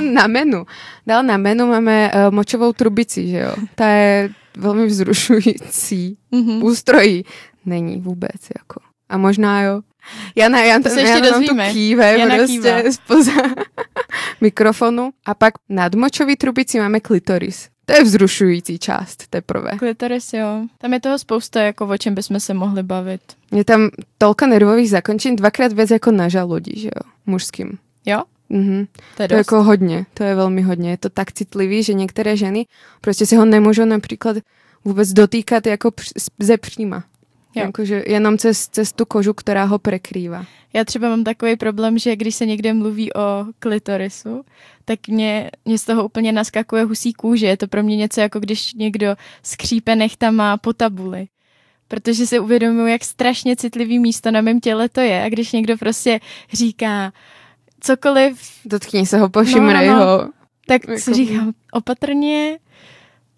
na 0.00 0.26
menu. 0.26 0.66
Dál 1.06 1.22
na 1.22 1.36
menu 1.36 1.66
máme 1.66 2.12
uh, 2.12 2.34
močovou 2.34 2.72
trubici, 2.72 3.28
že 3.28 3.38
jo. 3.38 3.54
Ta 3.74 3.88
je 3.88 4.30
velmi 4.56 4.86
vzrušující. 4.86 6.18
Mm-hmm. 6.32 6.64
Ústrojí 6.64 7.24
není 7.66 8.00
vůbec, 8.00 8.40
jako. 8.58 8.80
A 9.08 9.18
možná 9.18 9.62
jo. 9.62 9.80
Jana, 10.36 10.60
Jan, 10.60 10.82
to, 10.82 10.88
to 10.88 10.94
ještě 10.94 11.26
Jana 11.26 11.40
tu 11.40 11.72
kýve 11.72 12.18
Jana 12.18 12.36
prostě 12.36 12.52
kýva. 12.56 12.82
spoza 12.92 13.32
mikrofonu. 14.40 15.10
A 15.26 15.34
pak 15.34 15.54
nad 15.68 15.94
močový 15.94 16.36
trubici 16.36 16.78
máme 16.80 17.00
klitoris. 17.00 17.68
To 17.86 17.92
je 17.92 18.04
vzrušující 18.04 18.78
část 18.78 19.26
teprve. 19.30 19.70
Klitoris, 19.78 20.32
jo. 20.32 20.66
Tam 20.78 20.92
je 20.92 21.00
toho 21.00 21.18
spousta, 21.18 21.62
jako 21.62 21.86
o 21.86 21.96
čem 21.96 22.14
bychom 22.14 22.40
se 22.40 22.54
mohli 22.54 22.82
bavit. 22.82 23.20
Je 23.52 23.64
tam 23.64 23.90
tolka 24.18 24.46
nervových 24.46 24.90
zakončení, 24.90 25.36
dvakrát 25.36 25.72
víc 25.72 25.90
jako 25.90 26.10
na 26.10 26.28
žaludí, 26.28 26.80
že 26.80 26.88
jo, 26.88 27.10
mužským. 27.26 27.78
Jo? 28.06 28.22
Mhm. 28.48 28.86
To 29.16 29.22
je, 29.22 29.28
to 29.28 29.34
je 29.34 29.38
jako 29.38 29.62
hodně, 29.62 30.06
to 30.14 30.22
je 30.22 30.34
velmi 30.34 30.62
hodně. 30.62 30.90
Je 30.90 30.96
to 30.96 31.08
tak 31.08 31.32
citlivý, 31.32 31.82
že 31.82 31.94
některé 31.94 32.36
ženy 32.36 32.66
prostě 33.00 33.26
si 33.26 33.36
ho 33.36 33.44
nemůžou 33.44 33.84
například 33.84 34.36
vůbec 34.84 35.12
dotýkat 35.12 35.66
jako 35.66 35.90
ze 36.38 36.56
příma. 36.56 37.04
Jo. 37.56 37.62
Jakože 37.64 38.02
jenom 38.06 38.38
cez, 38.38 38.68
cez 38.68 38.92
tu 38.92 39.04
kožu, 39.04 39.34
která 39.34 39.64
ho 39.64 39.78
prekrývá. 39.78 40.44
Já 40.72 40.84
třeba 40.84 41.08
mám 41.08 41.24
takový 41.24 41.56
problém, 41.56 41.98
že 41.98 42.16
když 42.16 42.34
se 42.34 42.46
někde 42.46 42.74
mluví 42.74 43.12
o 43.14 43.44
klitorisu, 43.58 44.44
tak 44.84 45.08
mě, 45.08 45.50
mě 45.64 45.78
z 45.78 45.84
toho 45.84 46.04
úplně 46.04 46.32
naskakuje 46.32 46.84
husí 46.84 47.12
kůže. 47.12 47.46
Je 47.46 47.56
to 47.56 47.68
pro 47.68 47.82
mě 47.82 47.96
něco 47.96 48.20
jako 48.20 48.40
když 48.40 48.74
někdo 48.74 49.16
skřípe 49.42 49.96
nechtama 49.96 50.56
po 50.56 50.72
tabuli. 50.72 51.26
Protože 51.88 52.26
si 52.26 52.38
uvědomuji, 52.38 52.86
jak 52.86 53.04
strašně 53.04 53.56
citlivý 53.56 53.98
místo 53.98 54.30
na 54.30 54.40
mém 54.40 54.60
těle 54.60 54.88
to 54.88 55.00
je. 55.00 55.22
A 55.22 55.28
když 55.28 55.52
někdo 55.52 55.76
prostě 55.76 56.20
říká 56.52 57.12
cokoliv, 57.80 58.40
Dotkni 58.64 59.06
se 59.06 59.18
ho, 59.18 59.28
pošimrej 59.28 59.88
No, 59.88 59.92
no, 59.94 59.98
no. 60.00 60.06
ho. 60.06 60.28
tak 60.66 60.88
Jako- 60.88 61.00
si 61.00 61.14
říkám 61.14 61.52
opatrně, 61.72 62.58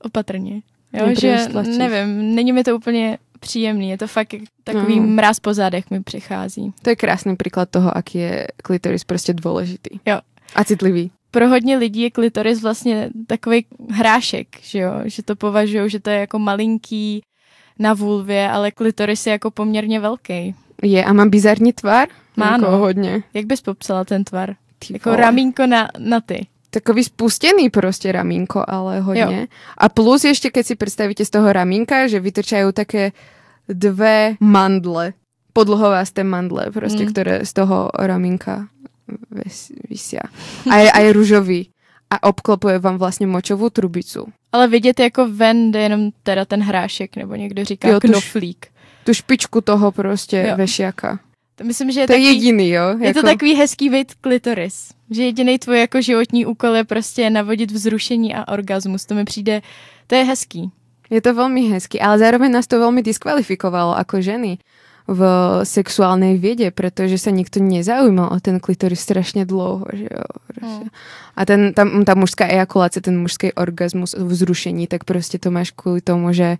opatrně. 0.03 0.63
Jo, 0.93 1.07
že 1.21 1.37
nevím, 1.79 2.35
není 2.35 2.53
mi 2.53 2.65
to 2.65 2.77
úplně 2.77 3.19
příjemný. 3.41 3.91
Je 3.91 3.99
to 3.99 4.07
fakt 4.07 4.35
takový 4.65 5.01
No. 5.01 5.07
mráz 5.07 5.41
po 5.41 5.55
zádech 5.55 5.91
mi 5.91 6.03
přichází. 6.03 6.73
To 6.83 6.91
je 6.91 6.97
krásný 6.97 7.37
príklad 7.37 7.69
toho, 7.71 7.97
aký 7.97 8.19
je 8.19 8.49
klitoris 8.63 9.05
prostě 9.05 9.33
dôležitý. 9.33 10.01
Jo. 10.07 10.19
A 10.55 10.65
citlivý. 10.65 11.11
pro 11.31 11.49
hodně 11.49 11.77
lidí 11.77 12.01
je 12.01 12.11
klitoris 12.11 12.63
vlastně 12.63 13.11
takový 13.27 13.67
hrášek, 13.91 14.47
že 14.63 14.79
jo, 14.79 14.93
že 15.05 15.23
to 15.23 15.37
považují, 15.37 15.91
že 15.91 16.01
to 16.01 16.11
je 16.11 16.19
jako 16.19 16.39
malinký 16.39 17.21
na 17.79 17.95
vulvě, 17.95 18.49
ale 18.51 18.71
klitoris 18.71 19.27
je 19.27 19.31
jako 19.33 19.51
poměrně 19.51 20.01
velký. 20.01 20.55
Je 20.83 21.05
a 21.05 21.13
má 21.13 21.27
bizarní 21.27 21.73
tvar? 21.73 22.09
Má, 22.37 22.53
jako 22.53 22.71
no. 22.71 22.79
hodně. 22.79 23.23
Jak 23.35 23.47
bys 23.47 23.61
popsala 23.61 24.05
ten 24.05 24.25
tvar? 24.25 24.55
Ty 24.79 24.93
Jako 24.93 25.17
ramínko 25.17 25.67
na, 25.67 25.89
na 25.99 26.21
ty. 26.21 26.47
Takový 26.71 27.05
spustený 27.05 27.71
prostě 27.71 28.13
ramínko, 28.13 28.65
ale 28.69 29.01
hodně. 29.01 29.49
A 29.79 29.89
plus 29.89 30.25
ešte, 30.25 30.51
keď 30.51 30.67
si 30.67 30.75
predstavíte 30.77 31.25
z 31.25 31.31
toho 31.31 31.49
ramínka, 31.53 32.05
že 32.09 32.21
vytrčajú 32.21 32.73
také 32.77 33.13
dve 33.69 34.37
mandle, 34.41 35.13
podlhovásté 35.53 36.25
mandle, 36.25 36.71
prostě, 36.71 37.05
Mm. 37.05 37.11
ktoré 37.13 37.35
z 37.45 37.53
toho 37.53 37.89
ramínka 37.99 38.69
vysia. 39.91 40.21
A 40.71 40.77
je 40.77 40.91
aj 40.93 41.07
rúžový. 41.13 41.71
A 42.11 42.23
obklopuje 42.29 42.79
vám 42.79 42.99
vlastně 42.99 43.27
močovou 43.27 43.69
trubicu. 43.71 44.27
Ale 44.53 44.69
vidět 44.69 45.01
jako 45.01 45.29
ven 45.29 45.71
jde 45.73 45.81
jenom 45.81 46.11
teda 46.23 46.45
ten 46.45 46.63
hrášek, 46.63 47.17
nebo 47.17 47.35
někdo 47.35 47.65
říká 47.65 47.89
Jo, 47.89 47.95
jo, 47.95 48.01
tuž- 48.01 48.11
knoflík. 48.11 48.67
Tu 49.05 49.15
špičku 49.15 49.61
toho 49.61 49.93
prostě 49.93 50.47
Jo. 50.51 50.57
vešiaka. 50.57 51.19
To 51.59 51.65
myslím, 51.65 51.91
že 51.91 52.01
je, 52.01 52.07
To 52.07 52.13
je 52.13 52.19
takový, 52.19 52.35
jediný, 52.35 52.71
jo? 52.71 52.99
je 53.03 53.15
to 53.15 53.23
takový 53.23 53.55
hezký 53.55 53.89
vid 53.89 54.15
klitoris. 54.15 54.95
Že 55.11 55.23
jediný 55.23 55.59
tvůj 55.59 55.81
jako 55.81 56.01
životní 56.01 56.47
úkol 56.47 56.77
je 56.77 56.85
prostě 56.85 57.31
navodit 57.31 57.71
vzrušení 57.71 58.35
a 58.35 58.49
orgasmus. 58.49 59.07
To 59.07 59.15
mi 59.15 59.25
přijde, 59.25 59.63
to 60.07 60.15
je 60.15 60.25
hezký. 60.25 60.71
Je 61.11 61.25
to 61.25 61.33
veľmi 61.33 61.73
hezky, 61.73 61.97
ale 62.01 62.21
zároveň 62.21 62.53
nás 62.53 62.69
to 62.69 62.77
veľmi 62.77 63.01
diskvalifikovalo 63.01 63.97
ako 63.97 64.21
ženy 64.21 64.61
v 65.09 65.21
sexuálnej 65.65 66.37
viede, 66.37 66.69
pretože 66.69 67.17
sa 67.17 67.33
nikto 67.33 67.65
nezaujímal 67.65 68.29
o 68.29 68.39
ten 68.45 68.61
klitoris 68.61 69.01
strašne 69.01 69.49
dlouho. 69.49 69.89
Že 69.93 70.05
jo, 70.05 70.25
prostě. 70.47 70.85
Mm. 70.85 70.89
A 71.37 71.41
ten, 71.47 71.73
tam, 71.73 72.05
ta 72.05 72.15
mužská 72.15 72.45
ejakulácia, 72.47 73.01
ten 73.01 73.17
mužský 73.21 73.53
orgasmus, 73.57 74.15
vzrušení, 74.15 74.87
tak 74.87 75.05
prostě 75.05 75.39
to 75.39 75.51
máš 75.51 75.71
kvůli 75.71 76.01
tomu, 76.01 76.33
že 76.33 76.57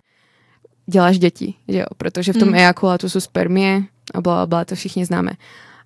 děláš 0.89 1.19
děti, 1.19 1.53
že 1.67 1.79
jo, 1.79 1.85
protože 1.97 2.33
v 2.33 2.37
tom 2.37 2.49
Mm. 2.49 2.55
ejakulátu 2.55 3.09
jsou 3.09 3.19
spermie 3.19 3.81
a 4.13 4.21
bla, 4.21 4.45
bla, 4.45 4.65
to 4.65 4.75
všichni 4.75 5.05
známe. 5.05 5.31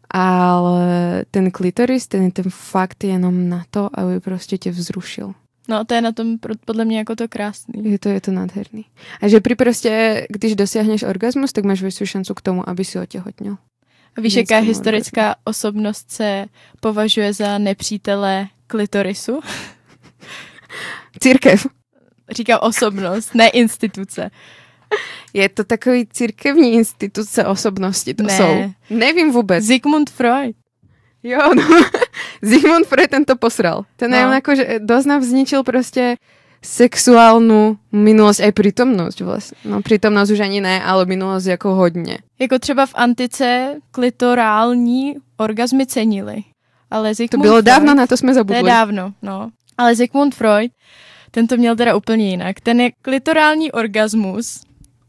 Ale 0.10 1.26
ten 1.32 1.52
klitoris, 1.52 2.08
ten 2.08 2.24
je 2.24 2.32
ten 2.32 2.46
fakt 2.50 3.04
jenom 3.04 3.50
na 3.50 3.64
to, 3.70 3.90
aby 3.94 4.20
prostě 4.20 4.58
tě 4.58 4.72
vzrušil. 4.72 5.34
No 5.70 5.86
to 5.86 5.94
je 5.94 6.02
na 6.02 6.12
tom 6.12 6.38
podle 6.66 6.86
mě 6.86 6.98
jako 6.98 7.16
to 7.16 7.28
krásný. 7.28 7.92
Je 7.92 8.00
to, 8.00 8.10
je 8.10 8.22
to 8.22 8.32
nádherný. 8.32 8.86
A 9.22 9.28
že 9.28 9.40
pri 9.40 9.56
prostě, 9.56 10.26
když 10.30 10.56
dosiahneš 10.56 11.04
orgasmus, 11.04 11.52
tak 11.52 11.66
máš 11.66 11.82
větší 11.82 12.06
šancu 12.06 12.34
k 12.34 12.42
tomu, 12.42 12.70
aby 12.70 12.86
si 12.86 13.00
otěhotněl. 13.00 13.58
A 14.18 14.22
Víš, 14.22 14.34
jaká 14.34 14.58
historická 14.58 15.36
osobnost 15.44 16.12
se 16.12 16.46
považuje 16.80 17.34
za 17.34 17.58
nepřítele 17.58 18.48
klitorisu? 18.68 19.40
Církev. 21.20 21.68
Říkám 22.32 22.60
osobnost, 22.62 23.36
ne 23.36 23.48
instituce. 23.48 24.32
Je 25.34 25.50
to 25.50 25.64
takový 25.64 26.08
církevní 26.14 26.74
instituce 26.74 27.46
osobnosti, 27.46 28.14
to 28.14 28.24
Ne. 28.24 28.38
jsou. 28.38 28.72
Nevím 28.90 29.32
vůbec. 29.32 29.66
Sigmund 29.66 30.10
Freud. 30.10 30.56
Jo, 31.24 31.40
no. 31.56 31.64
Zigmund 32.42 32.86
Freud 32.88 33.10
ten 33.10 33.26
to 33.26 33.36
posral. 33.36 33.86
Ten 33.96 34.12
No. 34.12 34.18
jako, 34.18 34.56
že 34.56 34.80
dosť 34.80 35.08
nám 35.08 35.22
vzničil 35.22 35.64
prostě 35.64 36.16
sexuálnu 36.64 37.78
minulosť 37.92 38.40
aj 38.44 38.52
prítomnosť 38.52 39.18
vlastne. 39.22 39.58
No 39.68 39.80
prítomnosť 39.84 40.30
už 40.32 40.40
ani 40.40 40.60
ne, 40.64 40.84
ale 40.84 41.06
minulosť 41.06 41.48
jako 41.48 41.76
hodně. 41.76 42.18
Jako 42.40 42.60
třeba 42.60 42.86
v 42.86 42.94
antice 42.96 43.76
klitorální 43.92 45.16
orgazmy 45.38 45.86
cenili. 45.86 46.44
Ale 46.92 47.10
To 47.10 47.16
Sigmund 47.16 47.42
bylo 47.42 47.54
Freud, 47.56 47.66
dávno, 47.66 47.94
na 47.96 48.08
to 48.08 48.18
jsme 48.18 48.28
To 48.28 48.32
je 48.32 48.36
zabudli. 48.36 48.64
dávno, 48.70 49.14
no. 49.22 49.50
Ale 49.78 49.96
Sigmund 49.96 50.36
Freud, 50.36 50.72
ten 51.32 51.48
to 51.48 51.58
měl 51.58 51.76
teda 51.76 51.96
úplně 51.96 52.30
jinak. 52.30 52.60
Ten 52.60 52.82
je 52.82 52.92
klitorální 53.02 53.72
orgasmus 53.72 54.62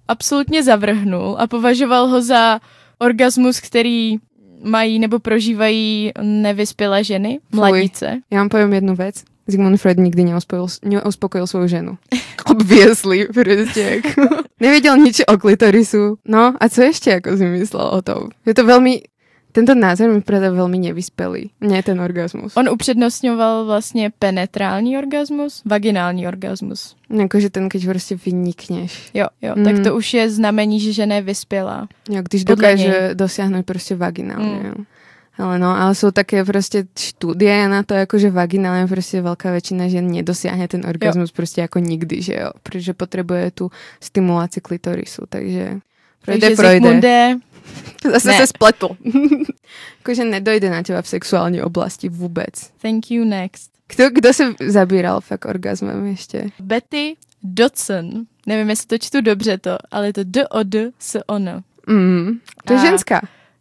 absolutně 0.09 0.63
zavrhnul 0.63 1.37
a 1.39 1.47
považoval 1.47 2.07
ho 2.07 2.23
za 2.23 2.61
orgasmus, 2.99 3.61
který 3.61 4.17
mají 4.65 4.99
nebo 4.99 5.19
prožívají 5.19 6.13
nevyspělé 6.23 7.05
ženy, 7.05 7.39
Fuj. 7.51 7.61
mladíce. 7.61 8.21
Já 8.31 8.39
vám 8.39 8.49
poviem 8.49 8.73
jednu 8.73 8.95
vec. 8.95 9.25
Sigmund 9.51 9.81
Freud 9.81 9.99
nikdy 9.99 10.25
neuspokojil, 10.25 10.67
neuspokojil 10.85 11.47
svoju 11.47 11.69
ženu. 11.69 11.99
Obviously, 12.51 13.29
prostě 13.35 13.81
jako. 13.81 14.35
Nevěděl 14.61 14.97
nič 14.97 15.21
o 15.29 15.39
klitorisu. 15.39 16.19
No 16.29 16.55
a 16.61 16.69
co 16.69 16.83
ještě 16.83 17.11
jako 17.11 17.37
si 17.37 17.45
myslel 17.45 17.87
o 17.87 18.03
tom? 18.03 18.29
Je 18.47 18.55
to 18.55 18.65
velmi, 18.67 19.03
tento 19.55 19.75
názor 19.75 20.09
mi 20.11 20.21
přijde 20.21 20.51
velmi 20.51 20.79
nevyspělý. 20.79 21.51
Ne 21.61 21.83
ten 21.83 22.01
orgasmus. 22.01 22.57
On 22.57 22.69
upřednostňoval 22.69 23.65
vlastně 23.65 24.11
penetrální 24.19 24.99
orgasmus, 24.99 25.63
vaginální 25.65 26.29
orgasmus. 26.29 26.97
Jakože 27.21 27.51
ten, 27.51 27.69
keď 27.69 27.85
prostě 27.87 28.17
vynikneš. 28.27 29.11
Jo, 29.15 29.27
jo, 29.43 29.55
Mm. 29.57 29.65
tak 29.65 29.79
to 29.85 29.97
už 29.97 30.15
je 30.15 30.31
znamení, 30.31 30.81
že 30.81 30.93
žena 30.93 31.15
je 31.15 31.23
vyspělá. 31.23 31.89
Jo, 32.11 32.23
když 32.31 32.45
Podle 32.45 32.57
dokáže 32.57 33.11
dosáhnout 33.15 33.67
prostě 33.67 33.97
vaginálně. 33.97 34.47
Mm. 34.63 34.67
Jo. 34.67 34.75
Ale 35.39 35.59
no, 35.59 35.81
ale 35.81 35.95
jsou 35.95 36.11
také 36.11 36.45
prostě 36.45 36.87
štúdie 36.99 37.69
na 37.69 37.83
to, 37.83 37.95
jako 37.95 38.19
že 38.19 38.31
vaginálně 38.31 38.87
prostě 38.87 39.23
velká 39.23 39.51
většina 39.51 39.89
žen 39.89 40.11
nedosiahne 40.11 40.69
ten 40.69 40.83
orgasmus 40.89 41.33
prostě 41.33 41.61
jako 41.61 41.79
nikdy, 41.79 42.23
že 42.23 42.35
jo. 42.35 42.51
Protože 42.63 42.95
potřebuje 42.95 43.51
tu 43.51 43.71
stimulaci 44.01 44.61
klitorisu, 44.61 45.23
takže 45.29 45.79
projde, 46.25 46.41
Takže 46.41 46.57
projde. 46.57 46.73
Zigmunde, 46.75 47.37
Zase 48.13 48.29
Ne. 48.29 48.37
se 48.37 48.47
spletl. 48.47 48.89
Jakože 49.99 50.25
nedojde 50.25 50.71
na 50.71 50.83
teba 50.83 51.03
v 51.03 51.09
sexuální 51.09 51.63
oblasti 51.63 52.09
vůbec. 52.09 52.53
thank 52.83 53.11
you 53.11 53.25
next. 53.25 53.71
Kdo, 53.97 54.11
kdo 54.11 54.33
se 54.33 54.55
zabíral 54.67 55.21
fakt 55.21 55.45
orgasmem 55.45 56.07
ještě? 56.07 56.51
Betty 56.61 57.17
Dodson. 57.43 58.11
Nevím, 58.47 58.71
jestli 58.71 58.87
to 58.87 58.99
čtu 58.99 59.21
dobře 59.21 59.59
to, 59.59 59.79
ale 59.91 60.07
je 60.07 60.13
to 60.13 60.21
D 60.25 60.49
o 60.49 60.63
D 60.63 60.91
s 60.99 61.21
ono. 61.27 61.63
Mm, 61.87 62.39
to 62.65 62.73
je 62.73 62.79
A- 62.79 62.83
ženská. 62.83 63.21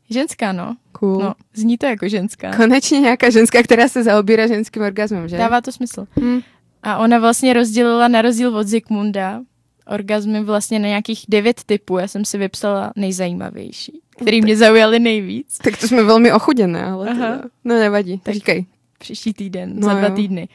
Ženská, 0.10 0.52
no. 0.52 0.76
Cool. 0.92 1.20
No, 1.20 1.34
zní 1.54 1.78
to 1.78 1.86
jako 1.86 2.08
ženská. 2.08 2.56
Konečně 2.56 3.00
nějaká 3.00 3.30
ženská, 3.30 3.64
která 3.64 3.88
se 3.88 4.04
zaobírá 4.04 4.48
ženským 4.48 4.82
orgasmem, 4.84 5.28
že? 5.28 5.38
Dává 5.38 5.62
to 5.62 5.72
smysl. 5.72 6.06
Hm. 6.20 6.40
A 6.84 6.98
ona 6.98 7.20
vlastně 7.20 7.54
rozdělila 7.54 8.08
na 8.08 8.22
rozdíl 8.22 8.58
od 8.58 8.68
Zikmunda 8.68 9.42
orgazmy 9.88 10.44
vlastně 10.44 10.80
na 10.80 10.88
nějakých 10.88 11.26
devět 11.30 11.62
typů. 11.66 11.98
Já 11.98 12.08
jsem 12.08 12.26
si 12.26 12.38
vypsala 12.38 12.94
nejzajímavější, 12.96 14.00
který 14.22 14.42
mě 14.42 14.58
zaujaly 14.58 15.00
nejvíc. 15.00 15.58
Tak 15.58 15.78
to 15.78 15.88
jsme 15.88 16.04
velmi 16.04 16.34
ochuděné, 16.34 16.86
ale 16.86 17.10
Aha. 17.10 17.36
teda. 17.36 17.50
No 17.64 17.76
nevadí, 17.80 18.18
Tak- 18.20 18.34
říkej. 18.34 18.66
Příští 19.00 19.34
týden, 19.34 19.72
No 19.76 19.88
za 19.88 19.94
dva 19.94 20.08
jo. 20.08 20.16
týdny. 20.16 20.48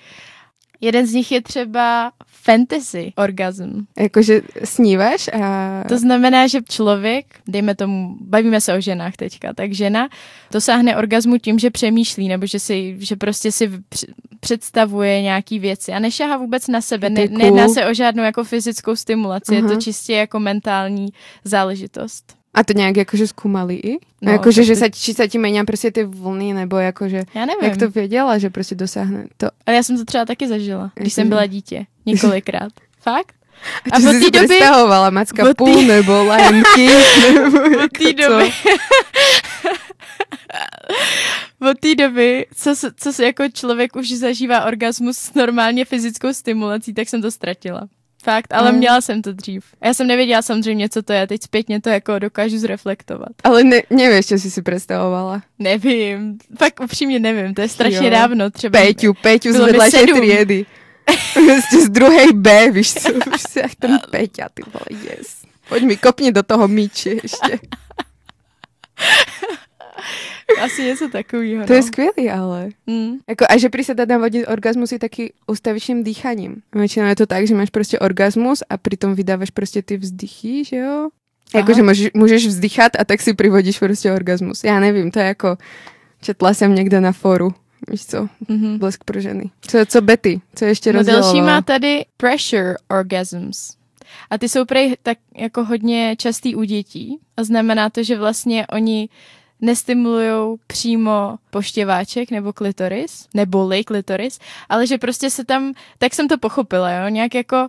Jeden 0.81 1.07
z 1.07 1.13
nich 1.13 1.33
je 1.33 1.43
třeba 1.43 2.13
fantasy 2.27 3.13
orgasm. 3.17 3.87
Jakože 3.99 4.43
sníváš 4.65 5.29
a... 5.33 5.85
To 5.89 5.99
znamená, 5.99 6.47
že 6.47 6.61
člověk, 6.71 7.27
dejme 7.49 7.75
tomu, 7.75 8.17
bavíme 8.21 8.61
se 8.61 8.75
o 8.75 8.81
ženách 8.81 9.17
teďka, 9.17 9.55
tak 9.55 9.73
žena 9.73 10.09
dosáhne 10.53 10.97
orgazmu 10.97 11.39
tím, 11.39 11.59
že 11.59 11.71
přemýšlí, 11.71 12.29
nebo 12.29 12.47
že, 12.47 12.61
si, 12.61 12.97
že 12.99 13.17
prostě 13.17 13.53
si 13.53 13.69
př- 13.69 14.13
představuje 14.41 15.23
nějaký 15.23 15.59
věci 15.59 15.93
a 15.93 15.99
nešahá 15.99 16.37
vůbec 16.37 16.69
na 16.69 16.81
sebe. 16.81 17.11
Ne, 17.11 17.27
nejedná 17.31 17.69
se 17.69 17.87
o 17.87 17.95
žádnou 17.95 18.23
jako 18.23 18.45
fyzickou 18.45 18.97
stimulaci, 18.97 19.55
je 19.55 19.63
to 19.63 19.69
Aha. 19.69 19.81
čistě 19.81 20.13
jako 20.13 20.41
mentální 20.41 21.09
záležitost. 21.45 22.38
A 22.55 22.65
to 22.65 22.73
nějak 22.73 22.97
jakože 22.97 23.27
zkoumali 23.27 23.75
i? 23.75 23.93
No, 23.93 23.99
No, 24.23 24.33
jakože, 24.33 24.65
že 24.65 24.73
ty- 24.75 24.79
se, 24.81 24.91
či 24.91 25.15
se 25.15 25.29
ti 25.29 25.39
mení 25.39 25.65
prostě 25.65 25.91
ty 25.91 26.05
vlny, 26.05 26.53
nebo 26.53 26.77
jakože... 26.77 27.25
Já 27.35 27.47
nevím, 27.47 27.65
Jak 27.65 27.77
to 27.77 27.91
věděla, 27.91 28.39
že 28.39 28.51
prostě 28.51 28.75
dosáhne 28.75 29.27
to? 29.37 29.47
ale 29.67 29.77
já 29.77 29.83
jsem 29.83 29.97
to 29.99 30.05
třeba 30.05 30.25
taky 30.25 30.49
zažila, 30.49 30.91
když 30.95 31.13
jsem 31.13 31.29
byla 31.29 31.47
dítě, 31.47 31.87
několikrát. 32.07 32.73
Fakt? 33.01 33.35
A, 33.93 33.97
A 33.97 33.99
od 33.99 34.03
té 34.13 34.31
doby- 34.31 34.47
představovala? 34.47 35.11
Macka 35.11 35.51
od 35.51 35.57
půl 35.57 35.75
té- 35.75 35.83
nebo 35.83 36.23
Lion 36.23 36.63
King? 36.75 36.91
Nebo 37.35 37.59
Od 37.61 37.71
jako 37.71 38.05
té 38.05 38.13
doby. 38.13 38.53
Od 41.71 41.79
té 41.81 41.95
doby, 41.95 42.47
co, 42.55 42.75
co 42.97 43.13
se 43.13 43.25
jako 43.25 43.49
člověk 43.49 43.97
už 43.97 44.13
zažívá 44.13 44.65
orgasmus 44.65 45.19
s 45.19 45.35
normálně 45.35 45.85
fyzickou 45.85 46.33
stimulací, 46.33 46.95
tak 46.95 47.09
jsem 47.09 47.23
to 47.23 47.31
ztratila. 47.31 47.89
Fakt, 48.23 48.53
ale 48.55 48.73
Mm. 48.73 48.79
měla 48.79 49.01
jsem 49.01 49.23
to 49.23 49.33
dřív. 49.33 49.65
Já 49.85 49.95
jsem 49.95 50.07
nevěděla 50.07 50.43
samozřejmě, 50.43 50.89
co 50.89 51.03
to 51.03 51.13
je. 51.13 51.27
Teď 51.27 51.43
zpětně 51.43 51.81
to 51.81 51.89
jako 51.89 52.19
dokážu 52.19 52.59
zreflektovat. 52.59 53.29
Ale 53.45 53.65
ne, 53.65 53.83
nevieš, 53.91 54.27
čo 54.27 54.37
si 54.39 54.51
si 54.51 54.63
predstavovala. 54.63 55.43
Nevím, 55.59 56.39
fakt 56.59 56.81
upřímně 56.81 57.19
nevím, 57.19 57.55
to 57.55 57.61
je 57.61 57.69
strašně 57.69 58.07
Jo. 58.07 58.11
dávno. 58.11 58.51
Třeba 58.51 58.79
Peťu, 58.81 59.15
Peťu 59.23 59.53
z 59.53 59.57
Bylo 59.57 59.67
mi 59.67 59.73
vedľajšej 59.73 60.01
sedm. 60.07 60.19
triedy. 60.19 60.67
Z 61.81 61.89
druhej 61.89 62.29
B, 62.35 62.71
víš 62.71 62.95
co, 62.95 63.09
už 63.35 63.41
si 63.49 63.59
jak 63.59 63.75
ten 63.79 63.99
Peťa, 64.11 64.49
ty 64.55 64.63
vole, 64.67 65.03
yes. 65.07 65.47
Poď 65.69 65.83
mi, 65.83 65.97
kopni 65.97 66.33
do 66.33 66.43
toho 66.43 66.69
míči 66.69 67.21
ešte. 67.25 67.59
asi 70.63 70.83
něco 70.83 71.09
takového. 71.09 71.67
To 71.67 71.73
no. 71.73 71.77
je 71.77 71.83
skvělý, 71.83 72.31
ale. 72.31 72.69
Mm. 72.87 73.13
Jako, 73.29 73.45
a 73.49 73.59
že 73.59 73.69
prísada 73.69 74.05
navodiť 74.05 74.47
orgazmus 74.49 74.93
je 74.93 74.99
taky 74.99 75.33
ustavičným 75.47 76.05
dýchaním. 76.05 76.63
Väčšinou 76.73 77.09
je 77.09 77.17
to 77.17 77.27
tak, 77.27 77.47
že 77.47 77.55
máš 77.55 77.71
prostě 77.71 77.99
orgazmus 77.99 78.63
a 78.71 78.77
pritom 78.77 79.15
vydávaš 79.15 79.51
prostě 79.51 79.83
ty 79.83 79.97
vzdychy, 79.97 80.65
že 80.65 80.77
jo? 80.77 81.09
Jakože 81.55 81.83
můžeš, 81.83 82.11
můžeš 82.15 82.47
vzdychat 82.47 82.93
a 82.99 83.05
tak 83.05 83.21
si 83.21 83.35
privodíš 83.35 83.79
prostě 83.79 84.13
orgazmus. 84.13 84.65
Já 84.65 84.81
nevím, 84.81 85.11
to 85.11 85.19
je 85.19 85.25
jako, 85.27 85.57
četla 86.21 86.55
jsem 86.55 86.75
někde 86.75 87.01
na 87.01 87.13
foru. 87.13 87.55
Víš 87.91 88.07
co, 88.07 88.29
Mm-hmm. 88.49 88.79
blesk 88.79 89.05
pro 89.05 89.21
ženy. 89.21 89.51
Co, 89.61 89.87
co 89.87 90.01
Betty? 90.01 90.41
Co 90.55 90.65
ještě 90.65 90.93
No 90.93 91.03
další 91.03 91.41
má 91.41 91.63
tady 91.63 92.05
pressure 92.17 92.75
orgasms. 92.89 93.79
A 94.31 94.39
ty 94.39 94.49
jsou 94.49 94.65
prej 94.65 94.97
tak 95.03 95.19
jako 95.37 95.65
hodně 95.65 96.17
častý 96.19 96.55
u 96.55 96.63
dětí 96.63 97.19
a 97.37 97.45
znamená 97.45 97.91
to, 97.91 98.03
že 98.03 98.19
vlastně 98.19 98.67
oni 98.67 99.09
nestimulují 99.61 100.59
přímo 100.67 101.39
poštěváček 101.51 102.31
nebo 102.31 102.53
klitoris, 102.53 103.29
neboli 103.35 103.85
klitoris, 103.85 104.39
ale 104.69 104.87
že 104.87 104.99
prostě 104.99 105.31
se 105.31 105.45
tam, 105.45 105.73
tak 105.99 106.15
jsem 106.15 106.29
to 106.29 106.39
pochopila, 106.39 106.93
jo, 106.93 107.09
nějak 107.09 107.35
jako 107.35 107.69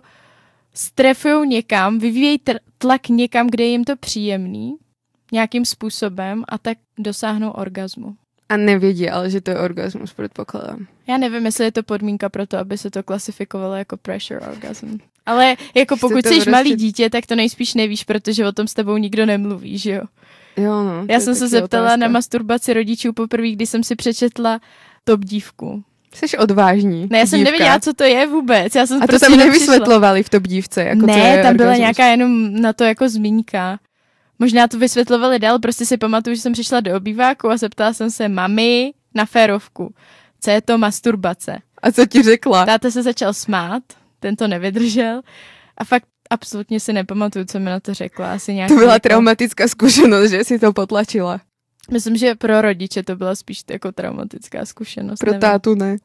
strefují 0.74 1.48
někam, 1.48 1.98
vyvíjejí 1.98 2.40
tlak 2.78 3.08
někam, 3.08 3.46
kde 3.50 3.64
je 3.64 3.70
jim 3.70 3.84
to 3.84 3.96
příjemný, 3.96 4.76
nějakým 5.32 5.64
způsobem 5.64 6.44
a 6.48 6.58
tak 6.58 6.78
dosáhnou 6.98 7.50
orgazmu. 7.50 8.14
A 8.48 8.56
nevědí, 8.56 9.10
ale 9.10 9.30
že 9.30 9.40
to 9.40 9.50
je 9.50 9.58
orgasmus, 9.58 10.12
předpokládám. 10.12 10.86
Já 11.06 11.18
nevím, 11.18 11.46
jestli 11.46 11.64
je 11.64 11.72
to 11.72 11.82
podmínka 11.82 12.28
pro 12.28 12.46
to, 12.46 12.58
aby 12.58 12.78
se 12.78 12.90
to 12.90 13.02
klasifikovalo 13.02 13.74
jako 13.74 13.96
pressure 13.96 14.40
orgasm. 14.40 14.98
Ale 15.26 15.56
jako 15.74 15.96
pokud 15.96 16.26
jsi 16.26 16.34
prostě- 16.34 16.50
malý 16.50 16.74
dítě, 16.74 17.10
tak 17.10 17.26
to 17.26 17.34
nejspíš 17.34 17.74
nevíš, 17.74 18.04
protože 18.04 18.46
o 18.46 18.52
tom 18.52 18.66
s 18.66 18.74
tebou 18.74 18.96
nikdo 18.96 19.26
nemluví, 19.26 19.78
že 19.78 19.90
jo? 19.90 20.02
Jo, 20.56 20.84
no. 20.84 21.04
Já 21.08 21.20
jsem 21.20 21.34
se 21.34 21.48
zeptala 21.48 21.84
otázka. 21.84 21.96
na 21.96 22.08
masturbaci 22.08 22.72
rodičů 22.74 23.12
poprvé, 23.12 23.50
když 23.50 23.68
jsem 23.68 23.84
si 23.84 23.96
přečetla 23.96 24.60
top 25.04 25.24
dívku. 25.24 25.84
Jsi 26.14 26.38
odvážní. 26.38 27.08
Ne, 27.10 27.18
já 27.18 27.26
jsem 27.26 27.38
dívka. 27.38 27.52
nevěděla, 27.52 27.80
co 27.80 27.92
to 27.94 28.04
je 28.04 28.26
vůbec. 28.26 28.74
Já 28.74 28.86
jsem 28.86 28.96
A 28.96 29.00
to 29.00 29.06
prostě 29.06 29.26
tam 29.26 29.38
nevysvětlovali 29.38 30.22
v 30.22 30.28
top 30.28 30.42
dívce. 30.42 30.84
Jako 30.84 31.00
co 31.00 31.06
ne, 31.06 31.18
je 31.18 31.42
tam 31.42 31.56
byla 31.56 31.76
nějaká 31.76 32.06
jenom 32.06 32.60
na 32.60 32.72
to 32.72 32.84
jako 32.84 33.08
zmínka. 33.08 33.78
Možná 34.38 34.68
to 34.68 34.78
vysvětlovali 34.78 35.38
dál, 35.38 35.58
prostě 35.58 35.86
si 35.86 35.96
pamatuju, 35.96 36.36
že 36.36 36.42
jsem 36.42 36.52
přišla 36.52 36.80
do 36.80 36.96
obýváku 36.96 37.50
a 37.50 37.56
zeptala 37.56 37.92
jsem 37.92 38.10
se 38.10 38.28
mami 38.28 38.92
na 39.14 39.24
férovku, 39.24 39.94
co 40.40 40.50
je 40.50 40.60
to 40.60 40.78
masturbace. 40.78 41.58
A 41.82 41.92
co 41.92 42.06
ti 42.06 42.22
řekla? 42.22 42.66
Táta 42.66 42.90
se 42.90 43.02
začal 43.02 43.34
smát, 43.34 43.82
ten 44.20 44.36
to 44.36 44.48
nevydržel 44.48 45.22
a 45.78 45.84
fakt 45.84 46.06
absolutně 46.30 46.80
si 46.80 46.92
nepamatuju, 46.92 47.44
co 47.44 47.58
mi 47.58 47.64
na 47.64 47.80
to 47.80 47.94
řekla. 47.94 48.32
Asi 48.32 48.54
nějak 48.54 48.68
To 48.68 48.74
byla 48.74 48.92
jako, 48.92 49.02
traumatická 49.02 49.68
zkušenost, 49.68 50.30
že 50.30 50.44
si 50.44 50.58
to 50.58 50.72
potlačila. 50.72 51.40
Myslím, 51.90 52.16
že 52.16 52.34
pro 52.34 52.62
rodiče 52.62 53.02
to 53.02 53.16
byla 53.16 53.34
spíš 53.34 53.64
jako 53.70 53.92
traumatická 53.92 54.66
zkušenost. 54.66 55.18
Pro 55.18 55.30
nevím. 55.30 55.40
tátu 55.40 55.74
ne. 55.74 55.96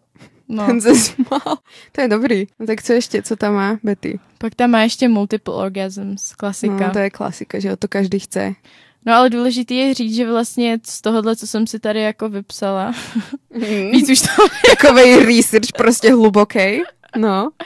No. 0.50 0.66
Ten 0.66 0.82
se 0.82 0.96
smál. 0.96 1.58
To 1.92 2.02
je 2.02 2.08
dobrý. 2.08 2.48
No 2.60 2.66
tak 2.66 2.84
co 2.84 2.94
ještě, 2.94 3.22
co 3.22 3.36
tam 3.36 3.54
má 3.54 3.80
Betty? 3.84 4.20
Pak 4.38 4.56
tam 4.56 4.72
má 4.72 4.82
ještě 4.82 5.08
multiple 5.08 5.54
orgasms, 5.54 6.34
klasika. 6.34 6.88
No, 6.88 6.94
to 6.94 7.00
je 7.00 7.10
klasika, 7.10 7.60
že 7.60 7.68
jo, 7.68 7.76
to 7.76 7.88
každý 7.88 8.20
chce. 8.20 8.54
No 9.06 9.14
ale 9.14 9.30
důležitý 9.30 9.76
je 9.76 9.94
říct, 9.94 10.16
že 10.16 10.32
vlastně 10.32 10.80
z 10.84 11.02
tohohle, 11.02 11.36
co 11.36 11.48
jsem 11.48 11.68
si 11.68 11.80
tady 11.80 12.02
jako 12.02 12.30
vypsala, 12.30 12.94
Víc 13.52 13.92
víc 13.92 14.10
už 14.10 14.22
to 14.22 14.28
takovej 14.70 15.26
research 15.26 15.68
prostě 15.78 16.12
hluboký. 16.12 16.82
No. 17.18 17.50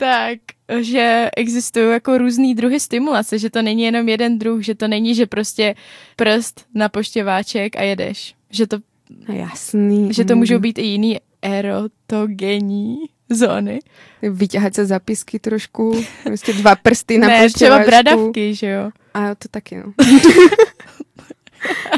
tak, 0.00 0.38
že 0.80 1.30
existují 1.36 1.90
jako 1.90 2.18
různý 2.18 2.54
druhy 2.54 2.80
stimulace, 2.80 3.38
že 3.38 3.50
to 3.50 3.62
není 3.62 3.82
jenom 3.82 4.08
jeden 4.08 4.38
druh, 4.38 4.62
že 4.62 4.74
to 4.74 4.88
není, 4.88 5.14
že 5.14 5.26
prostě 5.26 5.74
prst 6.16 6.64
na 6.74 6.88
poštěváček 6.88 7.76
a 7.76 7.82
jedeš. 7.82 8.34
Že 8.50 8.66
to, 8.66 8.76
no 9.28 9.34
jasný. 9.34 10.12
že 10.12 10.24
to 10.24 10.36
můžou 10.36 10.58
být 10.58 10.78
i 10.78 10.82
jiný 10.82 11.18
erotogenní 11.42 12.96
zóny. 13.30 13.80
Vyťahat 14.22 14.74
se 14.74 14.86
zapisky 14.86 15.38
trošku. 15.38 16.04
Prostě 16.24 16.52
dva 16.52 16.76
prsty 16.76 17.18
na 17.18 17.28
ne, 17.28 17.50
třeba 17.50 17.78
bradavky, 17.78 18.54
že 18.54 18.66
jo. 18.66 18.90
A 19.14 19.34
to 19.34 19.48
taky, 19.50 19.76
no. 19.76 19.92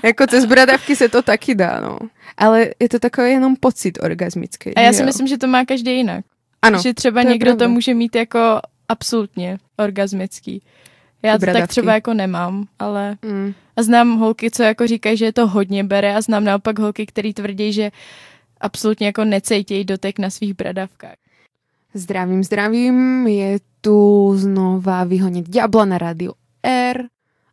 jako 0.04 0.26
cez 0.26 0.44
bradavky 0.44 0.96
se 0.96 1.08
to 1.08 1.22
taky 1.22 1.54
dá, 1.54 1.80
no. 1.80 1.98
Ale 2.36 2.70
je 2.80 2.88
to 2.88 2.98
takový 2.98 3.30
jenom 3.30 3.56
pocit 3.56 3.98
orgasmický. 4.02 4.74
A 4.74 4.80
já 4.80 4.92
si 4.92 5.00
jo? 5.00 5.06
myslím, 5.06 5.26
že 5.26 5.38
to 5.38 5.46
má 5.46 5.64
každý 5.64 5.96
jinak. 5.96 6.24
Ano, 6.62 6.82
že 6.82 6.94
třeba 6.94 7.22
to 7.22 7.28
někdo 7.28 7.46
pravda. 7.46 7.64
to 7.64 7.70
může 7.70 7.94
mít 7.94 8.16
jako 8.16 8.60
absolutně 8.88 9.58
orgasmický. 9.76 10.62
Já 11.22 11.38
to 11.38 11.46
tak 11.46 11.68
třeba 11.68 11.94
jako 11.94 12.14
nemám, 12.14 12.66
ale 12.78 13.16
mm. 13.22 13.54
a 13.76 13.82
znám 13.82 14.18
holky, 14.18 14.50
co 14.50 14.62
jako 14.62 14.86
říkají, 14.86 15.16
že 15.16 15.24
je 15.24 15.32
to 15.32 15.46
hodně 15.46 15.84
bere 15.84 16.16
a 16.16 16.20
znám 16.20 16.44
naopak 16.44 16.78
holky, 16.78 17.06
který 17.06 17.34
tvrdí, 17.34 17.72
že 17.72 17.90
absolutně 18.60 19.06
jako 19.06 19.24
necejtějí 19.24 19.84
dotek 19.84 20.18
na 20.18 20.30
svých 20.30 20.54
bradavkách. 20.54 21.16
Zdravím, 21.94 22.44
zdravím. 22.44 23.26
Je 23.26 23.58
tu 23.80 24.32
znova 24.36 25.04
Vyhonit 25.04 25.48
ďábla 25.48 25.84
na 25.84 25.98
rádiu 25.98 26.32
R. 26.62 27.04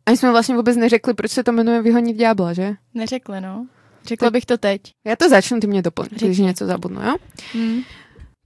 Ani 0.06 0.16
jsme 0.16 0.30
vlastně 0.30 0.56
vůbec 0.56 0.76
neřekli, 0.76 1.14
proč 1.14 1.30
se 1.30 1.44
to 1.44 1.52
jmenuje 1.52 1.82
Vyhonit 1.82 2.16
ďábla, 2.16 2.52
že? 2.52 2.74
Neřekli, 2.94 3.40
no. 3.40 3.66
Řekla 4.04 4.30
bych 4.30 4.46
to 4.46 4.58
teď. 4.58 4.80
Já 5.04 5.16
to 5.16 5.28
začnu, 5.28 5.60
ty 5.60 5.66
mě 5.66 5.82
doplň, 5.82 6.06
když 6.10 6.38
něco 6.38 6.66
zabudnu, 6.66 7.02
jo? 7.02 7.16
Hmm. 7.52 7.80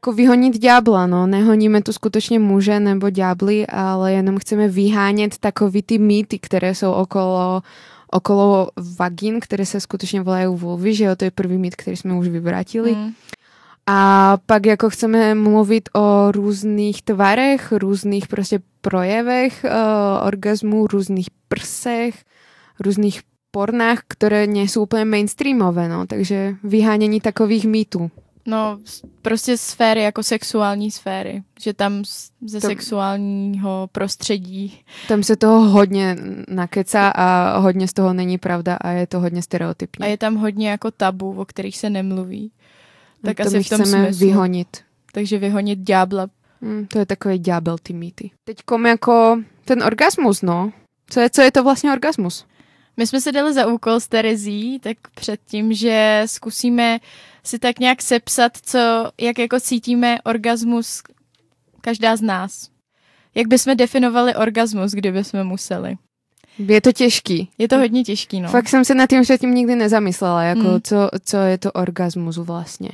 Jako 0.05 0.13
vyhonit 0.13 0.59
ďábla, 0.59 1.07
no. 1.07 1.27
Nehoníme 1.27 1.83
tu 1.83 1.93
skutečně 1.93 2.39
muže 2.39 2.81
nebo 2.81 3.11
ďábly, 3.11 3.67
ale 3.67 4.13
jenom 4.13 4.39
chceme 4.39 4.69
vyhánět 4.69 5.39
takový 5.39 5.83
ty 5.83 5.99
mýty, 5.99 6.39
které 6.39 6.75
jsou 6.75 6.93
okolo 6.93 7.63
okolo 8.13 8.69
vagín, 8.99 9.41
které 9.41 9.67
se 9.67 9.81
skutečně 9.81 10.23
volají 10.23 10.47
vulvy, 10.47 10.95
že 10.95 11.05
jo, 11.05 11.17
to 11.17 11.25
je 11.25 11.31
první 11.31 11.59
mýt, 11.59 11.77
který 11.77 11.97
jsme 11.97 12.15
už 12.15 12.29
vyvrátili. 12.29 12.93
Hmm. 12.93 13.13
A 13.87 14.39
pak 14.47 14.67
jako 14.67 14.91
chceme 14.91 15.35
mluvit 15.35 15.89
o 15.95 16.33
různých 16.33 17.03
tvarech, 17.03 17.73
různých 17.73 18.29
prostě 18.29 18.61
projevech 18.81 19.65
uh, 19.65 20.27
orgazmu, 20.27 20.87
různých 20.87 21.29
prsech, 21.49 22.25
různých 22.81 23.21
pornách, 23.51 24.01
které 24.09 24.47
nejsou 24.47 24.83
úplně 24.83 25.05
mainstreamové, 25.05 25.89
no, 25.89 26.07
takže 26.07 26.55
vyhánění 26.65 27.21
takových 27.21 27.65
mýtů. 27.67 28.11
No, 28.47 28.79
prostě 29.23 29.57
sféry 29.57 30.03
jako 30.03 30.23
sexuální 30.23 30.91
sféry. 30.91 31.43
Že 31.61 31.75
tam 31.75 32.03
ze 32.47 32.61
To- 32.61 32.67
sexuálního 32.67 33.89
prostředí. 33.93 34.81
Tam 35.09 35.23
se 35.23 35.37
toho 35.37 35.61
hodně 35.61 36.17
nakecá 36.49 37.09
a 37.09 37.59
hodně 37.59 37.89
z 37.89 37.93
toho 37.93 38.13
není 38.13 38.39
pravda 38.39 38.77
a 38.81 38.91
je 38.91 39.07
to 39.07 39.21
hodně 39.21 39.43
stereotypní. 39.43 40.05
A 40.07 40.09
je 40.09 40.19
tam 40.19 40.35
hodně 40.37 40.71
jako 40.71 40.91
tabu, 40.91 41.41
o 41.41 41.45
kterých 41.45 41.79
se 41.79 41.91
nemluví. 41.91 42.53
Tak 43.25 43.37
to 43.37 43.43
asi 43.43 43.57
my 43.57 43.63
v 43.63 43.69
tom 43.69 43.81
chceme 43.81 44.05
smyslu. 44.07 44.27
vyhonit. 44.27 44.77
Takže 45.13 45.39
vyhonit 45.39 45.79
ďábla. 45.79 46.27
Hmm, 46.63 46.87
to 46.87 46.99
je 46.99 47.07
takový 47.07 47.39
ďábel, 47.39 47.77
ty 47.83 47.93
mýty. 47.93 48.31
Teďkom 48.45 48.87
jako 48.87 49.39
ten 49.65 49.83
orgasmus, 49.83 50.43
no. 50.43 50.73
Co 51.11 51.21
je, 51.21 51.31
co 51.31 51.43
je 51.43 51.51
to 51.53 51.63
vlastně 51.63 51.93
orgasmus? 51.93 52.47
My 52.97 53.07
jsme 53.07 53.21
si 53.21 53.33
dali 53.33 53.55
za 53.55 53.67
úkol 53.67 54.01
s 54.01 54.09
Terezí, 54.09 54.79
tak 54.79 54.97
předtím, 55.15 55.73
že 55.73 56.23
zkusíme 56.27 56.99
si 57.45 57.59
tak 57.59 57.79
nějak 57.79 58.03
sepsat, 58.03 58.53
co, 58.63 59.11
jak 59.21 59.39
jako 59.39 59.61
cítíme 59.61 60.17
orgasmus 60.25 61.03
každá 61.81 62.17
z 62.17 62.23
nás. 62.23 62.69
Jak 63.35 63.47
bychom 63.47 63.77
definovali 63.77 64.35
orgasmus, 64.35 64.93
kdyby 64.93 65.25
jsme 65.25 65.45
museli. 65.45 65.97
Je 66.59 66.81
to 66.81 66.93
těžký. 66.93 67.51
Je 67.59 67.69
to 67.69 67.79
hodně 67.79 68.05
těžký, 68.05 68.41
no. 68.41 68.49
Fakt 68.49 68.69
jsem 68.69 68.85
se 68.85 68.95
nad 68.95 69.11
tím 69.11 69.23
předtím 69.23 69.55
nikdy 69.55 69.75
nezamyslela, 69.77 70.43
jako 70.43 70.61
Mm. 70.69 70.81
co, 70.85 71.09
co 71.25 71.37
je 71.37 71.59
to 71.59 71.73
orgasmus 71.73 72.37
vlastně. 72.37 72.91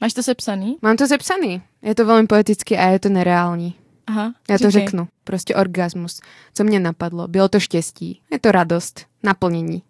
Máš 0.00 0.12
to 0.12 0.22
sepsaný? 0.22 0.76
Mám 0.82 0.96
to 0.96 1.06
zepsaný. 1.06 1.62
Je 1.82 1.94
to 1.94 2.06
velmi 2.06 2.26
poetický 2.26 2.76
a 2.76 2.88
je 2.88 2.98
to 2.98 3.08
nereální. 3.08 3.74
Aha. 4.06 4.34
Já 4.50 4.58
to 4.58 4.70
říkej. 4.70 4.70
řeknu. 4.86 5.08
Prostě 5.24 5.54
orgasmus. 5.54 6.20
Co 6.54 6.64
mě 6.64 6.80
napadlo? 6.80 7.28
Bylo 7.28 7.48
to 7.48 7.60
štěstí. 7.60 8.20
Je 8.32 8.38
to 8.38 8.52
radost. 8.52 9.06
Naplnění. 9.22 9.82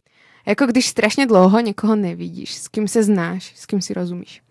Jako 0.47 0.67
když 0.67 0.89
strašně 0.89 1.27
dlouho 1.27 1.61
někoho 1.61 1.97
nevidíš, 1.97 2.55
s 2.55 2.69
kým 2.69 2.89
se 2.89 3.03
znáš, 3.03 3.53
s 3.57 3.67
kým 3.67 3.81
si 3.81 3.95
rozumíš. 3.95 4.43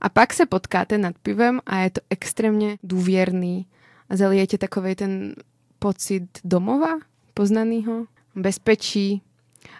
A 0.00 0.08
pak 0.08 0.34
se 0.34 0.46
potkáte 0.46 0.98
nad 0.98 1.14
pivem 1.22 1.60
a 1.66 1.78
je 1.78 1.90
to 1.90 2.00
extrémně 2.10 2.78
důvěrný 2.82 3.66
a 4.10 4.16
zalijete 4.16 4.58
takový 4.58 4.94
ten 4.94 5.34
pocit 5.78 6.24
domova, 6.44 6.98
poznanýho, 7.34 8.06
bezpečí. 8.34 9.22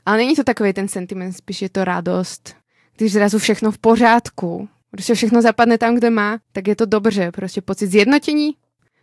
Ale 0.06 0.16
není 0.16 0.36
to 0.36 0.44
takový 0.44 0.72
ten 0.72 0.88
sentiment, 0.88 1.36
spíš 1.36 1.62
je 1.62 1.68
to 1.68 1.84
radost. 1.84 2.56
Když 2.96 3.12
zrazu 3.12 3.38
všechno 3.38 3.70
v 3.70 3.78
pořádku, 3.78 4.68
prostě 4.90 5.14
všechno 5.14 5.42
zapadne 5.42 5.78
tam, 5.78 5.94
kde 5.94 6.10
má, 6.10 6.38
tak 6.52 6.68
je 6.68 6.76
to 6.76 6.86
dobře. 6.86 7.32
Prostě 7.32 7.60
pocit 7.60 7.86
zjednotění 7.86 8.56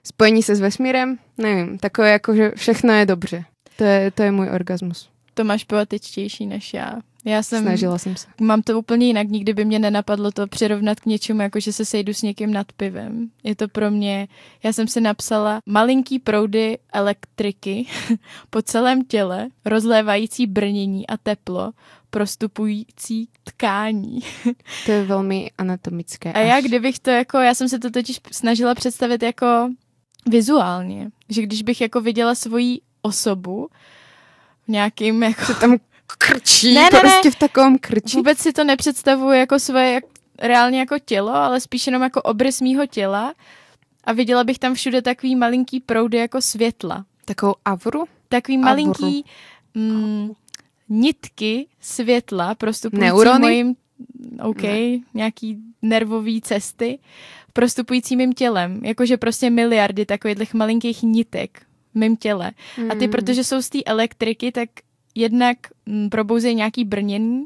spojení 0.04 0.44
se 0.44 0.56
s 0.56 0.60
vesmírem, 0.60 1.18
nevím, 1.38 1.78
takové 1.78 2.12
jako, 2.12 2.36
že 2.36 2.52
všechno 2.56 2.94
je 2.94 3.06
dobře. 3.06 3.46
To 3.78 3.84
je, 3.84 4.12
to 4.12 4.24
je 4.24 4.32
můj 4.32 4.50
orgasmus. 4.50 5.14
To 5.36 5.43
máš 5.43 5.63
poetičtější 5.63 6.45
než 6.45 6.74
já. 6.74 6.93
Já 7.26 7.43
jsem, 7.43 7.63
Snažila 7.63 7.98
jsem 7.98 8.15
se. 8.15 8.28
mám 8.41 8.62
to 8.62 8.80
úplně 8.80 9.08
jinak, 9.08 9.28
nikdy 9.28 9.54
by 9.54 9.65
mě 9.65 9.80
nenapadlo 9.80 10.32
to 10.32 10.48
přirovnat 10.48 11.00
k 11.00 11.06
něčemu, 11.06 11.41
jako 11.41 11.60
že 11.60 11.74
se 11.74 11.86
sejdu 11.86 12.13
s 12.13 12.21
někým 12.21 12.54
nad 12.54 12.71
pivem. 12.71 13.30
Je 13.43 13.56
to 13.56 13.67
pro 13.67 13.91
mě, 13.91 14.28
já 14.63 14.74
jsem 14.74 14.88
si 14.88 15.02
napsala 15.02 15.60
malinký 15.65 16.19
proudy 16.19 16.78
elektriky 16.93 17.86
po 18.50 18.62
celém 18.62 19.04
těle, 19.06 19.48
rozlévající 19.65 20.48
brnění 20.48 21.08
a 21.08 21.17
teplo, 21.17 21.71
prostupující 22.10 23.30
tkání. 23.43 24.19
To 24.86 24.91
je 24.91 25.04
velmi 25.04 25.52
anatomické. 25.58 26.34
A 26.34 26.39
já 26.39 26.62
kdybych 26.62 27.00
to 27.00 27.10
jako, 27.10 27.38
já 27.38 27.54
jsem 27.54 27.69
se 27.69 27.80
to 27.80 27.91
totiž 27.91 28.19
snažila 28.32 28.76
představit 28.76 29.24
jako 29.24 29.69
vizuálně, 30.30 31.10
že 31.30 31.41
když 31.41 31.62
bych 31.62 31.82
jako 31.82 32.02
viděla 32.02 32.36
svoji 32.36 32.80
osobu 33.02 33.67
v 34.65 34.67
nějakým 34.67 35.23
jako... 35.23 35.45
Se 35.45 35.54
tam 35.54 35.78
krčí, 36.17 36.73
Ne, 36.75 36.82
ne, 36.82 36.89
ne. 36.93 36.99
prostě 36.99 37.32
v 37.32 37.36
takovém 37.36 37.78
krčí. 37.78 38.17
Vůbec 38.17 38.38
si 38.39 38.54
to 38.54 38.63
nepředstavuji 38.63 39.39
jako 39.39 39.60
svoje 39.60 39.91
jak, 39.91 40.04
reálně 40.39 40.80
jako 40.80 40.99
tělo, 41.06 41.34
ale 41.36 41.60
spíš 41.60 41.88
jenom 41.88 42.01
jako 42.01 42.21
obrys 42.21 42.62
mýho 42.62 42.86
těla 42.88 43.34
a 44.04 44.13
viděla 44.13 44.43
bych 44.43 44.60
tam 44.60 44.73
všude 44.73 45.01
takový 45.01 45.36
malinký 45.36 45.80
proudy 45.80 46.17
jako 46.17 46.41
světla. 46.41 47.06
Takovou 47.25 47.56
avru? 47.65 48.04
Takový 48.30 48.58
Avru. 48.58 48.65
malinký 48.65 49.25
mm, 49.73 50.32
nitky 50.89 51.67
světla 51.82 52.56
prostupující 52.56 53.06
Neurony? 53.06 53.39
mojím, 53.39 53.75
OK, 54.41 54.63
ne. 54.63 54.97
nějaký 55.13 55.58
nervový 55.82 56.41
cesty, 56.41 56.99
prostupující 57.54 58.15
mým 58.15 58.34
tělem. 58.34 58.80
Jakože 58.84 59.17
prostě 59.17 59.49
miliardy 59.49 60.06
takových 60.06 60.54
malinkých 60.54 61.04
nitek 61.04 61.62
v 61.95 61.97
mým 61.99 62.17
těle. 62.17 62.51
A 62.89 62.95
ty, 62.95 63.05
Mm. 63.08 63.12
protože 63.12 63.43
jsou 63.43 63.62
z 63.62 63.69
té 63.69 63.84
elektriky, 63.84 64.51
tak 64.51 64.69
jednak 65.15 65.58
mm, 65.86 66.10
probouzejí 66.10 66.55
nějaký 66.55 66.84
brnění 66.86 67.43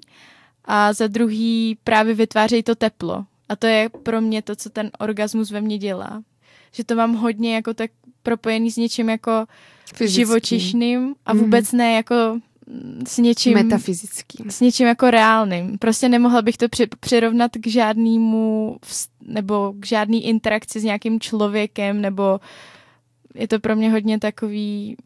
a 0.65 0.93
za 0.93 1.07
druhý 1.07 1.77
právě 1.83 2.13
vytvářejí 2.13 2.63
to 2.63 2.75
teplo. 2.75 3.25
A 3.49 3.55
to 3.55 3.67
je 3.67 3.89
pro 4.03 4.21
mě 4.21 4.41
to, 4.41 4.55
co 4.55 4.69
ten 4.69 4.91
orgasmus 4.99 5.51
ve 5.51 5.61
mně 5.61 5.77
dělá. 5.77 6.21
Že 6.71 6.83
to 6.83 6.95
mám 6.95 7.13
hodně 7.13 7.55
jako 7.55 7.73
tak 7.73 7.91
propojený 8.23 8.71
s 8.71 8.77
něčím 8.77 9.09
jako 9.09 9.45
Fyzický. 9.95 10.15
živočišným 10.21 11.15
a 11.25 11.33
Mhm. 11.33 11.43
vůbec 11.43 11.71
ne 11.71 11.93
jako 11.93 12.15
mm, 12.67 13.03
s 13.07 13.17
něčím, 13.17 13.53
Metafyzický. 13.53 14.43
s 14.49 14.61
něčím 14.61 14.87
jako 14.87 15.11
reálným. 15.11 15.77
Prostě 15.77 16.09
nemohla 16.09 16.41
bych 16.41 16.57
to 16.57 16.69
při, 16.69 16.87
přirovnat 16.99 17.51
k 17.51 17.67
žádnému 17.67 18.77
nebo 19.21 19.73
k 19.79 19.85
žádný 19.85 20.25
interakci 20.25 20.79
s 20.79 20.83
nějakým 20.83 21.19
člověkem 21.19 22.01
nebo 22.01 22.39
je 23.35 23.47
to 23.47 23.59
pro 23.59 23.75
mě 23.75 23.91
hodně 23.91 24.19
takový 24.19 24.97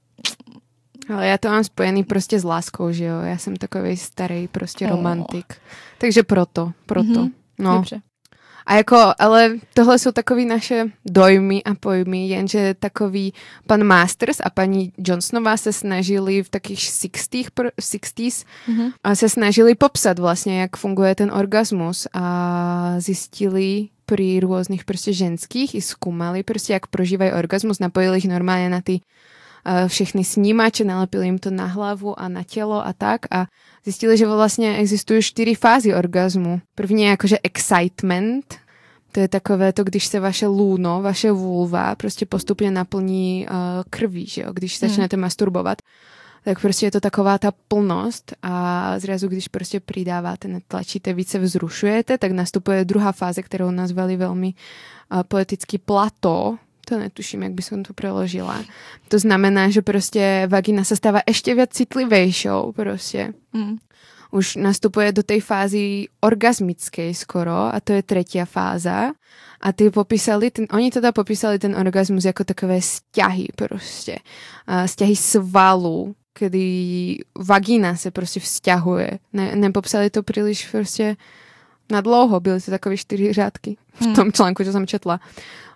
Ale 1.15 1.27
já 1.27 1.37
to 1.37 1.49
mám 1.49 1.63
spojený 1.63 2.03
prostě 2.03 2.39
s 2.39 2.43
láskou, 2.43 2.91
že 2.91 3.05
jo? 3.05 3.21
Já 3.21 3.37
jsem 3.37 3.55
takový 3.55 3.97
starý 3.97 4.47
prostě 4.47 4.85
Oh. 4.85 4.91
romantik. 4.91 5.45
Takže 5.97 6.23
proto, 6.23 6.71
proto. 6.85 7.19
Mhm. 7.19 7.31
No. 7.59 7.73
dobře. 7.75 8.01
A 8.65 8.75
jako, 8.75 8.97
ale 9.19 9.51
tohle 9.73 9.99
jsou 9.99 10.11
takový 10.11 10.45
naše 10.45 10.85
dojmy 11.05 11.63
a 11.63 11.75
pojmy, 11.75 12.27
jenže 12.27 12.73
takový 12.79 13.33
pan 13.67 13.83
Masters 13.83 14.37
a 14.43 14.49
paní 14.49 14.93
Johnsonová 14.97 15.57
se 15.57 15.73
snažili 15.73 16.43
v 16.43 16.49
takých 16.49 16.79
60 16.79 17.49
pr- 17.55 17.71
60s 17.81 18.45
Mhm. 18.67 18.91
a 19.03 19.15
se 19.15 19.29
snažili 19.29 19.75
popsat 19.75 20.19
vlastně, 20.19 20.61
jak 20.61 20.77
funguje 20.77 21.15
ten 21.15 21.31
orgasmus 21.31 22.07
a 22.13 22.95
zjistili 22.97 23.87
pri 24.05 24.39
různých 24.39 24.85
prostě 24.85 25.13
ženských 25.13 25.75
i 25.75 25.81
zkoumali 25.81 26.43
prostě, 26.43 26.73
jak 26.73 26.87
prožívají 26.87 27.31
orgasmus, 27.31 27.79
napojili 27.79 28.17
ich 28.17 28.27
normálně 28.27 28.69
na 28.69 28.81
ty 28.81 28.93
uh, 28.93 29.87
všechny 29.87 30.23
snímače, 30.23 30.83
nalepili 30.83 31.25
jim 31.25 31.39
to 31.39 31.51
na 31.51 31.65
hlavu 31.65 32.19
a 32.19 32.27
na 32.27 32.43
tělo 32.43 32.87
a 32.87 32.93
tak 32.93 33.21
a 33.31 33.45
zjistili, 33.83 34.17
že 34.17 34.27
vlastně 34.27 34.77
existují 34.77 35.21
čtyři 35.21 35.55
fázy 35.55 35.95
orgazmu. 35.95 36.61
První 36.75 37.03
je 37.03 37.09
jakože 37.09 37.37
excitement, 37.43 38.55
to 39.11 39.19
je 39.19 39.27
takové 39.27 39.73
to, 39.73 39.83
když 39.83 40.05
se 40.05 40.19
vaše 40.19 40.47
lůno, 40.47 41.01
vaše 41.01 41.31
vulva 41.31 41.95
prostě 41.95 42.25
postupně 42.25 42.71
naplní 42.71 43.47
uh, 43.49 43.55
krví, 43.89 44.25
že 44.25 44.41
jo, 44.41 44.53
když 44.53 44.81
Hmm. 44.81 44.89
začnete 44.89 45.17
masturbovat 45.17 45.81
tak 46.43 46.59
prostě 46.61 46.85
je 46.85 46.91
to 46.91 46.99
taková 46.99 47.37
ta 47.37 47.51
plnost 47.67 48.33
a 48.41 48.95
zrazu, 48.99 49.27
když 49.27 49.47
prostě 49.47 49.79
přidáváte, 49.79 50.47
netlačíte, 50.47 51.13
více 51.13 51.39
vzrušujete, 51.39 52.17
tak 52.17 52.31
nastupuje 52.31 52.85
druhá 52.85 53.11
fáze, 53.11 53.43
kterou 53.43 53.71
nazvali 53.71 54.17
velmi 54.17 54.53
uh, 55.13 55.23
poeticky 55.23 55.77
plato, 55.77 56.57
to 56.85 56.99
netuším, 56.99 57.43
jak 57.43 57.51
by 57.51 57.61
som 57.61 57.83
to 57.83 57.93
preložila. 57.93 58.59
To 59.07 59.19
znamená, 59.19 59.69
že 59.69 59.81
prostě 59.81 60.47
vagina 60.51 60.83
se 60.83 60.95
stává 60.95 61.19
ještě 61.27 61.55
viac 61.55 61.69
citlivejšou 61.69 62.71
prostě. 62.71 63.33
Mm. 63.53 63.77
Už 64.31 64.55
nastupuje 64.55 65.11
do 65.11 65.23
tej 65.23 65.41
fázy 65.41 66.07
orgasmickej 66.21 67.13
skoro 67.13 67.75
a 67.75 67.79
to 67.83 67.93
je 67.93 68.03
tretia 68.03 68.45
fáza. 68.45 69.13
A 69.61 69.71
ty 69.71 69.89
popísali, 69.89 70.51
ten, 70.51 70.65
oni 70.71 70.91
teda 70.91 71.11
popísali 71.11 71.59
ten 71.59 71.75
orgasmus 71.75 72.25
jako 72.25 72.43
takové 72.43 72.79
vzťahy 72.79 73.47
prostě. 73.55 74.17
A 74.67 74.87
vzťahy 74.87 75.15
svalu, 75.15 76.15
kedy 76.43 77.17
vagina 77.39 77.95
se 77.95 78.11
prostě 78.11 78.39
vzťahuje. 78.39 79.19
Ne, 79.33 79.55
nepopsali 79.55 80.09
to 80.09 80.23
příliš 80.23 80.67
prostě 80.71 81.15
na 81.91 82.01
dlouho, 82.01 82.39
byly 82.39 82.61
to 82.61 82.71
takové 82.71 82.97
čtyři 82.97 83.33
řádky 83.33 83.77
v 83.93 84.01
Hmm. 84.01 84.15
tom 84.15 84.31
článku, 84.31 84.63
co 84.63 84.71
jsem 84.71 84.87
četla. 84.87 85.19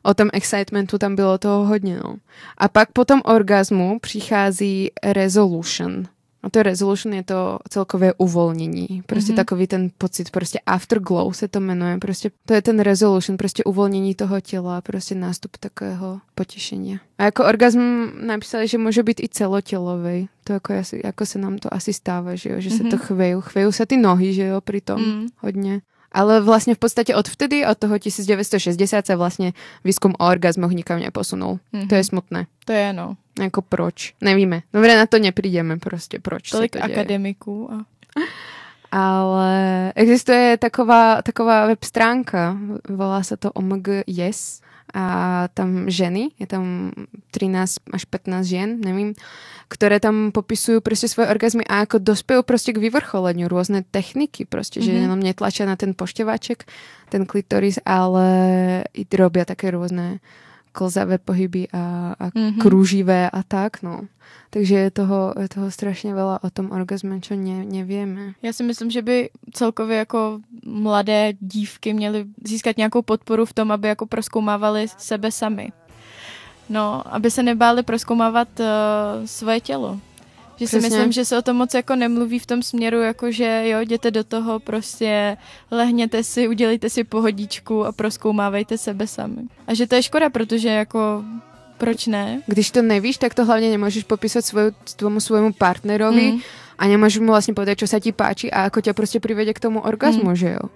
O 0.03 0.13
tom 0.13 0.30
excitementu 0.34 0.97
tam 0.97 1.15
bylo 1.15 1.38
toho 1.38 1.65
hodně, 1.65 1.99
no. 2.03 2.15
A 2.58 2.67
pak 2.67 2.91
po 2.91 3.06
tom 3.06 3.21
orgasmu 3.25 3.99
přichází 3.99 4.91
resolution. 5.03 6.03
A 6.47 6.49
to 6.49 6.63
resolution 6.63 7.13
je 7.13 7.23
to 7.23 7.60
celkové 7.69 8.13
uvolnění. 8.17 8.88
Prostě 9.05 9.31
Mhm. 9.31 9.33
mm-hmm. 9.33 9.36
takový 9.36 9.67
ten 9.67 9.89
pocit, 9.97 10.31
prostě 10.31 10.60
afterglow 10.65 11.33
se 11.33 11.47
to 11.47 11.60
jmenuje. 11.60 11.97
Prostě 11.97 12.31
to 12.45 12.53
je 12.53 12.62
ten 12.62 12.79
resolution, 12.79 13.38
prostě 13.38 13.63
uvolnění 13.63 14.15
toho 14.15 14.39
těla, 14.41 14.81
prostě 14.81 15.15
nástup 15.15 15.57
takového 15.60 16.19
potěšení. 16.36 16.99
A 17.17 17.23
jako 17.23 17.45
orgasm 17.45 18.05
napísali, 18.25 18.67
že 18.67 18.77
může 18.77 19.03
být 19.03 19.19
i 19.19 19.27
celotělový. 19.29 20.29
To 20.43 20.53
jako, 20.53 20.73
jako 21.03 21.25
se 21.25 21.39
nám 21.39 21.57
to 21.57 21.73
asi 21.73 21.93
stává, 21.93 22.36
že 22.36 22.49
jo, 22.49 22.55
že 22.60 22.69
se 22.69 22.83
to 22.83 22.95
Mhm. 22.95 23.05
chvějí. 23.05 23.36
Chvějí 23.39 23.73
se 23.73 23.86
ty 23.86 23.97
nohy, 23.97 24.33
že 24.33 24.43
jo, 24.45 24.62
pri 24.62 24.81
tom 24.81 25.01
Mm. 25.01 25.27
hodně. 25.38 25.81
Ale 26.12 26.41
vlastně 26.41 26.76
v 26.76 26.78
podstatě 26.78 27.15
od 27.15 27.28
vtedy, 27.28 27.65
od 27.65 27.78
toho 27.78 28.00
1960 28.00 29.06
se 29.06 29.15
vlastně 29.15 29.54
výzkum 29.84 30.13
o 30.20 30.28
orgazmoch 30.28 30.72
nikam 30.72 31.00
neposunul. 31.00 31.60
Mhm. 31.74 31.88
To 31.88 31.96
je 31.96 32.04
smutné. 32.04 32.48
To 32.65 32.72
je 32.72 32.93
no. 32.93 33.15
Jako 33.41 33.62
proč? 33.62 34.13
Nevíme. 34.22 34.62
Dobre, 34.74 34.98
na 34.98 35.06
to 35.06 35.20
neprídeme 35.20 35.78
prostě, 35.78 36.20
proč 36.20 36.50
Tolik 36.50 36.76
se 36.76 36.80
to 36.80 36.86
akademiků. 36.86 37.72
A... 37.74 37.86
Ale 38.91 39.93
existuje 39.95 40.58
taková, 40.58 41.21
taková 41.21 41.65
web 41.67 41.84
stránka, 41.84 42.58
volá 42.89 43.23
se 43.23 43.38
to 43.38 43.52
OMG 43.52 43.88
Yes 44.08 44.62
a 44.93 45.47
tam 45.54 45.89
ženy, 45.89 46.30
je 46.39 46.47
tam 46.47 46.91
13 47.32 47.76
až 47.93 48.06
15 48.06 48.45
žien, 48.45 48.82
nevím, 48.82 49.13
které 49.67 50.00
tam 50.00 50.32
popisují 50.32 50.82
prostě 50.82 51.08
svoje 51.08 51.30
orgazmy 51.30 51.65
a 51.65 51.76
jako 51.80 51.97
dospějí 51.97 52.43
prostě 52.43 52.73
k 52.73 52.78
vyvrcholeniu 52.78 53.47
různé 53.47 53.84
techniky 53.91 54.45
prostě, 54.45 54.82
že 54.82 54.91
Mhm. 54.91 55.02
jenom 55.02 55.19
netlačia 55.19 55.67
na 55.67 55.76
ten 55.76 55.93
pošťováček, 55.93 56.63
ten 57.10 57.26
klitoris, 57.26 57.80
ale 57.86 58.28
i 58.93 59.17
robia 59.17 59.45
také 59.45 59.71
různé 59.71 60.19
klzavé 60.78 61.18
pohyby 61.18 61.68
a, 61.74 62.13
a 62.20 62.26
Mhm. 62.36 62.62
kruživé 62.62 63.26
a 63.34 63.42
tak, 63.44 63.82
no. 63.82 64.06
Takže 64.50 64.76
je 64.76 64.92
toho, 64.92 65.34
je 65.42 65.50
toho 65.50 65.68
strašně 65.72 66.13
veľa 66.13 66.40
o 66.46 66.50
tom 66.54 66.70
orgazme, 66.72 67.18
čo 67.20 67.34
ne, 67.36 67.66
nevieme. 67.66 68.38
Já 68.42 68.54
si 68.54 68.63
myslím, 68.63 68.92
že 68.92 69.02
by 69.02 69.30
celkově 69.54 69.98
jako 69.98 70.40
mladé 70.66 71.34
dívky 71.42 71.94
měly 71.94 72.26
získat 72.46 72.78
nějakou 72.78 73.02
podporu 73.02 73.46
v 73.46 73.54
tom, 73.54 73.72
aby 73.72 73.88
jako 73.88 74.06
proskoumávali 74.06 74.88
sebe 74.98 75.32
sami. 75.32 75.72
No, 76.70 77.04
aby 77.16 77.32
se 77.32 77.44
nebáli 77.44 77.84
proskoumávat 77.84 78.48
uh, 78.60 78.66
svoje 79.26 79.60
tělo. 79.62 80.00
Že 80.58 80.65
Přesně. 80.65 80.82
si 80.82 80.89
myslím, 80.89 81.12
že 81.12 81.26
se 81.26 81.38
o 81.38 81.41
tom 81.41 81.58
moc 81.58 81.74
jako 81.74 81.96
nemluví 81.96 82.39
v 82.39 82.46
tom 82.46 82.63
směru, 82.63 83.02
jako 83.02 83.32
že 83.32 83.63
jo, 83.65 83.80
jděte 83.80 84.12
do 84.12 84.24
toho, 84.24 84.60
prostě 84.60 85.38
lehněte 85.72 86.24
si, 86.24 86.48
udělejte 86.48 86.89
si 86.89 87.04
pohodičku 87.04 87.86
a 87.86 87.91
proskoumávejte 87.91 88.78
sebe 88.78 89.08
sami. 89.08 89.41
A 89.67 89.74
že 89.74 89.88
to 89.88 89.96
je 89.96 90.04
škoda, 90.04 90.30
protože 90.30 90.70
jako 90.70 91.24
proč 91.78 92.08
ne? 92.08 92.41
Když 92.48 92.72
to 92.72 92.82
nevíš, 92.82 93.17
tak 93.17 93.34
to 93.34 93.46
hlavně 93.46 93.70
nemůžeš 93.70 94.04
popísať 94.04 94.46
svoju, 94.46 94.71
tomu 94.96 95.19
svojmu 95.19 95.54
partnerovi 95.54 96.31
Mm. 96.31 96.42
a 96.77 96.84
nemôžeš 96.90 97.21
mu 97.21 97.34
vlastne 97.34 97.54
povedať, 97.58 97.86
čo 97.86 97.88
sa 97.90 97.98
ti 98.02 98.13
páči 98.13 98.50
a 98.54 98.65
ako 98.69 98.81
ťa 98.81 98.94
prostě 98.94 99.19
privede 99.19 99.54
k 99.54 99.60
tomu 99.60 99.81
orgazmu, 99.81 100.36
že 100.36 100.58
jo? 100.58 100.69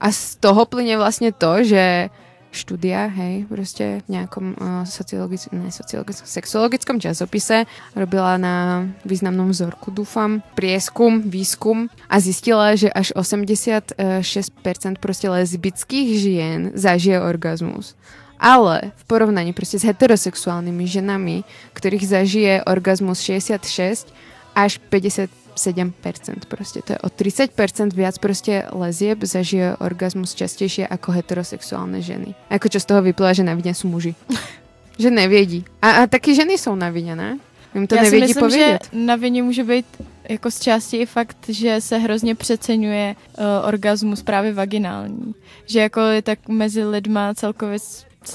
A 0.00 0.12
z 0.12 0.36
toho 0.36 0.64
plyne 0.66 0.96
vlastne 0.96 1.32
to, 1.32 1.64
že 1.64 2.08
štúdia, 2.52 3.06
hej, 3.06 3.44
prostě 3.48 4.00
v 4.06 4.12
nejakom 4.12 4.54
uh, 4.60 4.84
sociologickom, 4.84 5.64
ne 5.64 5.72
sociologickom, 5.72 6.26
sexuologickom 6.26 7.00
časopise 7.00 7.64
robila 7.96 8.36
na 8.36 8.86
významnom 9.04 9.50
vzorku, 9.50 9.90
dúfam, 9.90 10.44
prieskum, 10.54 11.24
výskum 11.24 11.88
a 12.08 12.20
zistila, 12.20 12.76
že 12.76 12.92
až 12.92 13.12
86% 13.16 14.96
prostě 15.00 15.30
lesbických 15.30 16.20
žien 16.20 16.70
zažije 16.74 17.20
orgazmus. 17.20 17.94
Ale 18.42 18.92
v 18.96 19.04
porovnaní 19.04 19.52
prostě 19.52 19.78
s 19.78 19.82
heterosexuálnymi 19.82 20.86
ženami, 20.86 21.44
ktorých 21.72 22.06
zažije 22.08 22.64
orgazmus 22.66 23.20
66 23.20 24.12
až 24.54 24.80
57%. 24.90 25.28
Prostě 26.48 26.80
to 26.82 26.92
je 26.92 26.98
o 26.98 27.06
30% 27.06 27.94
viac 27.94 28.18
prostě 28.18 28.64
lezieb 28.72 29.24
zažije 29.24 29.76
orgazmus 29.76 30.34
častejšie 30.34 30.88
ako 30.88 31.12
heterosexuálne 31.12 32.00
ženy. 32.00 32.34
Ako 32.50 32.68
čo 32.68 32.80
z 32.80 32.86
toho 32.88 33.02
vyplýva, 33.02 33.32
že 33.36 33.44
na 33.44 33.54
vine 33.54 33.74
sú 33.74 33.88
muži. 33.88 34.14
že 34.98 35.10
nevědí. 35.10 35.64
A, 35.82 35.90
a 35.90 36.06
taky 36.06 36.34
ženy 36.34 36.58
jsou 36.58 36.74
na 36.74 36.90
vině, 36.90 37.16
ne? 37.16 37.38
Jim 37.74 37.86
to 37.86 37.94
Já 37.94 38.04
si 38.04 38.04
nevědí 38.04 38.26
myslím, 38.26 38.44
povědět. 38.44 38.88
že 38.92 38.98
na 38.98 39.16
vině 39.16 39.42
může 39.42 39.64
být 39.64 39.86
jako 40.28 40.50
z 40.50 40.60
části 40.60 40.96
i 40.96 41.06
fakt, 41.06 41.36
že 41.48 41.80
se 41.80 41.98
hrozně 41.98 42.34
přeceňuje 42.34 43.16
uh, 43.38 43.44
orgasmus 43.68 44.22
právě 44.22 44.52
vaginální. 44.52 45.34
Že 45.66 45.80
jako 45.80 46.00
je 46.00 46.22
tak 46.22 46.48
mezi 46.48 46.84
lidma 46.84 47.34
celkově 47.34 47.78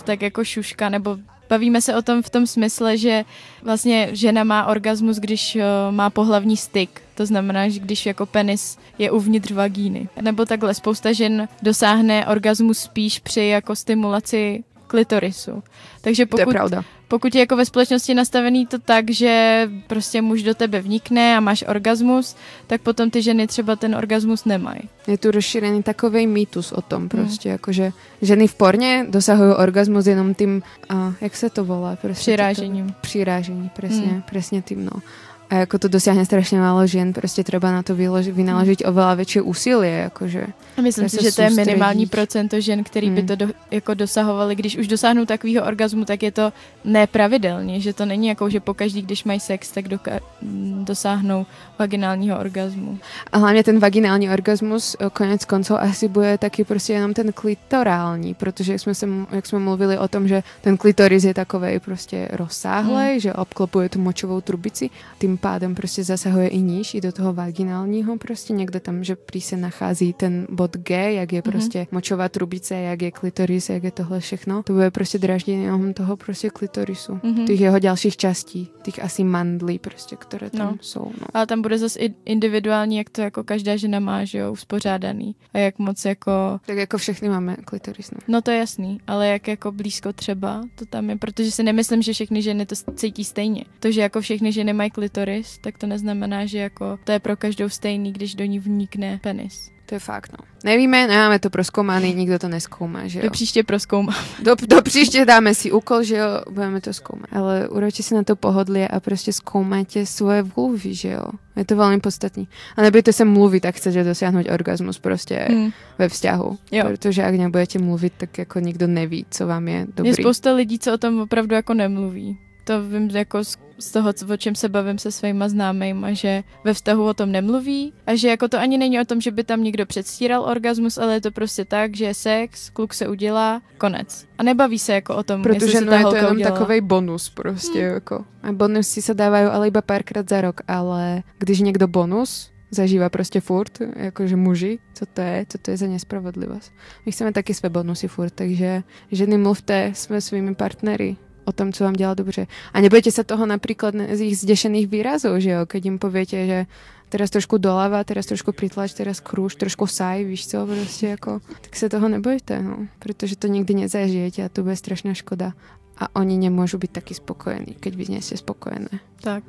tak 0.03 0.21
jako 0.21 0.43
šuška, 0.43 0.89
nebo 0.89 1.17
bavíme 1.49 1.81
se 1.81 1.95
o 1.95 2.01
tom 2.01 2.21
v 2.21 2.29
tom 2.29 2.47
smysle, 2.47 2.97
že 2.97 3.25
vlastně 3.63 4.09
žena 4.11 4.43
má 4.43 4.65
orgasmus, 4.65 5.17
když 5.17 5.55
uh, 5.55 5.61
má 5.95 6.09
pohlavní 6.09 6.57
styk. 6.57 7.01
To 7.15 7.25
znamená, 7.25 7.69
že 7.69 7.79
když 7.79 8.05
jako 8.05 8.25
penis 8.25 8.77
je 8.97 9.11
uvnitř 9.11 9.51
vagíny. 9.51 10.09
Nebo 10.21 10.45
takhle 10.45 10.73
spousta 10.73 11.13
žen 11.13 11.47
dosáhne 11.61 12.27
orgasmu 12.27 12.73
spíš 12.73 13.19
při 13.19 13.45
jako 13.45 13.75
stimulaci 13.75 14.63
klitorisu. 14.87 15.63
Takže 16.01 16.25
To 16.25 16.39
je 16.39 16.45
pokud 16.45 16.51
pravda. 16.53 16.83
pokud 17.07 17.35
je 17.35 17.39
jako 17.39 17.55
ve 17.55 17.65
společnosti 17.65 18.13
nastavený 18.13 18.65
to 18.65 18.79
tak, 18.79 19.11
že 19.11 19.63
prostě 19.87 20.21
muž 20.21 20.43
do 20.43 20.55
tebe 20.55 20.81
vnikne 20.81 21.37
a 21.37 21.39
máš 21.39 21.63
orgasmus, 21.67 22.35
tak 22.67 22.81
potom 22.81 23.09
ty 23.09 23.21
ženy 23.21 23.47
třeba 23.47 23.75
ten 23.75 23.95
orgasmus 23.95 24.45
nemají. 24.45 24.79
Je 25.07 25.17
tu 25.17 25.31
rozšírený 25.31 25.83
takový 25.83 26.27
mýtus 26.27 26.71
o 26.71 26.81
tom 26.81 27.09
prostě, 27.09 27.49
jako 27.49 27.71
že 27.71 27.91
ženy 28.21 28.47
v 28.47 28.55
porně 28.55 29.05
dosahují 29.09 29.53
orgasmus 29.55 30.05
jenom 30.07 30.33
tím, 30.33 30.63
a, 30.89 31.13
jak 31.21 31.35
se 31.35 31.49
to 31.49 31.65
volá? 31.65 31.95
Prostě 31.95 32.21
Přirážením. 32.21 32.95
Přirážení, 33.01 33.69
přesně, 33.77 33.97
Hmm. 33.97 34.09
hmm. 34.09 34.21
přesně 34.21 34.61
tím, 34.61 34.85
no. 34.85 35.01
A 35.49 35.55
jako 35.55 35.79
to 35.79 35.87
dosáhne 35.87 36.25
strašně 36.25 36.59
málo 36.59 36.87
žen, 36.87 37.13
prostě 37.13 37.43
třeba 37.43 37.71
na 37.71 37.83
to 37.83 37.95
vylož, 37.95 38.27
vynaložit 38.27 38.83
oveľa 38.83 39.15
větší 39.15 39.41
úsilí, 39.41 39.87
jakože. 39.91 40.43
A 40.77 40.81
myslím 40.81 41.09
si, 41.09 41.23
že 41.23 41.31
to 41.31 41.41
je 41.41 41.49
minimální 41.49 42.05
procento 42.05 42.59
žen, 42.61 42.83
který 42.83 43.09
by 43.09 43.17
Hmm. 43.19 43.27
to 43.27 43.35
do, 43.35 43.47
jako 43.71 43.93
dosahovali. 43.93 44.55
Když 44.55 44.77
už 44.77 44.87
dosáhnou 44.87 45.25
takového 45.25 45.65
orgasmu, 45.65 46.05
tak 46.05 46.23
je 46.23 46.31
to 46.31 46.53
nepravidelně, 46.85 47.79
že 47.79 47.93
to 47.93 48.05
není 48.05 48.27
jako, 48.27 48.49
že 48.49 48.59
pokaždý, 48.59 49.01
když 49.01 49.23
mají 49.23 49.39
sex, 49.39 49.71
tak 49.71 49.85
doka- 49.87 50.19
m, 50.41 50.85
dosáhnou 50.85 51.45
vaginálního 51.79 52.39
orgasmu. 52.39 52.99
A 53.31 53.37
hlavně 53.37 53.63
ten 53.63 53.79
vaginální 53.79 54.29
orgasmus, 54.29 54.95
eh, 54.99 55.09
konec 55.13 55.45
konců 55.45 55.75
asi 55.79 56.07
bude 56.07 56.37
taky 56.37 56.63
prostě 56.63 56.93
jenom 56.93 57.13
ten 57.13 57.31
klitorální, 57.31 58.33
protože 58.33 58.71
jak 58.71 58.81
jsme, 58.81 58.95
se, 58.95 59.07
jak 59.31 59.45
jsme 59.45 59.59
mluvili 59.59 59.97
o 59.97 60.07
tom, 60.07 60.27
že 60.27 60.43
ten 60.61 60.77
klitoris 60.77 61.23
je 61.23 61.33
takovej 61.33 61.79
prostě 61.79 62.27
rozsáhlej, 62.31 63.11
Hmm. 63.11 63.19
že 63.19 63.33
obklopuje 63.33 63.89
tu 63.89 63.99
močovou 63.99 64.41
trubici, 64.41 64.89
tím 65.19 65.36
pádem 65.37 65.75
prostě 65.75 66.03
zasahuje 66.03 66.47
i 66.47 66.57
níž, 66.57 66.93
i 66.93 67.01
do 67.01 67.11
toho 67.11 67.33
vaginálního 67.33 68.17
prostě, 68.17 68.53
někde 68.53 68.79
tam, 68.79 69.03
že 69.03 69.15
prý 69.15 69.41
se 69.41 69.57
nachází 69.57 70.13
ten 70.13 70.47
bod 70.49 70.77
G, 70.77 71.13
jak 71.13 71.33
je 71.33 71.41
Mhm. 71.45 71.51
prostě 71.51 71.87
močová 71.91 72.29
trubice, 72.29 72.75
jak 72.75 73.01
je 73.01 73.11
klitoris, 73.11 73.69
jak 73.69 73.83
je 73.83 73.91
tohle 73.91 74.19
všechno. 74.19 74.63
To 74.63 74.73
bude 74.73 74.91
prostě 74.91 75.17
draždění 75.19 75.63
jenom 75.63 75.93
toho 75.93 76.17
prostě 76.17 76.49
klitorisu. 76.49 77.19
Mhm. 77.23 77.45
Těch 77.47 77.59
jeho 77.59 77.79
dalších 77.79 78.17
částí, 78.17 78.69
těch 78.83 79.03
asi 79.03 79.23
mandlí 79.23 79.79
prostě, 79.79 80.15
které 80.15 80.49
tam 80.49 80.67
No. 80.67 80.77
jsou. 80.81 80.99
No. 81.21 81.27
Ale 81.33 81.45
tam 81.47 81.61
bude 81.61 81.77
zase 81.77 81.99
individuální, 82.25 82.97
jak 82.97 83.09
to 83.09 83.21
jako 83.21 83.43
každá 83.43 83.75
žena 83.75 83.99
má, 83.99 84.25
že 84.25 84.37
jo, 84.37 84.51
uspořádaný. 84.51 85.35
A 85.53 85.57
jak 85.57 85.79
moc 85.79 86.05
jako 86.05 86.31
Tak 86.65 86.77
jako 86.77 86.97
všechny 86.97 87.29
máme 87.29 87.55
klitoris, 87.65 88.11
no. 88.11 88.17
No 88.27 88.41
to 88.41 88.51
je 88.51 88.57
jasný, 88.57 88.99
ale 89.07 89.27
jak 89.27 89.47
jako 89.47 89.71
blízko 89.71 90.13
třeba 90.13 90.63
to 90.75 90.85
tam 90.85 91.09
je, 91.09 91.15
protože 91.15 91.51
si 91.51 91.63
nemyslím, 91.63 92.01
že 92.01 92.13
všechny 92.13 92.41
ženy 92.41 92.65
to 92.65 92.75
cítí 92.95 93.23
stejně. 93.23 93.63
To, 93.79 93.91
že 93.91 94.01
jako 94.01 94.21
všechny 94.21 94.51
ženy 94.51 94.73
mají 94.73 94.91
klitoris, 94.91 95.26
tak 95.61 95.77
to 95.77 95.87
neznamená, 95.87 96.45
že 96.45 96.57
jako 96.57 96.99
to 97.03 97.11
je 97.11 97.19
pro 97.19 97.37
každou 97.37 97.69
stejný, 97.69 98.13
když 98.13 98.35
do 98.35 98.45
ní 98.45 98.59
vnikne 98.59 99.19
penis. 99.23 99.71
To 99.85 99.95
je 99.95 99.99
fakt, 99.99 100.31
no. 100.31 100.45
Nevíme, 100.63 101.07
nemáme 101.07 101.39
to 101.39 101.49
proskoumaný, 101.49 102.13
nikdo 102.13 102.39
to 102.39 102.47
neskoumá, 102.49 103.07
že 103.07 103.19
jo. 103.19 103.23
Do 103.25 103.31
příště 103.31 103.63
proskoumám. 103.63 104.15
Do, 104.43 104.55
do 104.67 104.81
příště 104.81 105.25
dáme 105.25 105.55
si 105.55 105.71
úkol, 105.71 106.03
že 106.03 106.15
jo, 106.17 106.27
budeme 106.49 106.81
to 106.81 106.93
zkoumat. 106.93 107.29
Ale 107.31 107.69
určitě 107.69 108.03
si 108.03 108.15
na 108.15 108.23
to 108.23 108.35
pohodlie 108.35 108.87
a 108.87 108.99
prostě 108.99 109.33
zkoumáte 109.33 110.05
svoje 110.05 110.41
vulvy, 110.43 110.93
že 110.93 111.09
jo. 111.09 111.23
Je 111.55 111.65
to 111.65 111.75
velmi 111.75 111.99
podstatný. 111.99 112.47
A 112.77 112.81
nebudete 112.81 113.13
se 113.13 113.25
mluvit, 113.25 113.59
tak 113.59 113.75
chcete 113.75 114.03
dosáhnout 114.03 114.45
orgasmus 114.53 114.99
prostě 114.99 115.35
Hmm. 115.49 115.71
ve 115.97 116.09
vzťahu. 116.09 116.57
Jo. 116.71 116.83
Protože 116.87 117.21
jak 117.21 117.35
nebudete 117.35 117.79
mluvit, 117.79 118.13
tak 118.17 118.37
jako 118.37 118.59
nikdo 118.59 118.87
neví, 118.87 119.25
co 119.31 119.47
vám 119.47 119.67
je 119.67 119.87
dobrý. 119.95 120.09
Je 120.09 120.13
spousta 120.15 120.53
lidí, 120.53 120.79
co 120.79 120.93
o 120.93 120.97
tom 120.97 121.19
opravdu 121.21 121.55
jako 121.55 121.73
nemluví. 121.73 122.37
To 122.67 122.83
vím 122.83 123.09
jako 123.09 123.43
z, 123.43 123.57
z 123.79 123.91
toho, 123.91 124.13
co- 124.13 124.33
o 124.33 124.37
čem 124.37 124.55
se 124.55 124.69
bavím 124.69 124.97
se 124.97 125.11
svýma 125.11 125.49
známejma, 125.49 126.13
že 126.13 126.43
ve 126.63 126.73
vztahu 126.73 127.05
o 127.05 127.13
tom 127.13 127.31
nemluví 127.31 127.93
a 128.07 128.15
že 128.15 128.27
jako 128.27 128.47
to 128.47 128.59
ani 128.59 128.77
není 128.77 128.99
o 128.99 129.05
tom, 129.05 129.21
že 129.21 129.31
by 129.31 129.43
tam 129.43 129.63
někdo 129.63 129.85
předstíral 129.85 130.41
orgasmus, 130.41 130.97
ale 130.97 131.13
je 131.13 131.21
to 131.21 131.31
prostě 131.31 131.65
tak, 131.65 131.95
že 131.95 132.05
je 132.05 132.13
sex, 132.13 132.69
kluk 132.69 132.93
se 132.93 133.07
udělá, 133.07 133.61
konec. 133.77 134.27
A 134.37 134.43
nebaví 134.43 134.79
se 134.79 134.93
jako 134.93 135.15
o 135.15 135.23
tom, 135.23 135.43
Protože 135.43 135.81
no 135.81 135.87
ta 135.87 135.97
je 135.97 136.03
to 136.03 136.15
jenom 136.15 136.41
takový 136.41 136.81
bonus 136.81 137.29
prostě, 137.29 137.79
jako. 137.79 138.25
A 138.43 138.51
bonusy 138.51 139.01
se 139.01 139.13
dávají 139.13 139.45
ale 139.45 139.67
iba 139.67 139.81
párkrát 139.81 140.29
za 140.29 140.41
rok, 140.41 140.61
ale 140.67 141.23
když 141.37 141.59
někdo 141.59 141.87
bonus 141.87 142.51
zažívá 142.71 143.09
prostě 143.09 143.41
furt, 143.41 143.79
jakože 143.95 144.35
muži, 144.35 144.79
co 144.93 145.05
to 145.05 145.21
je, 145.21 145.45
co 145.49 145.57
to 145.57 145.71
je 145.71 145.77
za 145.77 145.87
nespravodlivost. 145.87 146.73
My 147.05 147.11
chceme 147.11 147.31
taky 147.31 147.53
své 147.53 147.69
bonusy 147.69 148.07
furt, 148.07 148.29
takže 148.29 148.83
ženy 149.11 149.37
mluvte 149.37 149.91
jsme 149.95 150.21
svými 150.21 150.55
partnery 150.55 151.15
o 151.47 151.51
tom, 151.51 151.73
co 151.73 151.83
vám 151.83 151.93
dělá 151.93 152.13
dobře. 152.13 152.47
A 152.73 152.81
nebojte 152.81 153.11
se 153.11 153.23
toho 153.23 153.45
například 153.45 153.95
z 154.11 154.19
jich 154.21 154.37
zdešených 154.37 154.87
výrazů, 154.87 155.29
že 155.37 155.49
jo, 155.49 155.65
keď 155.65 155.85
jim 155.85 155.99
povětě, 155.99 156.45
že 156.47 156.65
teraz 157.09 157.29
trošku 157.29 157.57
dolava, 157.57 158.03
teraz 158.03 158.25
trošku 158.25 158.51
pritlač, 158.51 158.93
teraz 158.93 159.19
kruž, 159.19 159.55
trošku 159.55 159.87
saj, 159.87 160.23
víš 160.23 160.47
co, 160.47 160.67
prostě 160.67 161.07
jako, 161.07 161.39
tak 161.61 161.75
se 161.75 161.89
toho 161.89 162.09
nebojte, 162.09 162.61
no, 162.61 162.77
protože 162.99 163.35
to 163.35 163.47
nikdy 163.47 163.73
nezažijete 163.73 164.43
a 164.43 164.49
to 164.49 164.63
bude 164.63 164.75
strašná 164.75 165.13
škoda. 165.13 165.53
A 165.97 166.15
oni 166.15 166.37
nemůžu 166.37 166.77
být 166.77 166.91
taky 166.91 167.13
spokojení, 167.13 167.73
keď 167.79 167.95
vy 167.95 168.05
nie 168.09 168.21
ste 168.21 168.37
spokojené. 168.37 169.01
Tak. 169.21 169.43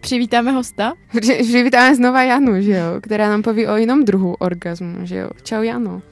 Přivítáme 0.00 0.50
hosta. 0.50 0.92
Při- 1.20 1.38
Přivítáme 1.46 1.94
znova 1.96 2.22
Janu, 2.22 2.62
že 2.62 2.72
jo, 2.72 2.98
která 3.02 3.28
nám 3.28 3.42
poví 3.42 3.66
o 3.66 3.76
jinom 3.76 4.04
druhu 4.04 4.34
orgazmu, 4.34 5.06
že 5.06 5.16
jo. 5.16 5.30
Čau 5.42 5.62
Jano, 5.62 6.02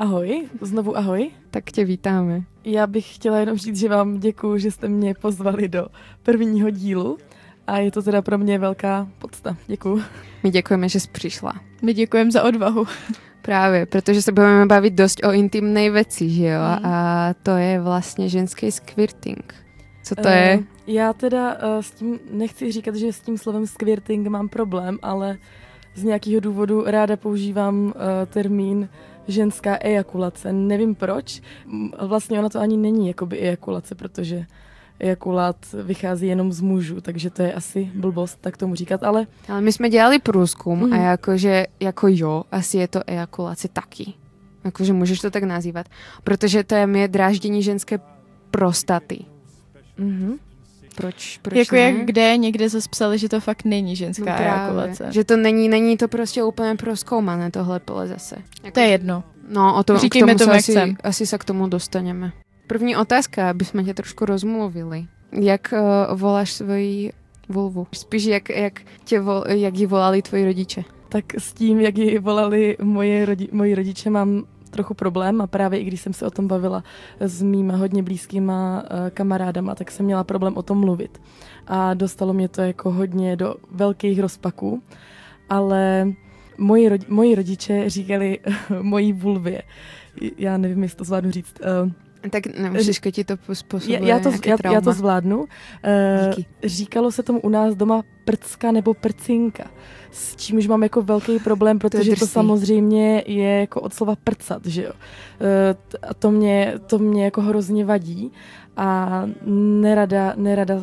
Ahoj, 0.00 0.48
znovu 0.60 0.96
ahoj. 0.96 1.30
tak 1.50 1.70
tě 1.70 1.84
vítáme. 1.84 2.42
Já 2.64 2.86
bych 2.86 3.14
chtěla 3.14 3.38
jenom 3.38 3.56
říct, 3.56 3.76
že 3.76 3.88
vám 3.88 4.20
děkuju, 4.20 4.58
že 4.58 4.70
jste 4.70 4.88
mě 4.88 5.14
pozvali 5.14 5.68
do 5.68 5.86
prvního 6.22 6.70
dílu 6.70 7.18
a 7.66 7.78
je 7.78 7.90
to 7.90 8.02
teda 8.02 8.22
pro 8.22 8.38
mě 8.38 8.58
velká 8.58 9.08
podsta. 9.18 9.56
Děkuju. 9.66 10.02
My 10.42 10.50
děkujeme, 10.50 10.88
že 10.88 11.00
jsi 11.00 11.08
přišla. 11.12 11.52
My 11.82 11.94
děkujeme 11.94 12.30
za 12.30 12.42
odvahu. 12.42 12.86
Právě, 13.42 13.86
protože 13.86 14.22
se 14.22 14.32
budeme 14.32 14.66
bavit 14.66 14.94
dost 14.94 15.20
o 15.24 15.32
intimnej 15.32 15.90
věci, 15.90 16.30
že 16.30 16.46
jo, 16.46 16.60
Mm. 16.60 16.86
a 16.86 17.34
to 17.42 17.50
je 17.50 17.80
vlastně 17.80 18.28
ženský 18.28 18.72
squirting. 18.72 19.54
Co 20.04 20.14
to 20.14 20.22
Eh, 20.26 20.38
je? 20.38 20.62
Já 20.86 21.12
teda 21.12 21.54
uh, 21.54 21.80
s 21.82 21.90
tím 21.90 22.18
nechci 22.30 22.72
říkat, 22.72 22.94
že 22.94 23.12
s 23.12 23.20
tím 23.20 23.38
slovem 23.38 23.66
squirting 23.66 24.26
mám 24.28 24.48
problém, 24.48 24.98
ale 25.02 25.38
z 25.94 26.04
nějakého 26.04 26.40
důvodu 26.40 26.84
ráda 26.86 27.16
používám 27.16 27.84
uh, 27.84 27.92
termín 28.26 28.88
ženská 29.30 29.76
ejakulace. 29.80 30.52
Nevím 30.52 30.94
proč. 30.94 31.40
M, 31.66 31.90
Vlastně 32.06 32.38
ona 32.38 32.48
to 32.48 32.60
ani 32.60 32.76
není 32.76 33.08
jakoby 33.08 33.38
ejakulace, 33.38 33.94
protože 33.94 34.46
ejakulát 35.00 35.56
vychází 35.84 36.26
jenom 36.26 36.52
z 36.52 36.60
mužů, 36.60 37.00
takže 37.00 37.30
to 37.30 37.42
je 37.42 37.52
asi 37.54 37.90
blbost 37.94 38.38
tak 38.40 38.56
tomu 38.56 38.74
říkat, 38.74 39.02
ale 39.02 39.26
Ale 39.48 39.60
my 39.60 39.72
jsme 39.72 39.90
dělali 39.90 40.18
průzkum 40.18 40.78
Mhm. 40.78 40.92
a 40.92 40.96
jakože, 40.96 41.66
jako 41.80 42.06
jo, 42.10 42.44
asi 42.52 42.78
je 42.78 42.88
to 42.88 43.00
ejakulace 43.06 43.68
taky. 43.68 44.12
Jakože 44.64 44.92
můžeš 44.92 45.20
to 45.20 45.30
tak 45.30 45.42
nazývat. 45.42 45.86
Protože 46.24 46.64
to 46.64 46.74
je 46.74 46.86
mě 46.86 47.08
dráždění 47.08 47.62
ženské 47.62 47.98
prostaty. 48.50 49.24
mhm. 49.98 50.34
Proč, 50.96 51.38
proč 51.42 51.56
jako 51.56 51.74
ne? 51.74 51.80
jak 51.80 51.96
kde 52.04 52.36
někde 52.36 52.68
zase 52.68 52.88
psali, 52.88 53.18
že 53.18 53.28
to 53.28 53.40
fakt 53.40 53.64
není 53.64 53.96
ženská 53.96 54.24
No 54.24 54.42
ejakulace. 54.42 55.06
Že 55.10 55.24
to 55.24 55.36
není, 55.36 55.68
není 55.68 55.96
to 55.96 56.08
prostě 56.08 56.42
úplně 56.42 56.74
proskoumané 56.74 57.50
tohle 57.50 57.80
pole 57.80 58.06
zase. 58.06 58.36
To 58.72 58.80
je 58.80 58.86
jedno. 58.86 59.24
No, 59.48 59.76
o 59.76 59.82
to, 59.82 59.94
k 59.94 60.12
tomu, 60.12 60.34
tomu, 60.34 60.38
se 60.38 60.56
asi, 60.58 60.72
chcem. 60.72 60.96
asi 61.02 61.26
se 61.26 61.38
k 61.38 61.44
tomu 61.44 61.66
dostaneme. 61.66 62.32
První 62.66 62.96
otázka, 62.96 63.50
aby 63.50 63.64
jsme 63.64 63.84
tě 63.84 63.94
trošku 63.94 64.24
rozmluvili. 64.24 65.06
Jak 65.32 65.72
uh, 65.72 66.20
voláš 66.20 66.52
svoji 66.52 67.12
vulvu? 67.48 67.86
Spíš 67.92 68.24
jak, 68.24 68.48
jak, 68.50 68.80
tě 69.04 69.20
vol, 69.20 69.44
jak 69.46 69.76
ji 69.76 69.86
volali 69.86 70.22
tvoji 70.22 70.44
rodiče. 70.44 70.84
tak 71.08 71.24
s 71.38 71.52
tím, 71.52 71.80
jak 71.80 71.98
ji 71.98 72.18
volali 72.18 72.76
moje 72.82 73.26
rodi, 73.26 73.48
moji 73.52 73.74
rodiče, 73.74 74.10
mám 74.10 74.44
trochu 74.70 74.94
problém 74.94 75.40
a 75.40 75.46
právě 75.46 75.80
i 75.80 75.84
když 75.84 76.00
jsem 76.00 76.12
se 76.12 76.26
o 76.26 76.30
tom 76.30 76.48
bavila 76.48 76.84
s 77.20 77.42
mýma 77.42 77.76
hodně 77.76 78.02
blízkýma 78.02 78.84
eh, 78.84 79.10
kamarádama, 79.10 79.74
tak 79.74 79.90
jsem 79.90 80.06
měla 80.06 80.24
problém 80.24 80.56
o 80.56 80.62
tom 80.62 80.78
mluvit. 80.78 81.20
A 81.66 81.94
dostalo 81.94 82.32
mě 82.32 82.48
to 82.48 82.62
jako 82.62 82.90
hodně 82.90 83.36
do 83.36 83.54
velkých 83.70 84.20
rozpaků, 84.20 84.82
ale 85.48 86.12
moji, 86.58 86.88
rodi, 86.88 87.06
moji 87.08 87.34
rodiče 87.34 87.90
říkali 87.90 88.38
mojí 88.82 89.12
vulvě, 89.12 89.62
já 90.38 90.56
nevím, 90.56 90.82
jestli 90.82 90.98
to 90.98 91.04
zvládnu 91.04 91.30
říct, 91.30 91.60
eh, 91.62 91.92
Tak 92.30 92.46
nemůžeš, 92.46 93.00
ti 93.10 93.24
to 93.24 93.34
způsobuje 93.52 94.00
já, 94.00 94.06
já, 94.06 94.18
to, 94.18 94.30
já, 94.46 94.56
trauma. 94.56 94.74
já 94.74 94.80
to 94.80 94.92
zvládnu. 94.92 95.38
Uh, 95.38 95.46
říkalo 96.64 97.12
se 97.12 97.22
tomu 97.22 97.40
u 97.40 97.48
nás 97.48 97.74
doma 97.74 98.02
prcka 98.24 98.72
nebo 98.72 98.94
prcinka, 98.94 99.70
s 100.10 100.36
čímž 100.36 100.66
mám 100.66 100.82
jako 100.82 101.02
velký 101.02 101.38
problém, 101.38 101.78
protože 101.78 102.10
to, 102.10 102.16
to 102.16 102.26
samozřejmě 102.26 103.22
je 103.26 103.60
jako 103.60 103.80
od 103.80 103.94
slova 103.94 104.16
prcat, 104.24 104.66
že 104.66 104.82
jo. 104.82 104.92
Uh, 104.92 105.98
a 106.10 106.14
to 106.14 106.30
mě, 106.30 106.74
to 106.86 106.98
mě 106.98 107.24
jako 107.24 107.40
hrozně 107.40 107.84
vadí 107.84 108.32
a 108.76 109.22
nerada, 109.80 110.32
nerada 110.36 110.80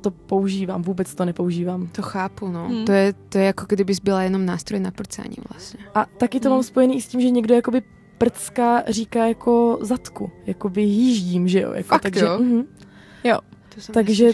to 0.00 0.10
používám, 0.10 0.82
vůbec 0.82 1.14
to 1.14 1.24
nepoužívám. 1.24 1.86
To 1.86 2.02
chápu, 2.02 2.48
no. 2.48 2.68
Hmm. 2.68 2.84
To, 2.84 2.92
je, 2.92 3.12
to 3.28 3.38
je 3.38 3.44
jako 3.44 3.64
kdybys 3.68 4.00
byla 4.00 4.22
jenom 4.22 4.46
nástroj 4.46 4.80
na 4.80 4.90
prcání 4.90 5.36
vlastně. 5.52 5.84
A 5.94 6.06
taky 6.18 6.40
to 6.40 6.48
hmm. 6.48 6.56
mám 6.56 6.62
spojený 6.62 7.00
s 7.00 7.08
tím, 7.08 7.20
že 7.20 7.30
někdo 7.30 7.54
jakoby 7.54 7.82
prcka 8.24 8.82
říká 8.88 9.26
jako 9.26 9.78
zadku, 9.80 10.30
jakoby 10.46 10.82
jíždím, 10.82 11.48
že 11.48 11.60
jo. 11.60 11.72
Jako, 11.72 11.88
Fakt 11.88 12.02
takže, 12.02 12.24
jo? 12.24 12.38
Mm-hmm. 12.38 12.64
Jo. 13.24 13.38
To 13.86 13.92
takže, 13.92 14.32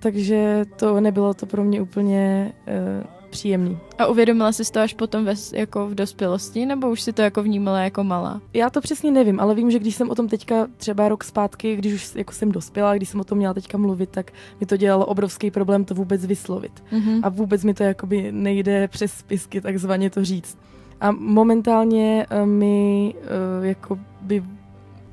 takže 0.00 0.64
to 0.76 1.00
nebylo 1.00 1.34
to 1.34 1.46
pro 1.46 1.64
mě 1.64 1.82
úplně 1.82 2.52
uh, 2.68 3.06
příjemný. 3.30 3.78
A 3.98 4.06
uvědomila 4.06 4.52
jsi 4.52 4.72
to 4.72 4.80
až 4.80 4.94
potom 4.94 5.24
ve, 5.24 5.34
jako 5.54 5.86
v 5.86 5.94
dospělosti, 5.94 6.66
nebo 6.66 6.90
už 6.90 7.02
si 7.02 7.12
to 7.12 7.22
jako 7.22 7.42
vnímala 7.42 7.80
jako 7.80 8.04
malá? 8.04 8.40
Já 8.52 8.70
to 8.70 8.80
přesně 8.80 9.10
nevím, 9.10 9.40
ale 9.40 9.54
vím, 9.54 9.70
že 9.70 9.78
když 9.78 9.94
jsem 9.94 10.10
o 10.10 10.14
tom 10.14 10.28
teďka 10.28 10.66
třeba 10.76 11.08
rok 11.08 11.24
zpátky, 11.24 11.76
když 11.76 11.94
už 11.94 12.14
jako 12.14 12.32
jsem 12.32 12.52
dospěla, 12.52 12.94
když 12.94 13.08
jsem 13.08 13.20
o 13.20 13.24
tom 13.24 13.38
měla 13.38 13.54
teďka 13.54 13.78
mluvit, 13.78 14.10
tak 14.10 14.32
mi 14.60 14.66
to 14.66 14.76
dělalo 14.76 15.06
obrovský 15.06 15.50
problém 15.50 15.84
to 15.84 15.94
vůbec 15.94 16.26
vyslovit. 16.26 16.84
Mm-hmm. 16.92 17.20
A 17.22 17.28
vůbec 17.28 17.64
mi 17.64 17.74
to 17.74 17.82
jakoby 17.82 18.32
nejde 18.32 18.88
přes 18.88 19.12
spisky 19.12 19.60
takzvaně 19.60 20.10
to 20.10 20.24
říct. 20.24 20.58
A 21.00 21.10
momentálně 21.10 22.26
uh, 22.32 22.46
mi 22.46 23.14
uh, 23.14 23.66
jako 23.66 23.98
by 24.20 24.42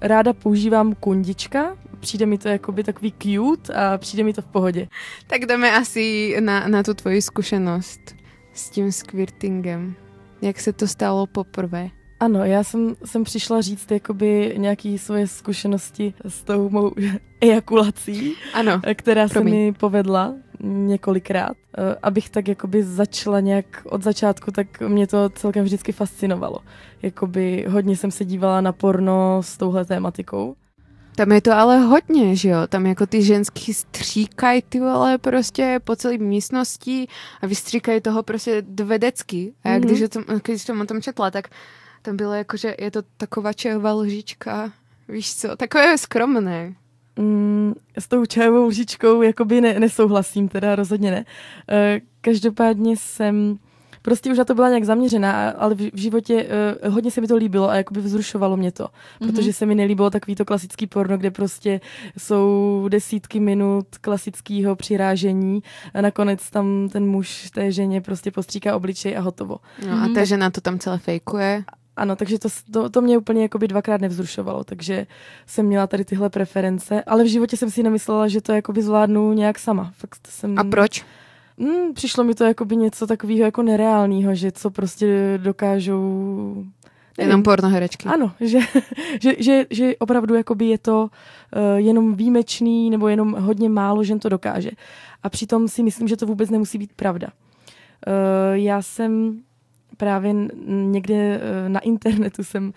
ráda 0.02 0.34
používám 0.34 0.94
kundička, 0.94 1.78
přijde 2.00 2.26
mi 2.26 2.38
to 2.38 2.50
jakoby 2.50 2.84
takový 2.84 3.14
cute 3.24 3.74
a 3.74 3.98
přijde 3.98 4.24
mi 4.24 4.34
to 4.34 4.42
v 4.42 4.46
pohodě. 4.46 4.88
Tak 5.28 5.46
jdeme 5.46 5.72
asi 5.72 6.36
na, 6.40 6.68
na 6.68 6.84
tu 6.84 6.94
tvoji 6.94 7.22
zkušenost 7.22 8.16
s 8.54 8.70
tím 8.70 8.92
squirtingem. 8.92 9.96
Jak 10.42 10.60
se 10.60 10.74
to 10.74 10.88
stalo 10.88 11.28
poprvé? 11.28 11.90
Ano, 12.20 12.46
já 12.46 12.64
jsem, 12.64 12.96
jsem 13.06 13.24
přišla 13.24 13.62
říct 13.62 13.92
jakoby 13.92 14.54
nějaký 14.58 14.98
svoje 14.98 15.28
zkušenosti 15.28 16.14
s 16.28 16.44
tou 16.44 16.70
mou 16.70 16.92
ejakulací, 17.42 18.36
ano, 18.54 18.82
která 18.94 19.28
promiň. 19.28 19.54
se 19.54 19.58
mi 19.58 19.74
povedla 19.74 20.34
několikrát. 20.64 21.58
Eh, 21.78 21.96
abych 22.04 22.30
tak 22.30 22.48
jakoby 22.48 22.84
začala 22.84 23.40
nějak 23.40 23.66
od 23.86 24.04
začátku, 24.04 24.52
tak 24.52 24.82
mě 24.82 25.08
to 25.08 25.30
celkem 25.30 25.66
vždycky 25.66 25.92
fascinovalo. 25.92 26.60
Jakoby 27.02 27.66
hodně 27.70 27.98
jsem 27.98 28.12
se 28.12 28.26
dívala 28.26 28.62
na 28.62 28.72
porno 28.72 29.44
s 29.44 29.58
touhle 29.58 29.86
tématikou. 29.86 30.56
Tam 31.16 31.32
je 31.32 31.42
to 31.42 31.52
ale 31.52 31.80
hodně, 31.80 32.36
že 32.36 32.50
jo? 32.50 32.68
Tam 32.68 32.86
jako 32.86 33.06
ty 33.06 33.24
ženský 33.24 33.74
stříkají 33.74 34.62
ty 34.70 34.80
vole 34.80 35.18
prostě 35.18 35.80
po 35.84 35.96
celé 35.96 36.18
místnosti 36.18 37.08
a 37.42 37.48
vystříkají 37.48 38.02
toho 38.02 38.24
prostě 38.24 38.62
dvedecky. 38.62 39.54
A 39.64 39.68
mm-hmm. 39.68 39.80
když, 39.80 40.10
tom, 40.10 40.24
když 40.44 40.62
jsem 40.62 40.82
o 40.82 40.86
tom 40.86 41.02
četla, 41.02 41.32
tak 41.32 41.48
tam 42.02 42.18
bylo 42.18 42.34
jako, 42.34 42.58
že 42.58 42.76
je 42.80 42.92
to 42.92 43.02
taková 43.18 43.54
čajová 43.54 43.94
lžička, 43.94 44.72
víš 45.08 45.36
co, 45.36 45.56
takové 45.56 45.98
skromné. 45.98 46.76
Mm, 47.18 47.74
s 47.98 48.08
tou 48.08 48.26
čajovou 48.26 48.66
lžičkou 48.66 49.22
jakoby 49.22 49.62
ne, 49.62 49.80
nesouhlasím, 49.80 50.48
teda 50.48 50.76
rozhodně 50.76 51.12
ne. 51.12 51.26
E, 51.72 52.02
každopádně 52.22 52.98
jsem 52.98 53.60
prostě 54.08 54.32
už 54.32 54.38
na 54.38 54.46
to 54.46 54.56
byla 54.56 54.70
nějak 54.70 54.84
zaměřená, 54.84 55.50
ale 55.50 55.76
v, 55.76 55.92
v 55.94 55.98
životě 55.98 56.48
uh, 56.84 56.94
hodně 56.94 57.12
se 57.12 57.22
mi 57.22 57.28
to 57.28 57.36
líbilo 57.36 57.70
a 57.70 57.76
jakoby 57.76 58.02
vzrušovalo 58.02 58.58
mě 58.58 58.72
to, 58.72 58.84
mm-hmm. 58.84 59.28
protože 59.28 59.54
se 59.54 59.66
mi 59.66 59.76
nelíbilo 59.76 60.10
takový 60.10 60.36
to 60.36 60.46
klasický 60.46 60.88
porno, 60.88 61.18
kde 61.18 61.32
prostě 61.32 61.82
jsou 62.18 62.86
desítky 62.90 63.40
minut 63.40 63.88
klasického 64.02 64.76
přirážení 64.76 65.64
a 65.94 66.02
nakonec 66.02 66.50
tam 66.50 66.90
ten 66.92 67.06
muž 67.06 67.50
té 67.52 67.72
ženě 67.72 68.02
prostě 68.02 68.32
postříká 68.32 68.76
obličej 68.76 69.18
a 69.18 69.22
hotovo. 69.22 69.58
No 69.82 69.88
mm-hmm. 69.88 70.12
a 70.12 70.14
ta 70.14 70.26
žena 70.26 70.50
to 70.50 70.62
tam 70.62 70.80
celé 70.80 70.98
fejkuje. 70.98 71.64
Ano, 71.98 72.16
takže 72.16 72.40
to, 72.40 72.50
to, 72.72 72.90
to 72.90 73.02
mě 73.02 73.18
úplně 73.18 73.42
jakoby 73.42 73.68
dvakrát 73.68 74.02
nevzrušovalo, 74.02 74.64
takže 74.64 75.08
jsem 75.46 75.66
měla 75.66 75.88
tady 75.88 76.06
tyhle 76.06 76.30
preference, 76.30 77.04
ale 77.04 77.24
v 77.24 77.28
životě 77.28 77.58
jsem 77.58 77.72
si 77.72 77.84
nemyslela, 77.84 78.28
že 78.28 78.42
to 78.42 78.52
jakoby 78.52 78.82
zvládnu 78.82 79.34
nějak 79.34 79.60
sama. 79.60 79.92
Fakt 79.98 80.28
jsem... 80.28 80.60
A 80.60 80.64
proč? 80.64 81.06
Mm, 81.58 81.94
přišlo 81.94 82.24
mi 82.24 82.36
to 82.36 82.44
jako 82.44 82.66
by 82.66 82.76
něco 82.76 83.08
takového 83.08 83.46
jako 83.46 83.64
nereálního, 83.64 84.36
že 84.36 84.52
co 84.52 84.70
prostě 84.70 85.40
dokážou 85.44 86.66
Nevím. 87.18 87.30
Jenom 87.30 87.44
pornoherečky. 87.44 88.10
Ano, 88.10 88.32
že, 88.40 88.60
že, 89.22 89.36
že, 89.40 89.66
že 89.70 89.98
opravdu 89.98 90.36
jakoby 90.36 90.66
je 90.66 90.78
to 90.78 91.02
uh, 91.04 91.10
jenom 91.78 92.16
výjimečný 92.16 92.90
nebo 92.90 93.08
jenom 93.08 93.34
hodně 93.34 93.70
málo 93.70 94.04
žen 94.04 94.20
to 94.20 94.30
dokáže. 94.30 94.72
A 95.24 95.30
přitom 95.30 95.68
si 95.68 95.84
myslím, 95.84 96.08
že 96.08 96.18
to 96.18 96.26
vůbec 96.26 96.50
nemusí 96.50 96.78
být 96.78 96.94
pravda. 96.94 97.28
Uh, 97.28 98.54
já 98.54 98.82
jsem 98.82 99.42
právě 99.98 100.34
někde 100.68 101.38
uh, 101.38 101.70
na 101.70 101.80
internetu 101.80 102.44
jsem 102.44 102.74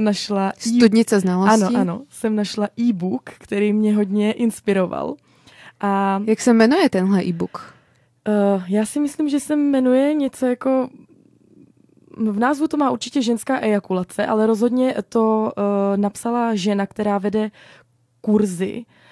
našla... 0.00 0.52
Studnice 0.58 1.20
znalostí? 1.20 1.64
Ano, 1.64 1.80
ano. 1.80 2.02
Jsem 2.10 2.36
našla 2.36 2.68
e-book, 2.80 3.30
který 3.38 3.72
mě 3.72 3.94
hodně 3.96 4.32
inspiroval. 4.32 5.14
A... 5.80 6.22
Jak 6.26 6.40
se 6.40 6.52
jmenuje 6.52 6.90
tenhle 6.90 7.24
e-book? 7.24 7.74
Uh, 8.28 8.62
já 8.68 8.86
si 8.86 9.00
myslím, 9.00 9.28
že 9.28 9.40
se 9.40 9.56
jmenuje 9.56 10.14
něco 10.14 10.46
jako 10.46 10.88
v 12.16 12.38
názvu 12.38 12.68
to 12.68 12.76
má 12.76 12.90
určitě 12.90 13.22
ženská 13.22 13.58
ejakulace, 13.58 14.26
ale 14.26 14.46
rozhodně 14.46 14.94
to 15.08 15.52
uh, 15.56 15.62
napsala 15.96 16.54
žena, 16.54 16.86
která 16.86 17.18
vede 17.18 17.50
kurzy, 18.20 18.76
uh, 18.76 19.03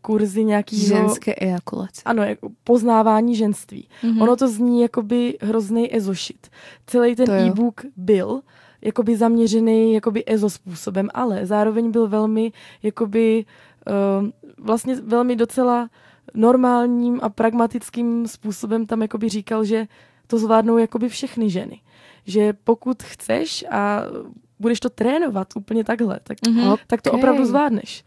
kurzy 0.00 0.44
nějaký 0.44 0.76
Ženské 0.76 1.34
ejakulace. 1.34 2.02
Ano, 2.04 2.22
jako 2.22 2.48
poznávání 2.64 3.36
ženství. 3.36 3.88
Mm-hmm. 4.02 4.22
Ono 4.22 4.36
to 4.36 4.48
zní 4.48 4.82
jakoby 4.82 5.38
hrozný 5.40 5.96
ezošit. 5.96 6.46
Celý 6.86 7.14
ten 7.14 7.30
e-book 7.30 7.80
byl 7.96 8.40
jakoby 8.82 9.16
zaměřený 9.16 9.94
jakoby 9.94 10.24
ezo 10.26 10.50
způsobem, 10.50 11.08
ale 11.14 11.46
zároveň 11.46 11.90
byl 11.90 12.08
velmi 12.08 12.52
jakoby 12.82 13.44
uh, 14.20 14.28
vlastně 14.58 14.94
velmi 14.94 15.36
docela 15.36 15.90
normálním 16.34 17.20
a 17.22 17.28
pragmatickým 17.28 18.28
způsobem 18.28 18.86
tam 18.86 19.02
jakoby 19.02 19.28
říkal, 19.28 19.64
že 19.64 19.86
to 20.26 20.38
zvládnou 20.38 20.78
jakoby 20.78 21.08
všechny 21.08 21.50
ženy. 21.50 21.80
Že 22.26 22.52
pokud 22.52 23.02
chceš 23.02 23.64
a 23.70 24.02
budeš 24.58 24.80
to 24.80 24.90
trénovat 24.90 25.48
úplně 25.56 25.84
takhle, 25.84 26.20
tak, 26.22 26.38
mm-hmm. 26.38 26.78
tak 26.86 27.02
to 27.02 27.10
okay. 27.10 27.20
opravdu 27.20 27.44
zvládneš. 27.44 28.04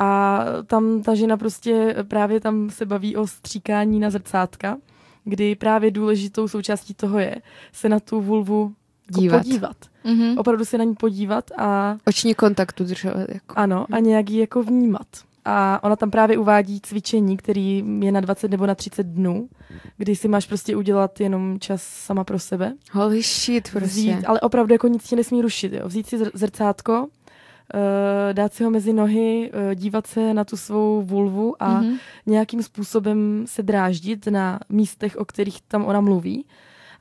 A 0.00 0.44
tam 0.66 1.02
ta 1.02 1.14
žena 1.14 1.36
prostě 1.36 1.96
právě 2.08 2.40
tam 2.40 2.70
se 2.70 2.86
baví 2.86 3.16
o 3.16 3.26
stříkání 3.26 4.00
na 4.00 4.10
zrcátka, 4.10 4.76
kdy 5.24 5.54
právě 5.54 5.90
důležitou 5.90 6.48
součástí 6.48 6.94
toho 6.94 7.18
je 7.18 7.36
se 7.72 7.88
na 7.88 8.00
tu 8.00 8.20
vulvu 8.20 8.72
jako 9.10 9.20
dívat. 9.20 9.42
podívat. 9.42 9.76
Mm-hmm. 10.04 10.40
Opravdu 10.40 10.64
se 10.64 10.78
na 10.78 10.84
ní 10.84 10.94
podívat 10.94 11.50
a... 11.58 11.96
Oční 12.06 12.34
kontakt 12.34 12.80
udržovat. 12.80 13.16
Jako. 13.18 13.54
Ano, 13.56 13.86
a 13.92 13.98
nějak 13.98 14.30
ji 14.30 14.40
jako 14.40 14.62
vnímat. 14.62 15.06
A 15.44 15.80
ona 15.82 15.96
tam 15.96 16.10
právě 16.10 16.38
uvádí 16.38 16.80
cvičení, 16.80 17.36
který 17.36 17.84
je 18.00 18.12
na 18.12 18.20
20 18.20 18.50
nebo 18.50 18.66
na 18.66 18.74
30 18.74 19.06
dnů, 19.06 19.48
kdy 19.96 20.16
si 20.16 20.28
máš 20.28 20.46
prostě 20.46 20.76
udělat 20.76 21.20
jenom 21.20 21.60
čas 21.60 21.82
sama 21.82 22.24
pro 22.24 22.38
sebe. 22.38 22.72
Holy 22.92 23.22
shit, 23.22 23.70
prostě. 23.70 23.86
Vzít, 23.86 24.24
ale 24.26 24.40
opravdu 24.40 24.74
jako 24.74 24.88
nic 24.88 25.08
tě 25.08 25.16
nesmí 25.16 25.42
rušit, 25.42 25.72
jo. 25.72 25.88
Vzít 25.88 26.06
si 26.06 26.18
zrcátko, 26.34 27.00
uh, 27.02 27.08
dát 28.32 28.54
si 28.54 28.64
ho 28.64 28.70
mezi 28.70 28.92
nohy, 28.92 29.50
uh, 29.54 29.74
dívat 29.74 30.06
se 30.06 30.34
na 30.34 30.44
tu 30.44 30.56
svou 30.56 31.02
vulvu 31.02 31.62
a 31.62 31.80
mm-hmm. 31.80 31.98
nějakým 32.26 32.62
způsobem 32.62 33.44
se 33.46 33.62
dráždit 33.62 34.26
na 34.26 34.60
místech, 34.68 35.16
o 35.16 35.24
kterých 35.24 35.60
tam 35.62 35.84
ona 35.84 36.00
mluví 36.00 36.44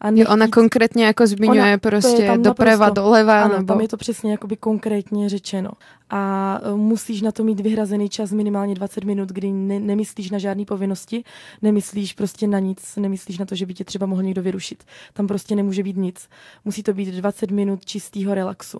a 0.01 0.09
jo, 0.09 0.25
ona 0.29 0.47
konkrétně 0.47 1.05
jako 1.05 1.27
zmiňuje 1.27 1.61
ona, 1.61 1.77
prostě 1.77 2.37
doprava, 2.37 2.85
naprosto, 2.85 3.01
doleva. 3.01 3.43
Ano, 3.43 3.53
nebo... 3.53 3.73
tam 3.73 3.81
je 3.81 3.87
to 3.87 3.97
přesně 3.97 4.31
jakoby 4.31 4.57
konkrétně 4.57 5.29
řečeno. 5.29 5.69
A 6.09 6.59
e, 6.63 6.75
musíš 6.75 7.21
na 7.21 7.31
to 7.31 7.43
mít 7.43 7.59
vyhrazený 7.59 8.09
čas 8.09 8.31
minimálně 8.31 8.75
20 8.75 9.03
minut, 9.03 9.29
kdy 9.29 9.51
ne, 9.51 9.79
nemyslíš 9.79 10.31
na 10.31 10.37
žádné 10.37 10.65
povinnosti, 10.65 11.23
nemyslíš 11.61 12.13
prostě 12.13 12.47
na 12.47 12.59
nic, 12.59 12.95
nemyslíš 12.95 13.37
na 13.37 13.45
to, 13.45 13.55
že 13.55 13.65
by 13.65 13.73
tě 13.73 13.83
třeba 13.83 14.05
mohl 14.05 14.23
někdo 14.23 14.41
vyrušit. 14.41 14.83
Tam 15.13 15.27
prostě 15.27 15.55
nemůže 15.55 15.83
být 15.83 15.97
nic. 15.97 16.29
Musí 16.65 16.83
to 16.83 16.93
být 16.93 17.09
20 17.09 17.51
minut 17.51 17.85
čistého 17.85 18.33
relaxu. 18.33 18.79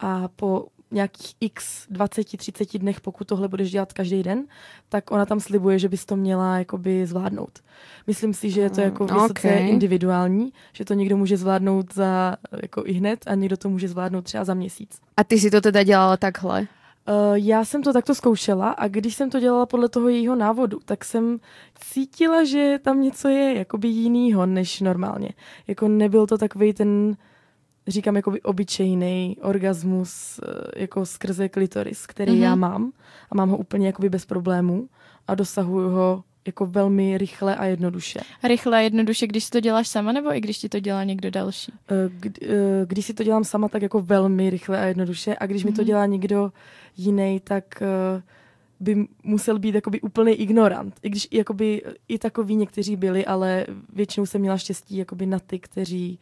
A 0.00 0.28
po 0.36 0.66
nějakých 0.90 1.34
x 1.40 1.88
20-30 1.88 2.78
dnech, 2.78 3.00
pokud 3.00 3.26
tohle 3.26 3.48
budeš 3.48 3.70
dělat 3.70 3.92
každý 3.92 4.22
den, 4.22 4.44
tak 4.88 5.10
ona 5.10 5.26
tam 5.26 5.40
slibuje, 5.40 5.78
že 5.78 5.88
bys 5.88 6.06
to 6.06 6.16
měla 6.16 6.58
jakoby 6.58 7.06
zvládnout. 7.06 7.58
Myslím 8.06 8.34
si, 8.34 8.50
že 8.50 8.60
je 8.60 8.70
to 8.70 8.80
jako 8.80 9.04
vysoce 9.04 9.48
okay. 9.48 9.68
individuální, 9.68 10.52
že 10.72 10.84
to 10.84 10.94
někdo 10.94 11.16
může 11.16 11.36
zvládnout 11.36 11.94
za 11.94 12.36
jako 12.62 12.82
i 12.86 12.92
hned 12.92 13.24
a 13.26 13.34
někdo 13.34 13.56
to 13.56 13.68
může 13.68 13.88
zvládnout 13.88 14.24
třeba 14.24 14.44
za 14.44 14.54
měsíc. 14.54 15.00
A 15.16 15.24
ty 15.24 15.38
si 15.38 15.50
to 15.50 15.60
teda 15.60 15.82
dělala 15.82 16.16
takhle? 16.16 16.60
Uh, 16.60 17.34
já 17.34 17.64
jsem 17.64 17.82
to 17.82 17.92
takto 17.92 18.14
zkoušela 18.14 18.70
a 18.70 18.88
když 18.88 19.14
jsem 19.14 19.30
to 19.30 19.40
dělala 19.40 19.66
podle 19.66 19.88
toho 19.88 20.08
jejího 20.08 20.36
návodu, 20.36 20.78
tak 20.84 21.04
jsem 21.04 21.38
cítila, 21.80 22.44
že 22.44 22.78
tam 22.82 23.00
něco 23.00 23.28
je 23.28 23.58
jakoby 23.58 23.88
jinýho 23.88 24.46
než 24.46 24.80
normálně. 24.80 25.28
Jako 25.66 25.88
nebyl 25.88 26.26
to 26.26 26.38
takový 26.38 26.72
ten 26.72 27.16
říkám 27.88 28.16
jakoby 28.16 28.42
obyčejný 28.42 29.36
orgasmus 29.42 30.40
eh, 30.42 30.80
jako 30.80 31.06
skrze 31.06 31.48
klitoris, 31.48 32.06
který 32.06 32.32
mm-hmm. 32.32 32.42
já 32.42 32.54
mám 32.54 32.92
a 33.30 33.34
mám 33.34 33.50
ho 33.50 33.56
úplně 33.56 33.86
jakoby 33.86 34.08
bez 34.08 34.26
problémů 34.26 34.88
a 35.28 35.34
dosahuju 35.34 35.88
ho 35.88 36.24
jako 36.46 36.66
velmi 36.66 37.18
rychle 37.18 37.56
a 37.56 37.64
jednoduše. 37.64 38.20
Rychle 38.44 38.76
a 38.76 38.80
jednoduše, 38.80 39.26
když 39.26 39.44
si 39.44 39.50
to 39.50 39.60
děláš 39.60 39.88
sama, 39.88 40.12
nebo 40.12 40.36
i 40.36 40.40
když 40.40 40.58
ti 40.58 40.68
to 40.68 40.80
dělá 40.80 41.04
někdo 41.04 41.30
další? 41.30 41.72
Eh, 41.90 41.94
kdy, 42.20 42.46
eh, 42.46 42.86
když 42.86 43.06
si 43.06 43.14
to 43.14 43.22
dělám 43.22 43.44
sama, 43.44 43.68
tak 43.68 43.82
jako 43.82 44.00
velmi 44.02 44.50
rychle 44.50 44.80
a 44.80 44.84
jednoduše 44.84 45.36
a 45.40 45.46
když 45.46 45.62
mm-hmm. 45.62 45.66
mi 45.66 45.72
to 45.72 45.82
Mhm. 45.82 45.86
dělá 45.86 46.06
někdo 46.06 46.52
jiný, 46.96 47.40
tak 47.44 47.82
by 48.80 49.06
musel 49.22 49.58
být 49.58 49.74
jakoby 49.74 50.00
úplný 50.00 50.32
ignorant. 50.32 50.94
I 51.02 51.10
když 51.10 51.28
jakoby 51.30 51.82
i 52.08 52.18
takový 52.18 52.56
někteří 52.56 52.96
byli, 52.96 53.26
ale 53.26 53.66
většinou 53.92 54.26
jsem 54.26 54.40
měla 54.40 54.58
štěstí 54.58 54.96
jakoby 54.96 55.26
na 55.26 55.38
ty, 55.38 55.58
kteří 55.58 56.08
vě, 56.08 56.18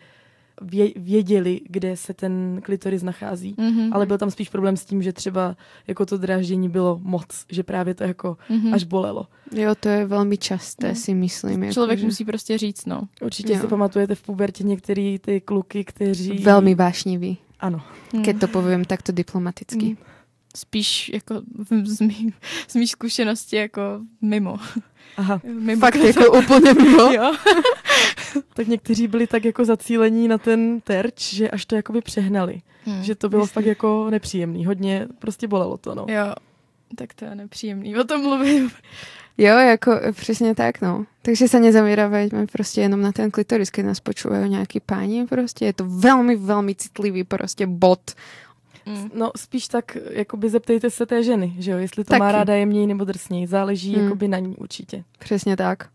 věděli, 0.96 1.60
kde 1.68 1.96
se 1.96 2.14
ten 2.14 2.60
klitoris 2.64 3.02
nachází. 3.02 3.54
Mm-hmm. 3.54 3.88
Ale 3.92 4.06
byl 4.06 4.18
tam 4.18 4.30
spíš 4.30 4.48
problém 4.48 4.76
s 4.76 4.84
tím, 4.84 5.02
že 5.02 5.12
třeba 5.12 5.56
jako 5.86 6.06
to 6.06 6.18
dráždění 6.18 6.68
bylo 6.68 7.00
moc, 7.02 7.44
že 7.48 7.62
právě 7.62 7.94
to 7.94 8.04
jako 8.04 8.36
mm-hmm. 8.50 8.74
až 8.74 8.84
bolelo. 8.84 9.26
Jo, 9.54 9.74
to 9.80 9.88
je 9.88 10.06
velmi 10.06 10.38
časté, 10.38 10.88
No. 10.88 10.94
si 10.94 11.14
myslím. 11.14 11.72
Člověk 11.72 11.98
jako, 11.98 12.06
musí 12.06 12.24
prostě 12.24 12.58
říct, 12.58 12.86
no. 12.86 13.02
Určitě 13.22 13.52
Jo. 13.52 13.60
si 13.60 13.66
pamatujete 13.66 14.14
v 14.14 14.22
pubertě 14.22 14.64
některý 14.64 15.18
ty 15.18 15.40
kluky, 15.40 15.84
kteří... 15.84 16.38
Velmi 16.38 16.74
vášnivý, 16.74 17.38
Ano. 17.60 17.80
Mm. 18.12 18.22
keď 18.22 18.40
to 18.40 18.48
povím 18.48 18.84
takto 18.84 19.12
diplomaticky. 19.12 19.86
Mm. 19.86 19.96
Spíš 20.56 21.10
jako 21.14 21.42
z 21.84 22.00
mých, 22.00 22.34
z 22.68 22.74
mých 22.74 22.90
zkušenosti 22.90 23.56
jako 23.56 24.00
mimo. 24.22 24.56
Aha. 25.16 25.40
mimo 25.58 25.80
Fakt 25.80 25.96
jako 25.96 26.38
úplně 26.38 26.74
mimo. 26.74 27.12
Jo. 27.12 27.34
Tak 28.54 28.66
někteří 28.66 29.08
byli 29.08 29.26
tak 29.26 29.44
jako 29.44 29.64
zacílení 29.64 30.28
na 30.28 30.38
ten 30.38 30.80
terč, 30.80 31.34
že 31.34 31.50
až 31.50 31.64
to 31.64 31.76
jakoby 31.76 32.00
přehnali. 32.00 32.62
Hmm. 32.84 33.02
Že 33.02 33.14
to 33.14 33.28
bylo 33.28 33.46
fakt 33.46 33.66
jako 33.66 34.10
nepříjemný. 34.10 34.66
Hodně 34.66 35.06
prostě 35.18 35.48
bolelo 35.48 35.76
to, 35.76 35.94
no. 35.94 36.06
Jo, 36.08 36.34
tak 36.96 37.14
to 37.14 37.24
je 37.24 37.34
nepříjemný 37.34 37.96
o 37.96 38.04
tom 38.04 38.22
mluvit. 38.22 38.72
Jo, 39.38 39.58
jako 39.58 40.00
přesně 40.12 40.54
tak, 40.54 40.80
no. 40.80 41.06
Takže 41.22 41.48
sa 41.48 41.58
nezamieravajme 41.58 42.46
prostě 42.52 42.80
jenom 42.80 43.00
na 43.00 43.12
ten 43.12 43.30
klitoris, 43.30 43.70
keď 43.70 43.84
nás 43.84 44.00
počúvajú 44.00 44.46
nejakí 44.46 44.80
páni, 44.80 45.26
prostě 45.26 45.64
je 45.64 45.72
to 45.72 45.84
velmi, 45.88 46.36
velmi 46.36 46.74
citlivý 46.74 47.24
prostě 47.24 47.66
bod. 47.66 48.12
Mm. 48.86 49.10
No 49.14 49.30
spíš 49.36 49.68
tak, 49.68 49.96
jakoby 50.10 50.50
zeptejte 50.50 50.90
se 50.90 51.06
té 51.06 51.22
ženy, 51.22 51.54
že 51.58 51.70
jo, 51.70 51.78
jestli 51.78 52.04
to 52.04 52.08
Taky. 52.10 52.20
má 52.20 52.32
ráda 52.32 52.54
jemněji 52.54 52.86
nebo 52.86 53.04
drsněji. 53.04 53.46
Záleží 53.46 53.94
Hmm. 53.94 54.04
jakoby 54.04 54.28
na 54.28 54.38
ní 54.38 54.56
určitě. 54.56 55.04
Přesně 55.18 55.56
tak. 55.56 55.88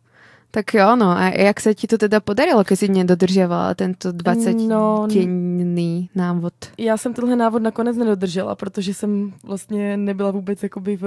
Tak 0.51 0.73
jo, 0.73 0.95
no 0.95 1.13
a 1.13 1.29
jak 1.29 1.61
sa 1.61 1.77
ti 1.77 1.85
to 1.85 1.97
teda 2.01 2.17
podarilo, 2.25 2.65
keď 2.65 2.77
si 2.79 2.87
nedodržiavala 2.89 3.77
tento 3.77 4.09
20 4.09 4.57
No, 4.65 5.05
denný 5.05 6.09
návod? 6.17 6.53
Já 6.77 6.97
jsem 6.97 7.13
tenhle 7.13 7.35
návod 7.35 7.61
nakonec 7.61 7.97
nedodržela, 7.97 8.55
protože 8.55 8.93
jsem 8.93 9.33
vlastně 9.43 9.97
nebyla 9.97 10.31
vůbec 10.31 10.63
jakoby 10.63 10.97
v, 10.97 11.05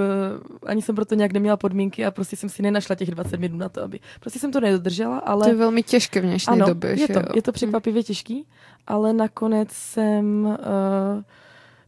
ani 0.65 0.81
jsem 0.81 0.95
proto 0.95 1.15
nějak 1.15 1.33
neměla 1.33 1.57
podmínky 1.57 2.05
a 2.05 2.11
prostě 2.11 2.35
jsem 2.35 2.49
si 2.49 2.61
nenašla 2.63 2.95
těch 2.95 3.11
20 3.11 3.39
minut 3.39 3.57
na 3.57 3.69
to, 3.69 3.83
aby, 3.83 3.99
prostě 4.19 4.39
jsem 4.39 4.51
to 4.51 4.59
nedodržela, 4.59 5.17
ale... 5.19 5.43
To 5.43 5.49
je 5.49 5.55
velmi 5.55 5.83
těžké 5.83 6.21
v 6.21 6.23
dnešní 6.23 6.51
ano, 6.51 6.65
době. 6.65 6.89
je 6.99 7.07
to, 7.07 7.19
jo? 7.19 7.25
je 7.35 7.41
to 7.41 7.51
překvapivě 7.51 8.03
těžký, 8.03 8.45
ale 8.87 9.13
nakonec 9.13 9.67
jsem 9.71 10.45
uh, 10.45 11.23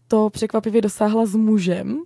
to 0.07 0.29
překvapivě 0.29 0.81
dosáhla 0.81 1.25
s 1.25 1.35
mužem. 1.35 2.03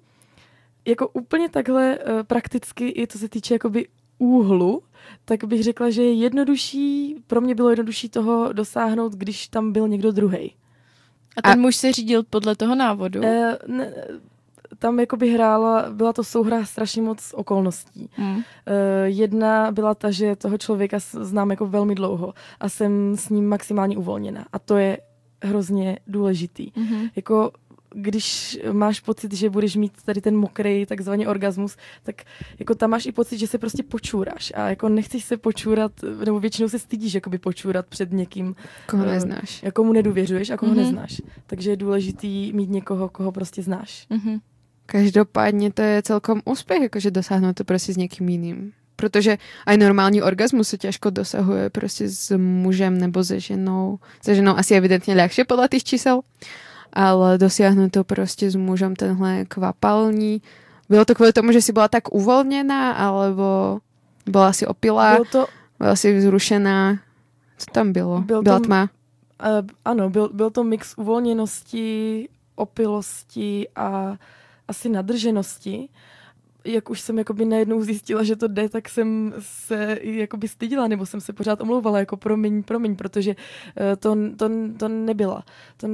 Jako 0.86 1.08
úplně 1.08 1.50
takhle 1.50 1.97
uh, 2.00 2.24
prakticky, 2.24 2.93
i 2.97 3.08
co 3.08 3.18
se 3.18 3.30
týče 3.30 3.54
jakoby 3.54 3.88
úhlu, 4.18 4.84
tak 5.26 5.43
bych 5.43 5.64
řekla, 5.64 5.89
že 5.89 6.04
je 6.04 6.14
jednodušší, 6.14 7.16
pro 7.28 7.41
mě 7.41 7.56
bylo 7.56 7.70
jednodušší 7.70 8.10
toho 8.10 8.54
dosáhnout, 8.54 9.14
když 9.14 9.47
tam 9.47 9.72
byl 9.72 9.88
někdo 9.88 10.12
druhý. 10.12 10.56
A 11.38 11.41
ten 11.41 11.60
a... 11.60 11.62
muž 11.62 11.76
se 11.76 11.91
řídil 11.91 12.24
podle 12.24 12.56
toho 12.56 12.76
návodu? 12.76 13.22
Eh, 13.24 13.58
ne, 13.68 13.93
tam 14.80 15.00
jakoby 15.00 15.34
hrála, 15.34 15.89
byla 15.89 16.14
to 16.14 16.24
souhra 16.24 16.66
strašně 16.66 17.02
moc 17.02 17.34
okolností. 17.34 18.10
Mm. 18.18 18.36
Uh, 18.36 18.43
jedna 19.04 19.72
byla 19.72 19.95
ta, 19.95 20.12
že 20.12 20.36
toho 20.36 20.58
člověka 20.58 20.97
znám 21.00 21.52
jako 21.52 21.66
velmi 21.66 21.95
dlouho 21.95 22.34
a 22.60 22.70
jsem 22.70 23.18
s 23.18 23.30
ním 23.30 23.47
maximálně 23.47 23.97
uvolněna. 23.97 24.45
A 24.52 24.60
to 24.60 24.78
je 24.78 24.97
hrozně 25.43 26.00
důležitý. 26.08 26.72
Mm-hmm. 26.72 27.12
Jako 27.16 27.52
když 27.95 28.59
máš 28.71 28.99
pocit, 28.99 29.33
že 29.33 29.49
budeš 29.49 29.75
mít 29.75 29.91
tady 30.05 30.21
ten 30.21 30.37
mokrý 30.37 30.85
takzvaný 30.85 31.27
orgasmus, 31.27 31.77
tak 32.03 32.15
jako 32.59 32.75
tam 32.75 32.89
máš 32.89 33.05
i 33.05 33.11
pocit, 33.11 33.37
že 33.37 33.47
se 33.47 33.57
prostě 33.57 33.83
počůráš 33.83 34.53
a 34.55 34.69
jako 34.69 34.89
nechceš 34.89 35.23
se 35.23 35.37
počůrat, 35.37 35.91
nebo 36.25 36.39
většinou 36.39 36.69
se 36.69 36.79
stydíš 36.79 37.13
jakoby 37.13 37.37
počůrat 37.37 37.85
před 37.87 38.11
někým, 38.11 38.55
Koho 38.87 39.03
eh, 39.05 39.11
neznáš. 39.11 39.63
komu 39.73 39.93
nedůvěřuješ 39.93 40.49
a 40.49 40.57
koho 40.57 40.71
Mhm. 40.71 40.81
neznáš. 40.83 41.21
Takže 41.47 41.69
je 41.69 41.77
důležitý 41.77 42.53
mít 42.53 42.69
někoho, 42.69 43.09
koho 43.09 43.31
prostě 43.31 43.63
znáš. 43.63 44.07
Mm-hmm. 44.11 44.39
Každopádně 44.85 45.71
to 45.73 45.81
je 45.81 46.01
celkom 46.01 46.41
úspěch, 46.45 46.81
jakože 46.81 47.11
dosáhnout 47.11 47.53
to 47.55 47.63
prostě 47.63 47.93
s 47.93 47.97
někým 47.97 48.29
jiným. 48.29 48.71
Protože 48.95 49.37
aj 49.65 49.77
normální 49.77 50.21
orgasmus 50.21 50.67
se 50.69 50.77
těžko 50.77 51.09
dosahuje 51.09 51.69
prostě 51.69 52.09
s 52.09 52.37
mužem 52.37 52.97
nebo 52.97 53.23
se 53.23 53.39
ženou. 53.39 53.99
Se 54.23 54.35
ženou 54.35 54.57
asi 54.57 54.75
evidentně 54.75 55.15
ľahšie 55.15 55.45
podle 55.47 55.67
těch 55.67 55.83
čísel, 55.83 56.19
ale 56.93 57.37
dosiahnuť 57.37 57.91
to 57.91 58.03
prostě 58.03 58.51
s 58.51 58.55
mužem 58.55 58.95
tenhle 58.95 59.45
kvapalní. 59.45 60.41
Bylo 60.89 61.05
to 61.05 61.15
kvůli 61.15 61.33
tomu, 61.33 61.51
že 61.51 61.61
si 61.61 61.73
byla 61.73 61.87
tak 61.87 62.13
uvolněná, 62.13 62.91
alebo 62.91 63.79
byla 64.25 64.53
si 64.53 64.67
opilá, 64.67 65.13
Bylo 65.13 65.25
to, 65.25 65.45
byla 65.79 65.95
si 65.95 66.17
vzrušená. 66.17 66.99
Co 67.57 67.65
tam 67.71 67.93
bylo? 67.93 68.21
Byl 68.21 68.41
Byla 68.41 68.59
to- 68.59 68.65
tma. 68.65 68.89
Uh, 69.61 69.67
ano, 69.85 70.09
byl, 70.09 70.29
byl 70.33 70.49
to 70.49 70.63
mix 70.63 70.93
uvolněnosti, 70.97 72.29
opilosti 72.55 73.67
a 73.75 74.17
asi 74.67 74.89
nadrženosti. 74.89 75.89
Jak 76.65 76.89
už 76.89 77.01
jsem 77.01 77.17
jakoby 77.17 77.45
najednou 77.45 77.81
zjistila, 77.83 78.23
že 78.23 78.35
to 78.35 78.47
jde, 78.47 78.69
tak 78.69 78.89
jsem 78.89 79.33
se 79.39 79.97
jakoby 80.03 80.47
stydila, 80.47 80.87
nebo 80.87 81.05
jsem 81.05 81.21
se 81.21 81.33
pořád 81.33 81.61
omlouvala, 81.61 81.99
jako 81.99 82.17
promiň, 82.17 82.63
promiň, 82.63 82.95
protože 82.95 83.35
uh, 83.35 83.95
to, 83.99 84.15
to, 84.37 84.49
to 84.77 84.87
nebyla. 84.87 85.43
To, 85.77 85.87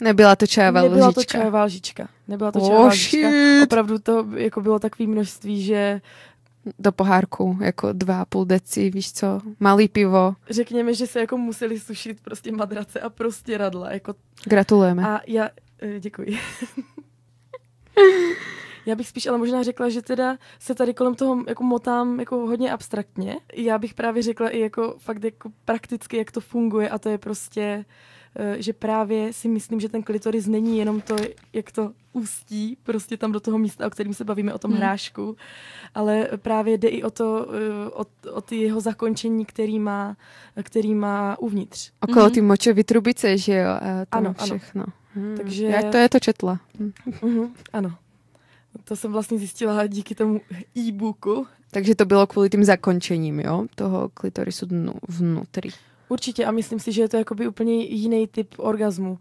Nebyla 0.00 0.36
to 0.36 0.46
čajová 0.46 0.82
nebyla 0.82 1.12
to 1.12 1.20
lžička. 1.20 1.38
čajová 1.38 1.64
lžička. 1.64 2.08
Nebyla 2.28 2.52
to 2.52 2.58
Oh, 2.58 2.68
čajová 2.68 2.86
lžička. 2.88 3.28
shit. 3.30 3.62
Opravdu 3.64 3.98
to 3.98 4.26
jako 4.36 4.60
bylo 4.60 4.78
takové 4.78 5.06
množství, 5.08 5.62
že 5.62 6.00
Do 6.78 6.92
pohárku, 6.92 7.58
jako 7.62 7.92
dva 7.92 8.24
půl 8.24 8.44
deci, 8.44 8.90
víš 8.90 9.12
co, 9.12 9.40
malý 9.60 9.88
pivo. 9.88 10.34
řekněme, 10.50 10.94
že 10.94 11.06
se 11.06 11.20
jako 11.20 11.36
museli 11.38 11.80
sušit 11.80 12.20
prostě 12.20 12.52
madrace 12.52 13.00
a 13.00 13.10
prostě 13.10 13.58
radla. 13.58 13.92
Jako 13.92 14.14
Gratulujeme. 14.44 15.08
A 15.08 15.20
já, 15.26 15.50
eh, 15.82 16.00
děkuji. 16.00 16.38
Já 18.86 18.94
bych 18.94 19.08
spíš 19.08 19.26
ale 19.26 19.38
možná 19.38 19.62
řekla, 19.62 19.88
že 19.88 20.02
teda 20.02 20.36
se 20.58 20.74
tady 20.74 20.94
kolem 20.94 21.14
toho 21.14 21.44
jako 21.48 21.64
motám 21.64 22.20
jako 22.20 22.36
hodně 22.36 22.72
abstraktně. 22.72 23.36
Já 23.54 23.78
bych 23.78 23.94
právě 23.94 24.22
řekla 24.22 24.48
i 24.48 24.60
jako 24.60 24.94
fakt 24.98 25.24
jako 25.24 25.50
prakticky, 25.64 26.16
jak 26.16 26.32
to 26.32 26.40
funguje 26.40 26.88
a 26.88 26.98
to 26.98 27.08
je 27.08 27.18
prostě, 27.18 27.60
eh, 27.60 27.84
že 28.58 28.72
právě 28.72 29.32
si 29.32 29.48
myslím, 29.48 29.80
že 29.80 29.88
ten 29.88 30.02
klitoris 30.02 30.46
není 30.46 30.78
jenom 30.78 31.00
to, 31.00 31.16
jak 31.52 31.72
to 31.72 31.92
ústí 32.12 32.76
prostě 32.82 33.16
tam 33.16 33.32
do 33.32 33.40
toho 33.40 33.58
místa, 33.58 33.86
o 33.86 33.90
kterým 33.90 34.14
se 34.14 34.24
bavíme, 34.24 34.54
o 34.54 34.58
tom 34.58 34.70
Hmm. 34.70 34.80
hrášku, 34.80 35.36
ale 35.94 36.28
právě 36.36 36.78
jde 36.78 36.88
i 36.88 37.02
o 37.02 37.10
to, 37.10 37.46
eh, 37.86 37.90
o, 37.90 38.04
o 38.32 38.40
ty 38.40 38.56
jeho 38.56 38.80
zakončení, 38.80 39.44
který 39.44 39.78
má, 39.78 40.16
který 40.62 40.94
má 40.94 41.38
uvnitř. 41.38 41.90
Okolo 42.00 42.24
Mhm. 42.24 42.34
ty 42.34 42.40
močový 42.42 42.84
trubice, 42.84 43.38
že 43.38 43.54
jo, 43.54 43.68
a 43.70 43.78
to 43.80 43.86
Ano, 43.86 44.04
ano, 44.10 44.34
ano. 44.38 44.46
všechno. 44.58 44.84
Hmm. 45.14 45.36
Takže- 45.36 45.66
Jak 45.66 45.90
to 45.90 45.96
je 45.96 46.08
to 46.08 46.18
četla? 46.20 46.60
Hm. 46.80 46.92
Mhm, 47.22 47.54
ano. 47.72 47.94
To 48.84 48.96
jsem 48.96 49.12
vlastně 49.12 49.38
zjistila 49.38 49.86
díky 49.86 50.14
tomu 50.14 50.40
e-booku. 50.78 51.46
Takže 51.70 51.94
to 51.94 52.04
bylo 52.04 52.26
kvůli 52.26 52.50
tým 52.50 52.64
zakončením, 52.64 53.40
jo, 53.40 53.66
toho 53.74 54.08
klitorisu 54.14 54.66
dnu, 54.66 54.92
vnutri. 55.08 55.68
Určitě 56.08 56.44
a 56.44 56.50
myslím 56.50 56.80
si, 56.80 56.92
že 56.92 57.02
je 57.02 57.08
to 57.08 57.16
jakoby 57.16 57.48
úplně 57.48 57.74
jiný 57.84 58.26
typ 58.26 58.54
orgazmu. 58.56 59.18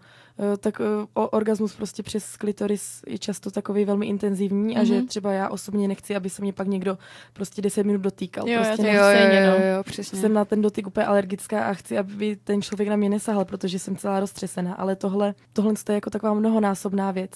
Eh, 0.54 0.58
Tak 0.58 0.82
eh, 0.82 1.08
o- 1.14 1.28
orgasmus 1.30 1.76
prostě 1.76 2.04
přes 2.04 2.38
klitoris 2.38 3.02
je 3.08 3.18
často 3.18 3.52
takový 3.52 3.86
velmi 3.86 4.06
intenzivní 4.06 4.78
a 4.78 4.84
že 4.84 4.94
Mhm. 4.96 5.08
třeba 5.08 5.32
já 5.32 5.50
osobně 5.50 5.88
nechci, 5.88 6.16
aby 6.16 6.30
se 6.30 6.42
mě 6.42 6.54
pak 6.54 6.68
někdo 6.68 6.98
prostě 7.34 7.62
10 7.62 7.84
minut 7.86 8.02
dotýkal. 8.02 8.50
Jo, 8.50 8.62
prostě 8.64 8.84
ne- 8.84 8.94
jo, 8.94 9.04
stejně, 9.04 9.48
no. 9.48 9.54
jo, 9.66 9.84
přesně. 9.84 10.20
jsem 10.20 10.34
na 10.34 10.46
ten 10.46 10.62
dotyk 10.62 10.88
úplně 10.88 11.06
alergická 11.06 11.64
a 11.66 11.74
chci, 11.74 11.98
aby 11.98 12.38
ten 12.44 12.62
člověk 12.62 12.90
na 12.90 12.96
mě 12.96 13.10
nesahal, 13.10 13.46
protože 13.46 13.80
jsem 13.80 13.96
celá 13.96 14.20
roztřesená. 14.20 14.74
Ale 14.74 14.96
tohle, 14.96 15.34
tohle 15.54 15.74
je 15.90 15.96
jako 15.96 16.10
taková 16.10 16.34
mnohonásobná 16.34 17.12
věc. 17.12 17.32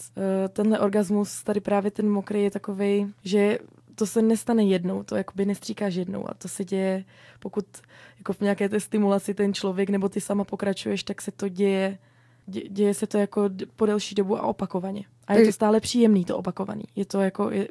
Eh, 0.45 0.49
Tenhle 0.49 0.79
orgasmus, 0.79 1.43
tady 1.43 1.59
právě 1.59 1.91
ten 1.91 2.09
mokrý 2.09 2.43
je 2.43 2.51
takový, 2.51 3.13
že 3.23 3.59
to 3.99 4.05
se 4.05 4.21
nestane 4.21 4.63
jednou, 4.63 5.03
to 5.03 5.15
jakoby 5.15 5.45
nestříkáš 5.45 5.95
jednou 5.95 6.29
a 6.29 6.33
to 6.33 6.47
se 6.47 6.65
děje, 6.65 7.03
pokud 7.39 7.65
jako 8.17 8.33
v 8.33 8.41
nějaké 8.41 8.69
té 8.69 8.79
stimulaci 8.79 9.33
ten 9.33 9.53
člověk 9.53 9.89
nebo 9.89 10.09
ty 10.09 10.21
sama 10.21 10.43
pokračuješ, 10.43 11.03
tak 11.03 11.21
se 11.21 11.31
to 11.31 11.49
děje, 11.49 11.97
dě, 12.47 12.61
děje 12.69 12.93
se 12.93 13.07
to 13.07 13.17
jako 13.17 13.49
po 13.75 13.85
delší 13.85 14.15
dobu 14.15 14.37
a 14.37 14.41
opakovaně. 14.41 15.03
A 15.27 15.33
je 15.33 15.45
to 15.45 15.51
stále 15.51 15.79
příjemný 15.79 16.25
to 16.25 16.37
opakovaný. 16.37 16.83
Je 16.95 17.05
to 17.05 17.21
jako, 17.21 17.51
je, 17.51 17.67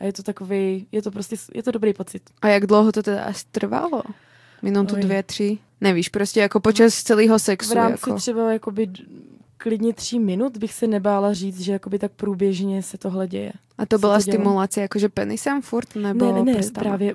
a 0.00 0.04
je 0.04 0.12
to 0.12 0.22
takový, 0.22 0.86
je 0.92 1.02
to 1.02 1.10
prostě, 1.10 1.36
je 1.54 1.62
to 1.62 1.70
dobrý 1.70 1.94
pocit. 1.94 2.22
A 2.42 2.48
jak 2.48 2.66
dlouho 2.66 2.92
to 2.92 3.02
teda 3.02 3.24
až 3.24 3.44
trvalo? 3.44 4.02
Minutu, 4.62 4.94
Oj. 4.94 5.00
dvě, 5.00 5.22
tři. 5.22 5.58
Nevíš, 5.80 6.08
prostě 6.08 6.40
jako 6.40 6.60
počas 6.60 7.02
celého 7.02 7.38
V 7.38 7.42
sexu. 7.42 7.74
rámci 7.74 8.10
jako. 8.10 8.14
třeba 8.14 8.52
jakoby 8.52 8.88
klidně 9.56 9.92
tří 9.94 10.18
minut 10.18 10.56
bych 10.56 10.72
se 10.72 10.86
nebála 10.86 11.32
říct, 11.32 11.60
že 11.60 11.72
jakoby 11.72 11.98
tak 11.98 12.12
průběžně 12.12 12.82
se 12.82 12.98
tohle 12.98 13.28
děje. 13.28 13.52
A 13.78 13.86
to 13.86 13.98
byla 13.98 14.14
to 14.14 14.20
stimulace 14.22 14.80
jakože 14.80 15.08
penisem 15.08 15.62
furt, 15.62 15.94
nebo 15.96 16.26
ne, 16.26 16.32
ne, 16.32 16.42
ne, 16.42 16.54
prstama? 16.54 16.82
právě 16.84 17.14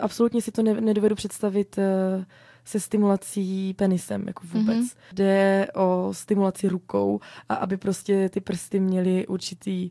absolutně 0.00 0.42
si 0.42 0.52
to 0.52 0.62
ne, 0.62 0.80
nedovedu 0.80 1.14
představit 1.14 1.76
uh, 1.78 2.24
se 2.70 2.80
stimulací 2.80 3.74
penisem, 3.74 4.24
jako 4.26 4.42
vůbec. 4.52 4.76
Mhm. 4.76 4.84
Mm-hmm. 4.84 4.96
Jde 5.12 5.66
o 5.74 6.08
stimulaci 6.12 6.68
rukou 6.68 7.20
a 7.48 7.54
aby 7.54 7.76
prostě 7.76 8.28
ty 8.28 8.40
prsty 8.40 8.80
měly 8.80 9.26
určitý... 9.26 9.90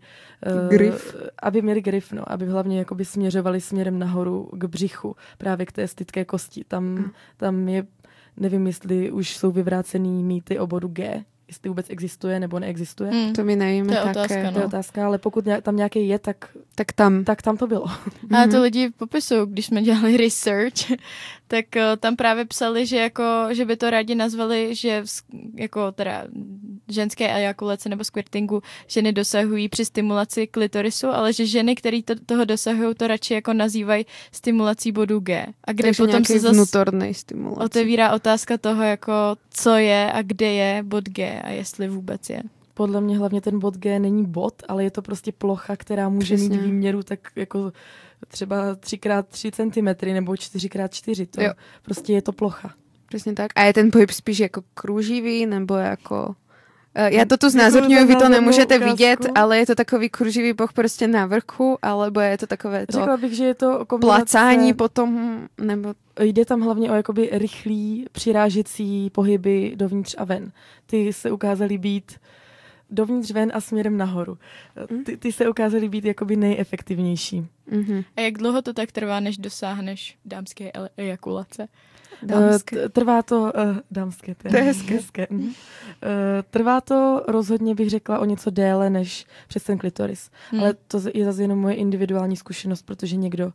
Uh, 0.64 0.70
Grif. 0.70 1.16
Aby 1.42 1.62
měly 1.62 1.82
grif, 1.82 2.12
no, 2.14 2.32
aby 2.32 2.46
hlavně 2.46 2.80
jakoby 2.80 3.06
směřovaly 3.06 3.62
směrem 3.62 4.00
nahoru 4.00 4.50
k 4.54 4.66
břichu, 4.66 5.16
právě 5.38 5.66
k 5.66 5.72
té 5.72 5.88
stytké 5.88 6.26
kosti. 6.26 6.64
Tam, 6.68 6.84
Mhm. 6.86 7.12
tam 7.38 7.70
je, 7.70 7.86
nevím, 8.38 8.68
jestli 8.68 9.12
už 9.12 9.38
jsou 9.38 9.52
vyvrácený 9.52 10.24
mýty 10.24 10.60
o 10.60 10.68
bodu 10.68 10.88
G, 10.88 11.24
jestli 11.48 11.70
vůbec 11.70 11.90
existuje 11.90 12.40
nebo 12.40 12.60
neexistuje. 12.60 13.12
Mm. 13.12 13.34
To 13.34 13.44
my 13.44 13.56
nevíme 13.56 13.88
To 13.88 13.94
je 13.94 14.00
také. 14.00 14.10
otázka, 14.12 14.36
To 14.52 14.58
je 14.58 14.62
no. 14.62 14.66
otázka, 14.66 15.06
ale 15.06 15.18
pokud 15.18 15.46
tam 15.62 15.76
nějaký 15.76 16.08
je, 16.08 16.20
tak, 16.20 16.58
Tak 16.80 16.92
tam. 16.94 17.24
tak 17.24 17.42
tam 17.42 17.58
to 17.58 17.68
bylo. 17.68 17.86
Mhm. 18.30 18.52
to 18.52 18.62
lidi 18.62 18.90
popisují, 18.90 19.42
když 19.46 19.66
jsme 19.66 19.82
dělali 19.82 20.18
research, 20.18 20.92
tak 21.48 21.66
uh, 21.76 21.82
tam 22.00 22.16
právě 22.16 22.46
psali, 22.46 22.86
že 22.86 22.98
jako, 22.98 23.24
že 23.52 23.66
by 23.66 23.78
to 23.78 23.90
rádi 23.90 24.16
nazvali, 24.16 24.76
že 24.76 25.04
jako 25.56 25.92
teda 25.92 26.24
ženské 26.88 27.36
ejakulace 27.36 27.90
nebo 27.90 28.04
squirtingu 28.04 28.62
ženy 28.88 29.14
dosahují 29.14 29.70
při 29.70 29.86
stimulaci 29.86 30.48
klitorisu, 30.48 31.08
ale 31.08 31.34
že 31.34 31.46
ženy, 31.46 31.76
které 31.76 32.04
to, 32.04 32.14
toho 32.26 32.46
dosahují, 32.46 32.96
to 32.96 33.08
radši 33.08 33.34
jako 33.34 33.54
nazývají 33.54 34.06
stimulací 34.32 34.92
bodu 34.92 35.20
G. 35.20 35.46
A 35.64 35.72
kde 35.72 35.84
Takže 35.84 36.04
potom 36.04 36.26
se 36.26 36.40
zase 36.40 36.80
otevírá 37.56 38.14
otázka 38.14 38.58
toho, 38.58 38.84
jako 38.84 39.14
co 39.50 39.76
je 39.76 40.12
a 40.12 40.22
kde 40.22 40.52
je 40.52 40.84
bod 40.84 41.04
G 41.10 41.42
a 41.42 41.50
jestli 41.50 41.88
vůbec 41.88 42.30
je. 42.30 42.42
Podle 42.80 43.02
mě 43.02 43.18
hlavně 43.18 43.42
ten 43.42 43.60
bod 43.60 43.78
G 43.78 44.00
není 44.00 44.26
bod, 44.26 44.54
ale 44.68 44.84
je 44.84 44.92
to 44.92 45.02
prostě 45.02 45.32
plocha, 45.32 45.76
která 45.76 46.10
může 46.10 46.36
Přesně. 46.36 46.58
mít 46.58 46.62
výměru 46.66 47.04
tak 47.04 47.20
jako 47.36 47.72
třeba 48.28 48.76
3x3 48.76 49.52
cm 50.02 50.14
nebo 50.14 50.32
4x4. 50.32 51.28
To 51.32 51.42
Jo. 51.42 51.52
prostě 51.84 52.14
je 52.14 52.22
to 52.22 52.32
plocha. 52.32 52.74
Přesně 53.08 53.34
tak. 53.34 53.52
A 53.56 53.64
je 53.64 53.74
ten 53.74 53.92
pohyb 53.92 54.12
spíš 54.12 54.40
jako 54.40 54.62
kruživý, 54.74 55.46
nebo 55.46 55.76
jako... 55.76 56.36
Eh, 56.96 57.14
Já 57.14 57.26
to 57.26 57.38
tu 57.38 57.48
Děkuju 57.48 57.50
znázorňuji, 57.52 58.06
vy 58.06 58.16
to 58.16 58.30
nemůžete 58.30 58.76
ukázku. 58.76 58.92
vidět, 58.96 59.20
ale 59.36 59.58
je 59.58 59.66
to 59.66 59.76
takový 59.76 60.10
kruživý 60.10 60.54
poh 60.54 60.74
prostě 60.74 61.08
na 61.08 61.26
vrchu, 61.26 61.78
alebo 61.82 62.20
je 62.20 62.38
to 62.38 62.48
takové 62.48 62.88
to 62.88 63.00
Řekla 63.00 63.18
bych, 63.18 63.34
že 63.34 63.46
je 63.46 63.54
to 63.56 63.86
kombinace... 63.86 64.18
placání 64.18 64.74
potom, 64.74 65.40
nebo 65.62 65.94
Jde 66.22 66.46
tam 66.46 66.62
hlavně 66.62 66.92
o 66.92 66.96
jakoby 66.96 67.30
rychlý 67.32 68.06
přirážecí 68.12 69.10
pohyby 69.10 69.74
dovnitř 69.76 70.16
a 70.18 70.24
ven. 70.24 70.52
Ty 70.86 71.14
se 71.14 71.32
ukázaly 71.32 71.78
být 71.78 72.12
dovnitř 72.92 73.32
ven 73.32 73.52
a 73.56 73.62
směrem 73.62 73.98
nahoru. 73.98 74.38
Mm. 74.92 75.04
Ty, 75.04 75.18
ty 75.18 75.32
se 75.32 75.50
ukázaly 75.50 75.90
být 75.90 76.06
jakoby 76.06 76.36
nejefektivnější. 76.36 77.46
mhm, 77.72 78.04
A 78.18 78.22
jak 78.22 78.34
dlouho 78.34 78.62
to 78.62 78.74
tak 78.74 78.92
trvá, 78.92 79.20
než 79.20 79.38
dosáhneš 79.38 80.18
dámské 80.26 80.72
ele- 80.72 80.90
ejakulace? 80.98 81.68
dámské. 82.24 82.78
Eh, 82.80 82.82
t- 82.82 82.90
Trvá 82.90 83.22
to, 83.22 83.42
uh, 83.42 83.78
dámské, 83.92 84.36
To 84.36 84.58
je 84.58 84.64
hezké. 84.64 85.28
mhm. 85.30 85.42
Uh, 85.48 85.54
trvá 86.50 86.82
to 86.82 87.24
rozhodně, 87.28 87.76
bych 87.76 87.90
řekla, 87.90 88.20
o 88.20 88.26
něco 88.26 88.50
déle 88.50 88.90
než 88.90 89.26
přes 89.48 89.64
ten 89.64 89.78
klitoris. 89.78 90.30
Hmm. 90.52 90.62
Ale 90.62 90.74
to 90.88 91.00
je 91.14 91.26
zase 91.26 91.42
jenom 91.42 91.60
moje 91.60 91.76
individuální 91.76 92.38
zkušenost, 92.38 92.82
protože 92.82 93.16
někdo 93.16 93.54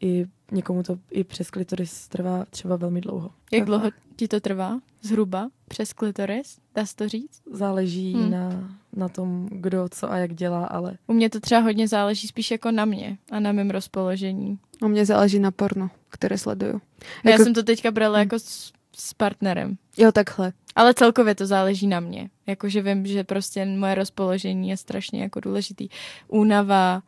i 0.00 0.26
někomu 0.54 0.82
to 0.82 0.98
i 1.10 1.24
přes 1.24 1.50
klitoris 1.50 2.08
trvá 2.08 2.44
třeba 2.50 2.76
velmi 2.76 3.00
dlouho. 3.00 3.30
Jak 3.52 3.64
dlouho 3.64 3.90
ti 4.16 4.28
to 4.28 4.40
trvá? 4.40 4.78
Zhruba? 5.02 5.48
Přes 5.68 5.92
klitoris? 5.92 6.58
Dá 6.74 6.86
se 6.86 6.96
to 6.96 7.08
říct? 7.08 7.42
Záleží 7.50 8.12
Hmm. 8.14 8.30
na, 8.30 8.70
na 8.96 9.08
tom, 9.08 9.48
kdo 9.50 9.88
co 9.90 10.12
a 10.12 10.16
jak 10.16 10.34
dělá, 10.34 10.66
ale 10.66 10.98
U 11.06 11.12
mě 11.12 11.30
to 11.30 11.40
třeba 11.40 11.60
hodně 11.60 11.88
záleží 11.88 12.28
spíš 12.28 12.50
jako 12.50 12.70
na 12.70 12.84
mě 12.84 13.18
a 13.30 13.40
na 13.40 13.52
mém 13.52 13.70
rozpoložení. 13.70 14.58
U 14.82 14.88
mě 14.88 15.06
záleží 15.06 15.38
na 15.38 15.50
porno, 15.50 15.90
které 16.08 16.38
sleduju. 16.38 16.80
Já 17.24 17.30
Jako- 17.30 17.44
jsem 17.44 17.54
to 17.54 17.62
teďka 17.62 17.90
brala 17.90 18.18
jako 18.18 18.38
s, 18.38 18.72
s 18.96 19.14
partnerem. 19.14 19.76
Jo, 19.96 20.12
takhle. 20.12 20.52
Ale 20.76 20.94
celkově 20.94 21.34
to 21.34 21.46
záleží 21.46 21.86
na 21.86 22.00
mě. 22.00 22.30
Jakože 22.46 22.82
vím, 22.82 23.06
že 23.06 23.24
prostě 23.24 23.64
moje 23.64 23.94
rozpoložení 23.94 24.68
je 24.68 24.76
strašně 24.76 25.22
jako 25.22 25.40
důležitý. 25.40 25.88
Únava, 26.28 27.02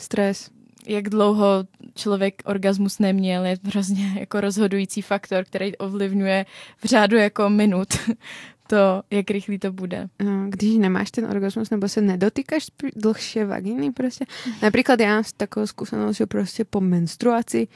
Stres. 0.00 0.50
Jak 0.86 1.08
dlouho 1.08 1.64
člověk 1.94 2.42
orgasmus 2.44 2.98
neměl, 2.98 3.44
je 3.44 3.56
hrozně 3.64 4.12
jako 4.20 4.40
rozhodující 4.40 5.02
faktor, 5.02 5.44
který 5.44 5.76
ovlivňuje 5.76 6.46
v 6.78 6.84
řádu 6.84 7.16
jako 7.16 7.50
minut 7.50 7.88
to, 8.66 9.02
jak 9.10 9.30
rychlý 9.30 9.58
to 9.58 9.72
bude. 9.72 10.08
No, 10.22 10.46
když 10.48 10.76
nemáš 10.76 11.10
ten 11.10 11.24
orgasmus 11.24 11.70
nebo 11.70 11.88
se 11.88 12.00
nedotýkaš 12.00 12.66
spí- 12.66 12.92
dlhšie 12.96 13.46
vagíny 13.46 13.92
prostě. 13.92 14.24
Napríklad 14.62 15.00
ja 15.00 15.08
mám 15.08 15.24
takovou 15.36 15.66
skúsenosť, 15.66 16.18
že 16.18 16.26
prostě 16.26 16.64
po 16.64 16.80
menstruaci 16.80 17.68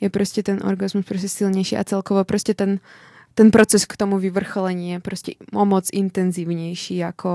je 0.00 0.10
prostě 0.10 0.42
ten 0.42 0.60
orgasmus 0.64 1.04
prostě 1.06 1.28
silnější 1.28 1.76
a 1.76 1.84
celkovo 1.84 2.24
prostě 2.24 2.54
ten 2.54 2.80
ten 3.34 3.50
proces 3.50 3.86
k 3.86 3.96
tomu 3.96 4.18
vyvrcholení 4.18 4.90
je 4.90 5.00
prostě 5.00 5.32
o 5.52 5.64
moc 5.64 5.88
intenzívnější, 5.92 6.96
jako, 6.96 7.30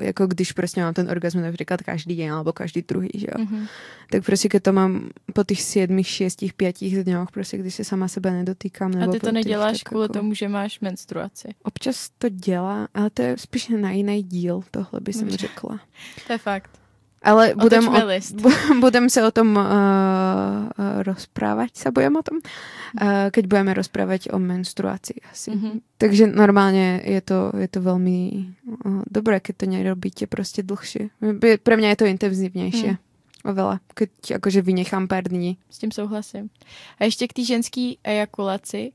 jako 0.00 0.26
když 0.26 0.52
prostě 0.52 0.80
mám 0.80 0.94
ten 0.94 1.10
orgasmus 1.10 1.44
například 1.44 1.82
každý 1.82 2.16
den 2.16 2.32
alebo 2.32 2.52
každý 2.52 2.82
druhý, 2.88 3.10
že 3.14 3.26
jo. 3.38 3.44
Mhm. 3.44 3.66
Tak 4.10 4.24
prostě 4.24 4.48
keď 4.48 4.62
to 4.62 4.72
mám 4.72 5.08
po 5.32 5.44
těch 5.44 5.62
siedmých, 5.62 6.06
šiestich, 6.08 6.52
pětích 6.54 7.04
dňoch, 7.04 7.30
prostě 7.30 7.58
když 7.58 7.74
se 7.74 7.84
sama 7.84 8.08
sebe 8.08 8.30
nedotýkám. 8.30 8.92
A 8.94 8.98
Nebo 8.98 9.12
ty 9.12 9.18
po 9.18 9.26
to 9.26 9.26
těch, 9.26 9.34
neděláš 9.34 9.78
tak 9.82 9.88
kvůli 9.88 10.04
jako- 10.04 10.12
tomu, 10.12 10.34
že 10.34 10.48
máš 10.48 10.80
menstruaci. 10.80 11.48
Občas 11.62 12.10
to 12.18 12.28
dělá, 12.28 12.88
ale 12.94 13.10
to 13.10 13.22
je 13.22 13.36
spíš 13.38 13.68
na 13.68 13.90
jiný 13.90 14.22
díl, 14.22 14.60
tohle 14.70 15.00
by 15.00 15.12
Dobře. 15.12 15.36
řekla. 15.36 15.80
To 16.26 16.32
je 16.32 16.38
fakt. 16.38 16.70
Ale 17.22 17.54
budem, 17.54 17.88
o, 17.88 17.94
budem 18.80 19.10
se 19.10 19.26
o 19.26 19.30
tom 19.30 19.56
uh, 19.56 19.62
uh, 19.62 21.02
rozprávať, 21.02 21.74
sa 21.74 21.90
budem 21.90 22.14
o 22.16 22.22
tom, 22.22 22.38
uh, 22.38 23.30
keď 23.34 23.44
budeme 23.46 23.74
rozprávať 23.74 24.30
o 24.30 24.38
menstruaci 24.38 25.14
asi. 25.32 25.50
Mhm. 25.50 25.80
Takže 25.98 26.26
normálně 26.26 27.00
je 27.04 27.20
to, 27.20 27.52
je 27.58 27.68
to 27.68 27.80
velmi 27.82 28.46
uh, 28.84 29.02
dobré, 29.10 29.40
keď 29.40 29.56
to 29.56 29.66
nerobíte 29.66 30.26
prostě 30.26 30.62
dlhšie. 30.62 31.10
Pre 31.62 31.76
mňa 31.76 31.88
je 31.88 31.96
to 31.96 32.06
intenzívnejšie. 32.06 32.88
Hmm. 32.88 33.02
Oveľa. 33.46 33.80
Keď 33.94 34.10
akože 34.42 34.62
vynechám 34.62 35.08
pár 35.08 35.22
dní. 35.30 35.58
S 35.70 35.78
tím 35.78 35.90
souhlasím. 35.90 36.50
A 36.98 37.04
ještě 37.04 37.28
k 37.28 37.32
té 37.32 37.44
ženské 37.44 37.92
ejakulaci, 38.04 38.92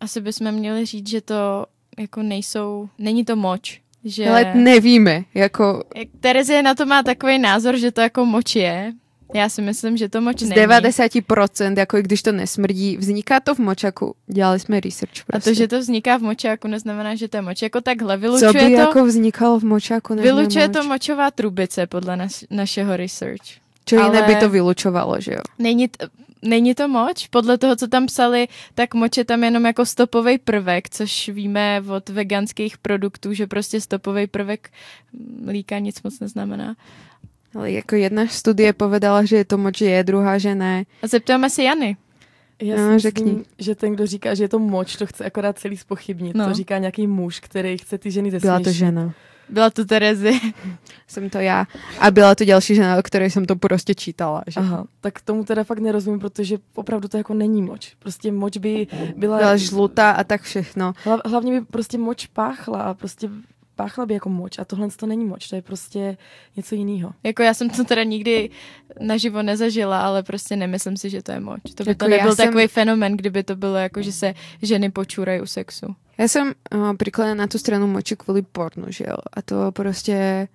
asi 0.00 0.20
bychom 0.20 0.52
měli 0.52 0.86
říct, 0.86 1.08
že 1.08 1.20
to 1.20 1.66
jako 1.98 2.22
nejsou, 2.22 2.88
není 2.98 3.24
to 3.24 3.36
moč. 3.36 3.83
Že... 4.04 4.28
Ale 4.28 4.52
nevíme, 4.54 5.24
jako 5.34 5.82
Jak 5.96 6.08
Terezie 6.20 6.62
na 6.62 6.74
to 6.74 6.86
má 6.86 7.02
takový 7.02 7.38
názor, 7.38 7.76
že 7.76 7.90
to 7.90 8.00
jako 8.00 8.24
moč 8.26 8.56
je. 8.56 8.92
Já 9.34 9.48
si 9.48 9.62
myslím, 9.62 9.96
že 9.96 10.08
to 10.08 10.20
moč 10.20 10.38
z 10.40 10.48
není. 10.48 10.62
90%, 10.62 11.78
jako 11.78 11.96
i 11.98 12.02
když 12.02 12.22
to 12.22 12.32
nesmrdí, 12.32 12.96
vzniká 12.96 13.40
to 13.40 13.54
v 13.54 13.58
močaku. 13.58 14.14
Dělali 14.26 14.60
jsme 14.60 14.80
research 14.80 15.12
A 15.20 15.24
prostě. 15.32 15.50
to, 15.50 15.54
že 15.54 15.68
to 15.68 15.78
vzniká 15.80 16.16
v 16.16 16.22
močáku, 16.22 16.68
neznamená, 16.68 17.14
že 17.14 17.28
to 17.28 17.36
je 17.36 17.42
moč. 17.42 17.62
Jako 17.62 17.80
takhle, 17.80 18.14
Co 18.16 18.20
vylučuje 18.20 18.52
by 18.52 18.58
to, 18.74 18.80
jako 18.80 19.04
vznikalo 19.04 19.58
v 19.60 19.64
močáku? 19.64 20.14
než 20.14 20.22
vylučuje 20.22 20.68
moč? 20.68 20.76
to 20.76 20.84
močová 20.84 21.30
trubice 21.30 21.86
podle 21.86 22.16
naš, 22.16 22.44
našeho 22.50 22.96
research. 22.96 23.42
Čo 23.84 23.96
jiné 23.96 24.18
ale- 24.22 24.26
by 24.26 24.36
to 24.36 24.48
vylučovalo, 24.48 25.20
že 25.20 25.32
jo? 25.32 25.40
Není, 25.58 25.88
t- 25.88 26.06
není 26.44 26.74
to 26.74 26.88
moč? 26.88 27.26
Podle 27.26 27.58
toho, 27.58 27.76
co 27.76 27.88
tam 27.88 28.06
psali, 28.06 28.48
tak 28.74 28.94
moč 28.94 29.16
je 29.16 29.24
tam 29.24 29.44
jenom 29.44 29.64
jako 29.64 29.86
stopový 29.86 30.38
prvek, 30.38 30.88
což 30.90 31.28
víme 31.28 31.82
od 31.96 32.08
veganských 32.08 32.78
produktů, 32.78 33.32
že 33.32 33.46
prostě 33.46 33.80
stopový 33.80 34.26
prvek 34.26 34.70
mlíka 35.40 35.78
nic 35.78 36.02
moc 36.02 36.20
neznamená. 36.20 36.74
Ale 37.54 37.70
jako 37.72 37.96
jedna 37.96 38.26
studie 38.26 38.72
povedala, 38.72 39.24
že 39.24 39.36
je 39.36 39.44
to 39.44 39.58
moč 39.58 39.80
je, 39.80 40.04
druhá, 40.04 40.38
že 40.38 40.54
ne. 40.54 40.84
A 41.02 41.06
zeptáme 41.06 41.50
se 41.50 41.62
Jany. 41.62 41.96
Já 42.62 42.76
No, 42.76 42.82
si 42.82 42.88
myslím, 42.94 43.00
řekni. 43.00 43.44
že 43.58 43.74
ten, 43.74 43.92
kdo 43.92 44.06
říká, 44.06 44.34
že 44.34 44.44
je 44.44 44.48
to 44.48 44.58
moč, 44.58 44.96
to 44.96 45.06
chce 45.06 45.24
akorát 45.24 45.58
celý 45.58 45.76
spochybnit. 45.76 46.36
No. 46.36 46.46
To 46.48 46.54
říká 46.54 46.78
nějaký 46.78 47.06
muž, 47.06 47.40
který 47.40 47.78
chce 47.78 47.98
ty 47.98 48.10
ženy 48.10 48.30
Byla 48.30 48.60
to 48.60 48.72
žena. 48.72 49.14
Byla 49.48 49.70
to 49.70 49.84
Terezy. 49.84 50.40
Jsem 51.06 51.30
to 51.30 51.38
já. 51.38 51.66
A 52.00 52.10
byla 52.10 52.34
to 52.34 52.44
další 52.44 52.74
žena, 52.74 52.96
o 52.96 53.02
které 53.02 53.30
jsem 53.30 53.44
to 53.44 53.56
prostě 53.56 53.94
čítala. 53.94 54.42
Že? 54.46 54.60
Aha, 54.60 54.84
tak 55.00 55.20
tomu 55.20 55.44
teda 55.44 55.64
fakt 55.64 55.78
nerozumím, 55.78 56.20
protože 56.20 56.58
opravdu 56.74 57.08
to 57.08 57.16
jako 57.16 57.34
není 57.34 57.62
moč. 57.62 57.94
Prostě 57.98 58.32
moč 58.32 58.56
by 58.56 58.86
byla... 59.16 59.38
Byla 59.38 59.56
žlutá 59.56 60.10
a 60.10 60.24
tak 60.24 60.42
všechno. 60.42 60.92
Hla, 61.04 61.20
hlavně 61.24 61.60
by 61.60 61.66
prostě 61.66 61.98
moč 61.98 62.26
páchla 62.26 62.82
a 62.82 62.94
prostě 62.94 63.28
páchla 63.76 64.06
by 64.06 64.14
jako 64.14 64.28
moč. 64.28 64.58
A 64.58 64.64
tohle 64.64 64.88
to 64.96 65.06
není 65.06 65.24
moč, 65.24 65.48
to 65.48 65.56
je 65.56 65.62
prostě 65.62 66.16
něco 66.56 66.74
jiného. 66.74 67.12
Jako 67.22 67.42
já 67.42 67.54
jsem 67.54 67.70
to 67.70 67.84
teda 67.84 68.02
nikdy 68.04 68.50
naživo 69.00 69.42
nezažila, 69.42 70.00
ale 70.00 70.22
prostě 70.22 70.56
nemyslím 70.56 70.96
si, 70.96 71.10
že 71.10 71.22
to 71.22 71.32
je 71.32 71.40
moč. 71.40 71.60
To 71.74 71.84
by 71.84 71.90
Jako 71.90 72.04
to 72.04 72.08
nebyl 72.10 72.34
jsem- 72.34 72.46
takový 72.46 72.66
fenomen, 72.66 73.16
kdyby 73.16 73.42
to 73.42 73.56
bylo 73.56 73.76
jako, 73.76 74.02
že 74.02 74.12
se 74.12 74.34
ženy 74.62 74.90
počúrají 74.90 75.40
u 75.40 75.46
sexu. 75.46 75.94
Já 76.18 76.28
jsem 76.28 76.52
uh, 76.74 76.96
priklená 76.96 77.34
na 77.34 77.46
tu 77.46 77.58
stranu 77.58 77.86
moči 77.86 78.16
kvůli 78.16 78.42
pornu, 78.42 78.84
že 78.88 79.04
jo. 79.08 79.16
A 79.32 79.42
to 79.42 79.72
prostě... 79.72 80.48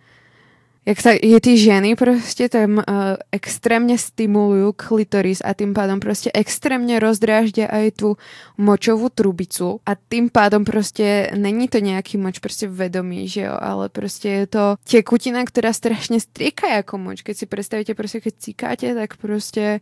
jak 0.89 1.01
sa 1.01 1.11
je 1.21 1.39
ty 1.41 1.57
ženy 1.57 1.95
prostě 1.95 2.49
tam 2.49 2.81
uh, 2.81 2.83
extrémně 3.31 3.97
stimulujú 3.97 4.73
klitoris 4.73 5.41
a 5.45 5.53
tým 5.53 5.73
pádom 5.73 5.99
prostě 5.99 6.31
extrémně 6.33 6.99
rozdráždia 6.99 7.67
aj 7.69 7.91
tu 7.91 8.17
močovú 8.57 9.09
trubicu 9.09 9.79
a 9.85 9.95
tým 9.95 10.29
pádom 10.29 10.65
prostě 10.65 11.31
není 11.35 11.67
to 11.67 11.77
nějaký 11.79 12.17
moč 12.17 12.39
prostě 12.39 12.67
vedomý, 12.67 13.27
že 13.27 13.41
jo, 13.41 13.53
ale 13.59 13.89
prostě 13.89 14.29
je 14.29 14.47
to 14.47 14.75
tekutina, 14.91 15.45
která 15.45 15.73
strašně 15.73 16.19
strieka 16.19 16.67
jako 16.67 16.97
moč. 16.97 17.21
Keď 17.21 17.37
si 17.37 17.45
představíte 17.45 17.93
prostě, 17.93 18.21
keď 18.21 18.33
cíkáte, 18.39 18.95
tak 18.95 19.17
prostě 19.17 19.79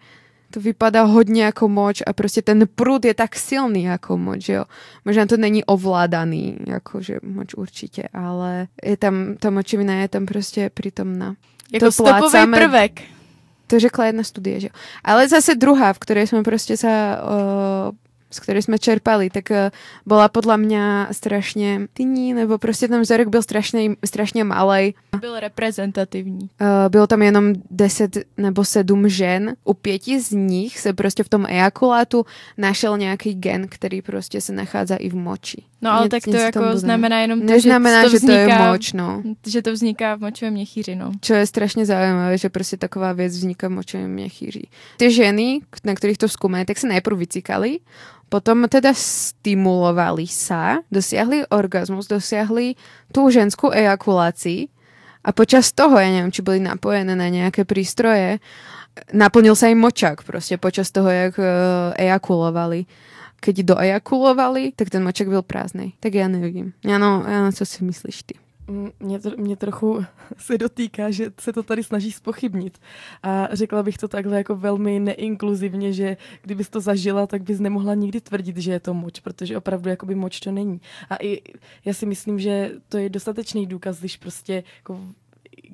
to 0.51 0.59
vypadá 0.59 1.03
hodně 1.03 1.43
jako 1.43 1.67
moč 1.67 2.03
a 2.07 2.13
prostě 2.13 2.41
ten 2.41 2.67
prud 2.75 3.05
je 3.05 3.13
tak 3.13 3.35
silný 3.35 3.83
jako 3.83 4.17
moč, 4.17 4.49
jo. 4.49 4.65
Možná 5.05 5.25
to 5.25 5.37
není 5.37 5.65
ovládaný, 5.65 6.57
jakože 6.67 7.19
moč 7.23 7.53
určitě, 7.53 8.03
ale 8.13 8.67
je 8.83 8.97
tam, 8.97 9.35
ta 9.39 9.49
močovina 9.49 9.93
je 9.93 10.07
tam 10.07 10.25
prostě 10.25 10.69
přítomná. 10.73 11.35
Jako 11.73 11.85
to 11.85 11.91
stopový 11.91 12.51
prvek. 12.51 13.01
To 13.67 13.79
řekla 13.79 14.05
jedna 14.05 14.23
studie, 14.23 14.59
že 14.59 14.67
jo. 14.67 14.79
Ale 15.03 15.27
zase 15.27 15.55
druhá, 15.55 15.93
v 15.93 15.99
které 15.99 16.27
jsme 16.27 16.43
prostě 16.43 16.77
se 16.77 16.87
uh, 16.87 17.95
z 18.31 18.39
které 18.39 18.61
jsme 18.61 18.79
čerpali, 18.79 19.29
tak 19.29 19.49
uh, 19.49 19.55
byla 20.05 20.29
podle 20.29 20.57
mě 20.57 21.07
strašně 21.11 21.87
tyní, 21.93 22.33
nebo 22.33 22.57
prostě 22.57 22.87
ten 22.87 23.01
vzorek 23.01 23.27
byl 23.27 23.41
strašně, 23.41 23.95
strašně 24.05 24.43
malý. 24.43 24.95
Byl 25.21 25.39
reprezentativní. 25.39 26.49
Uh, 26.61 26.67
bylo 26.89 27.07
tam 27.07 27.21
jenom 27.21 27.53
10 27.71 28.17
nebo 28.37 28.65
7 28.65 29.09
žen. 29.09 29.55
U 29.63 29.73
pěti 29.73 30.21
z 30.21 30.31
nich 30.31 30.79
se 30.79 30.93
prostě 30.93 31.23
v 31.23 31.29
tom 31.29 31.45
ejakulátu 31.45 32.25
našel 32.57 32.97
nějaký 32.97 33.33
gen, 33.33 33.67
který 33.67 34.01
prostě 34.01 34.41
se 34.41 34.53
nachází 34.53 34.95
i 34.99 35.09
v 35.09 35.15
moči. 35.15 35.63
No 35.81 35.91
ale 35.91 36.09
tak 36.09 36.23
to 36.23 36.35
jako 36.35 36.77
znamená 36.77 37.19
jenom 37.19 37.39
to, 37.39 37.45
Neznamená, 37.45 38.09
že 38.09 38.09
to, 38.09 38.15
vzniká, 38.17 38.33
že 38.33 38.45
to 38.45 38.51
je 38.51 38.69
moč, 38.69 38.93
no. 38.93 39.23
Že 39.47 39.61
to 39.61 39.71
vzniká 39.73 40.15
v 40.15 40.19
močovém 40.19 40.53
měchýři, 40.53 40.95
no. 40.95 41.11
Čo 41.21 41.33
je 41.33 41.47
strašně 41.47 41.85
zajímavé, 41.85 42.37
že 42.37 42.49
prostě 42.49 42.77
taková 42.77 43.13
věc 43.13 43.37
vzniká 43.37 43.67
v 43.67 43.71
močovém 43.71 44.11
měchýři. 44.11 44.61
Ty 44.97 45.11
ženy, 45.11 45.61
na 45.83 45.93
kterých 45.95 46.17
to 46.17 46.29
zkoumají, 46.29 46.65
tak 46.65 46.77
se 46.77 46.87
najprv 46.87 47.17
vycikali, 47.17 47.79
potom 48.29 48.67
teda 48.67 48.91
stimulovali 48.91 50.27
sa, 50.27 50.83
dosiahli 50.91 51.47
orgazmus, 51.47 52.11
dosiahli 52.11 52.75
tú 53.15 53.31
ženskú 53.31 53.71
ejakulácii 53.71 54.67
a 55.23 55.31
počas 55.31 55.71
toho, 55.71 55.95
ja 55.95 56.11
neviem, 56.11 56.31
či 56.35 56.43
boli 56.43 56.59
napojené 56.59 57.15
na 57.15 57.31
nejaké 57.31 57.63
prístroje, 57.63 58.43
naplnil 59.13 59.55
sa 59.55 59.67
im 59.67 59.79
močák 59.79 60.23
prostě 60.23 60.57
počas 60.57 60.91
toho, 60.91 61.09
jak 61.09 61.39
uh, 61.39 61.45
ejakulovali. 61.95 62.85
Keď 63.39 63.63
doejakulovali, 63.63 64.73
tak 64.75 64.89
ten 64.89 65.03
močák 65.03 65.27
byl 65.27 65.41
prázdný. 65.41 65.93
Tak 65.99 66.13
já 66.13 66.27
nevím. 66.27 66.73
Ano, 66.95 67.23
ano, 67.25 67.51
co 67.51 67.65
si 67.65 67.83
myslíš 67.83 68.23
ty? 68.23 68.35
Mě, 68.99 69.19
mě 69.37 69.55
trochu 69.55 70.05
se 70.37 70.57
dotýká, 70.57 71.11
že 71.11 71.31
se 71.39 71.53
to 71.53 71.63
tady 71.63 71.83
snaží 71.83 72.11
spochybnit. 72.11 72.77
A 73.23 73.47
řekla 73.51 73.83
bych 73.83 73.97
to 73.97 74.07
takhle 74.07 74.37
jako 74.37 74.55
velmi 74.55 74.99
neinkluzivně, 74.99 75.93
že 75.93 76.17
kdybys 76.41 76.69
to 76.69 76.81
zažila, 76.81 77.27
tak 77.27 77.43
bys 77.43 77.59
nemohla 77.59 77.93
nikdy 77.93 78.21
tvrdit, 78.21 78.57
že 78.57 78.71
je 78.71 78.79
to 78.79 78.93
moč, 78.93 79.19
protože 79.19 79.57
opravdu 79.57 79.89
jakoby 79.89 80.15
moč 80.15 80.39
to 80.39 80.51
není. 80.51 80.81
A 81.09 81.15
i 81.21 81.41
já 81.85 81.93
si 81.93 82.05
myslím, 82.05 82.39
že 82.39 82.71
to 82.89 82.97
je 82.97 83.09
dostatečný 83.09 83.65
důkaz, 83.65 83.99
když 83.99 84.17
prostě 84.17 84.63
jako 84.77 84.99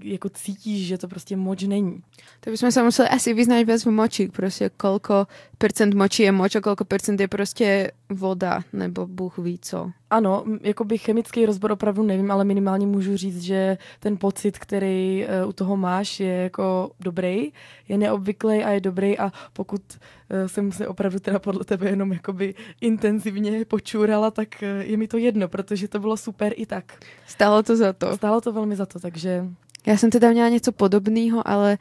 jako 0.02 0.30
cítíš, 0.30 0.88
že 0.88 0.98
to 0.98 1.08
prostě 1.08 1.36
moč 1.36 1.64
není. 1.64 2.04
To 2.40 2.50
bychom 2.50 2.72
se 2.72 2.84
museli 2.84 3.10
asi 3.10 3.34
vyznať 3.34 3.66
viac 3.66 3.86
v 3.86 3.92
moči, 3.92 4.28
prostě 4.28 4.70
kolko 4.78 5.28
percent 5.58 5.94
moči 5.94 6.24
je 6.24 6.32
moč 6.32 6.56
a 6.56 6.62
kolko 6.62 6.86
percent 6.86 7.20
je 7.20 7.28
prostě 7.28 7.92
voda, 8.10 8.62
nebo 8.74 9.08
Bůh 9.08 9.38
ví 9.38 9.60
co. 9.62 9.92
Ano, 10.10 10.44
jakoby 10.62 10.98
chemický 10.98 11.46
rozbor 11.46 11.72
opravdu 11.72 12.04
nevím, 12.04 12.32
ale 12.32 12.46
minimálně 12.46 12.88
můžu 12.88 13.18
říct, 13.18 13.42
že 13.42 13.78
ten 14.00 14.18
pocit, 14.18 14.58
který 14.58 15.26
uh, 15.44 15.50
u 15.50 15.54
toho 15.54 15.78
máš, 15.78 16.20
je 16.20 16.34
jako 16.34 16.92
dobrý, 17.00 17.52
je 17.88 17.98
neobvyklý 17.98 18.64
a 18.64 18.70
je 18.70 18.80
dobrý 18.80 19.18
a 19.20 19.32
pokud 19.54 19.82
uh, 19.82 20.48
jsem 20.48 20.72
se 20.72 20.88
opravdu 20.88 21.20
teda 21.20 21.40
podle 21.40 21.64
tebe 21.64 21.90
jenom 21.90 22.14
jakoby 22.14 22.56
intenzivně 22.82 23.66
počůrala, 23.66 24.32
tak 24.32 24.48
uh, 24.62 24.90
je 24.90 24.98
mi 24.98 25.08
to 25.08 25.18
jedno, 25.18 25.48
protože 25.48 25.88
to 25.88 26.00
bylo 26.00 26.18
super 26.18 26.54
i 26.56 26.66
tak. 26.66 27.00
Stálo 27.28 27.64
to 27.64 27.76
za 27.76 27.94
to. 27.94 28.16
Stálo 28.16 28.42
to 28.42 28.52
velmi 28.52 28.76
za 28.76 28.86
to, 28.86 29.00
takže 29.00 29.46
já 29.86 29.98
jsem 29.98 30.10
teda 30.10 30.32
měla 30.32 30.50
něco 30.50 30.72
podobného, 30.72 31.48
ale 31.48 31.78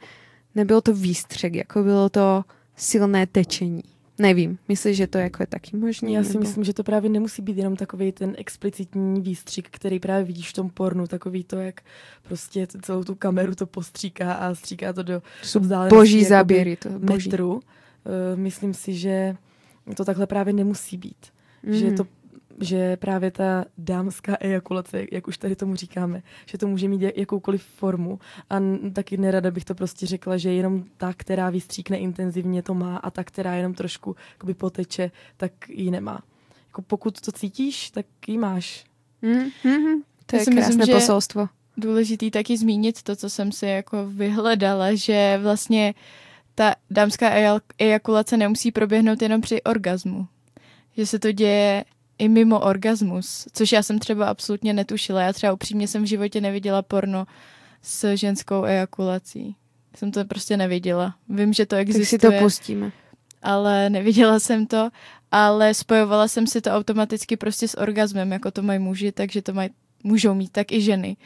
nebylo 0.55 0.81
to 0.81 0.93
výstřek, 0.93 1.55
jako 1.55 1.83
bylo 1.83 2.09
to 2.09 2.43
silné 2.75 3.27
tečení. 3.27 3.83
Nevím, 4.19 4.57
myslíš, 4.67 4.97
že 4.97 5.07
to 5.07 5.17
jako 5.17 5.43
je 5.43 5.47
taky 5.47 5.77
možné? 5.77 6.11
Já 6.11 6.23
si 6.23 6.29
nebo? 6.29 6.39
myslím, 6.39 6.63
že 6.63 6.73
to 6.73 6.83
právě 6.83 7.09
nemusí 7.09 7.41
být 7.41 7.57
jenom 7.57 7.75
takový 7.75 8.11
ten 8.11 8.35
explicitní 8.37 9.21
výstřik, 9.21 9.67
který 9.71 9.99
právě 9.99 10.23
vidíš 10.23 10.49
v 10.49 10.53
tom 10.53 10.69
pornu, 10.69 11.07
takový 11.07 11.43
to, 11.43 11.55
jak 11.55 11.81
prostě 12.23 12.67
celou 12.81 13.03
tu 13.03 13.15
kameru 13.15 13.55
to 13.55 13.65
postříká 13.65 14.33
a 14.33 14.55
stříká 14.55 14.93
to 14.93 15.03
do 15.03 15.21
vzdálenosti 15.59 15.95
boží 15.95 16.23
záběry, 16.23 16.75
to 16.75 16.89
boží. 16.89 17.29
metru. 17.29 17.53
Uh, 17.53 17.61
myslím 18.35 18.73
si, 18.73 18.93
že 18.93 19.35
to 19.95 20.05
takhle 20.05 20.27
právě 20.27 20.53
nemusí 20.53 20.97
být. 20.97 21.25
Mm. 21.63 21.73
Že 21.73 21.91
to 21.91 22.07
že 22.61 22.97
právě 22.97 23.31
ta 23.31 23.65
dámská 23.77 24.37
ejakulace, 24.39 25.05
jak 25.11 25.27
už 25.27 25.37
tady 25.37 25.55
tomu 25.55 25.75
říkáme, 25.75 26.23
že 26.45 26.57
to 26.57 26.67
může 26.67 26.87
mít 26.87 27.01
jakoukoliv 27.15 27.63
formu 27.63 28.19
a 28.49 28.55
taky 28.93 29.17
nerada 29.17 29.51
bych 29.51 29.65
to 29.65 29.75
prostě 29.75 30.05
řekla, 30.05 30.37
že 30.37 30.53
jenom 30.53 30.83
ta, 30.97 31.13
která 31.13 31.49
vystříkne 31.49 31.97
intenzivně, 31.97 32.63
to 32.63 32.73
má 32.73 32.97
a 32.97 33.11
ta, 33.11 33.23
která 33.23 33.53
jenom 33.53 33.73
trošku 33.73 34.15
jakoby 34.33 34.53
poteče, 34.53 35.11
tak 35.37 35.51
ji 35.69 35.91
nemá. 35.91 36.23
Jako 36.67 36.81
pokud 36.81 37.21
to 37.21 37.31
cítíš, 37.31 37.91
tak 37.91 38.05
ji 38.27 38.37
máš. 38.37 38.85
Mm-hmm. 39.23 40.01
To 40.25 40.35
je 40.35 40.45
krásné 40.45 40.75
myslím, 40.75 40.95
posolstvo. 40.95 41.49
Důležitý 41.77 42.31
taky 42.31 42.57
zmínit 42.57 43.03
to, 43.03 43.15
co 43.15 43.29
jsem 43.29 43.51
si 43.51 43.65
jako 43.65 44.05
vyhledala, 44.07 44.95
že 44.95 45.39
vlastně 45.41 45.93
ta 46.55 46.75
dámská 46.89 47.29
ejakulace 47.77 48.37
nemusí 48.37 48.71
proběhnout 48.71 49.21
jenom 49.21 49.41
při 49.41 49.63
orgazmu. 49.63 50.27
Že 50.97 51.05
se 51.05 51.19
to 51.19 51.31
děje 51.31 51.85
i 52.23 52.29
mimo 52.29 52.59
orgasmus, 52.59 53.47
což 53.53 53.71
já 53.71 53.83
jsem 53.83 53.99
třeba 53.99 54.25
absolutně 54.25 54.73
netušila. 54.73 55.21
Já 55.21 55.33
třeba 55.33 55.53
upřímně 55.53 55.87
jsem 55.87 56.03
v 56.03 56.05
životě 56.05 56.41
neviděla 56.41 56.81
porno 56.81 57.25
s 57.81 58.15
ženskou 58.15 58.63
ejakulací. 58.63 59.55
Jsem 59.95 60.11
to 60.11 60.25
prostě 60.25 60.57
neviděla. 60.57 61.15
Vím, 61.29 61.53
že 61.53 61.65
to 61.65 61.75
existuje. 61.75 62.19
Tak 62.19 62.31
si 62.31 62.37
to 62.37 62.43
pustíme. 62.43 62.91
Ale 63.41 63.89
neviděla 63.89 64.39
jsem 64.39 64.67
to, 64.67 64.89
ale 65.31 65.73
spojovala 65.73 66.27
jsem 66.27 66.47
si 66.47 66.61
to 66.61 66.71
automaticky 66.71 67.37
prostě 67.37 67.67
s 67.67 67.77
orgasmem, 67.77 68.31
jako 68.31 68.51
to 68.51 68.61
mají 68.61 68.79
muži, 68.79 69.11
takže 69.11 69.41
to 69.41 69.53
mají, 69.53 69.69
můžou 70.03 70.33
mít 70.33 70.51
tak 70.51 70.71
i 70.71 70.81
ženy. 70.81 71.17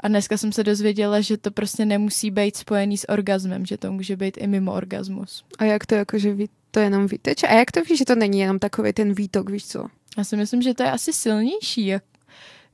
A 0.00 0.08
dneska 0.08 0.36
jsem 0.36 0.52
se 0.52 0.64
dozvěděla, 0.64 1.20
že 1.20 1.36
to 1.36 1.50
prostě 1.50 1.84
nemusí 1.84 2.30
být 2.30 2.56
spojený 2.56 2.98
s 2.98 3.08
orgasmem, 3.08 3.66
že 3.66 3.76
to 3.76 3.92
může 3.92 4.16
být 4.16 4.36
i 4.36 4.46
mimo 4.46 4.72
orgasmus. 4.72 5.44
A 5.58 5.64
jak 5.64 5.86
to 5.86 5.94
jakože 5.94 6.34
ví, 6.34 6.48
to 6.70 6.80
jenom 6.80 7.06
vyteče? 7.06 7.46
A 7.46 7.54
jak 7.54 7.72
to 7.72 7.80
víš, 7.82 7.98
že 7.98 8.04
to 8.04 8.14
není 8.14 8.38
jenom 8.40 8.58
takový 8.58 8.92
ten 8.92 9.14
výtok, 9.14 9.50
víš 9.50 9.66
co? 9.66 9.86
Já 10.18 10.24
si 10.24 10.36
myslím, 10.36 10.62
že 10.62 10.74
to 10.74 10.82
je 10.82 10.90
asi 10.90 11.12
silnější. 11.12 11.92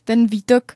Ten 0.05 0.27
výtok 0.27 0.73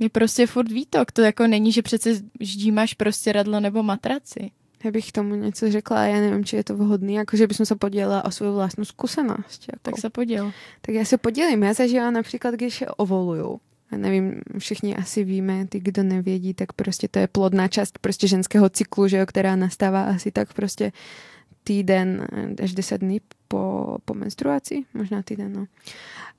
je 0.00 0.08
prostě 0.08 0.46
furt 0.46 0.72
výtok. 0.72 1.12
To 1.12 1.22
jako 1.22 1.46
není, 1.46 1.72
že 1.72 1.82
přece 1.82 2.10
ždímáš 2.40 2.94
prostě 2.94 3.32
radlo 3.32 3.60
nebo 3.60 3.82
matraci. 3.82 4.50
Já 4.84 4.90
bych 4.90 5.12
tomu 5.12 5.34
něco 5.34 5.70
řekla, 5.70 6.04
já 6.04 6.20
nevím, 6.20 6.44
či 6.44 6.56
je 6.56 6.64
to 6.64 6.76
vhodné, 6.76 7.12
jako 7.12 7.36
že 7.36 7.46
bychom 7.46 7.66
se 7.66 7.76
podělila 7.76 8.24
o 8.24 8.30
svou 8.30 8.54
vlastní 8.54 8.84
zkušenost. 8.84 9.64
Jako. 9.68 9.80
Tak 9.82 9.98
se 9.98 10.10
poděl. 10.10 10.52
Tak 10.80 10.94
já 10.94 11.04
se 11.04 11.18
podělím. 11.18 11.62
Já 11.62 11.74
zažila 11.74 12.10
například, 12.10 12.54
když 12.54 12.84
ovoluju. 12.96 13.60
Já 13.92 13.98
nevím, 13.98 14.40
všichni 14.58 14.96
asi 14.96 15.24
víme, 15.24 15.66
ty, 15.66 15.80
kdo 15.80 16.02
nevědí, 16.02 16.54
tak 16.54 16.72
prostě 16.72 17.08
to 17.08 17.18
je 17.18 17.26
plodná 17.26 17.68
část 17.68 17.98
prostě 17.98 18.28
ženského 18.28 18.68
cyklu, 18.68 19.08
že 19.08 19.16
jo, 19.16 19.26
která 19.26 19.56
nastává 19.56 20.02
asi 20.02 20.30
tak 20.30 20.54
prostě 20.54 20.92
týden 21.64 22.26
až 22.62 22.74
10 22.74 22.98
dní 22.98 23.20
po, 23.48 23.96
po 24.04 24.14
menstruaci, 24.14 24.84
možná 24.94 25.22
týden, 25.22 25.52
no. 25.52 25.66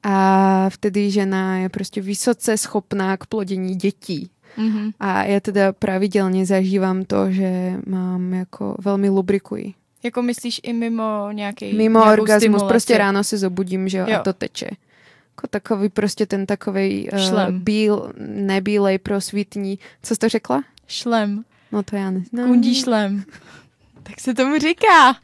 A 0.04 0.66
vtedy 0.70 1.12
žena 1.12 1.58
je 1.58 1.70
prostě 1.70 2.02
vysoce 2.02 2.58
schopná 2.58 3.18
k 3.18 3.26
plodění 3.26 3.76
dětí. 3.76 4.30
Mm-hmm. 4.58 4.92
A 5.00 5.24
já 5.24 5.40
teda 5.40 5.74
pravidelně 5.74 6.46
zažívám 6.46 7.06
to, 7.06 7.32
že 7.32 7.74
mám 7.88 8.34
jako 8.34 8.76
velmi 8.80 9.10
lubrikuji. 9.10 9.74
Jako 10.04 10.22
myslíš 10.22 10.62
i 10.64 10.74
mimo 10.74 11.32
nějaký 11.32 11.74
Mimo 11.74 12.12
orgasmus, 12.12 12.42
stimulaci. 12.42 12.68
prostě 12.68 12.98
ráno 12.98 13.24
se 13.24 13.38
zobudím, 13.38 13.90
že 13.90 13.98
jo, 13.98 14.06
jo. 14.10 14.18
a 14.20 14.24
to 14.24 14.34
teče. 14.34 14.70
Jako 15.30 15.48
takový 15.50 15.90
prostě 15.90 16.26
ten 16.26 16.46
takový 16.46 17.10
uh, 17.12 17.50
bíl, 17.52 18.14
nebílej 18.28 18.98
prosvítní. 18.98 19.80
Co 20.04 20.16
jsi 20.16 20.20
to 20.20 20.30
řekla? 20.30 20.64
Šlem. 20.88 21.44
No 21.72 21.84
to 21.84 21.96
já 21.96 22.12
neznám. 22.12 22.48
Kundí 22.48 22.76
šlem. 22.76 23.24
tak 24.04 24.20
se 24.20 24.34
tomu 24.34 24.60
říká. 24.60 25.16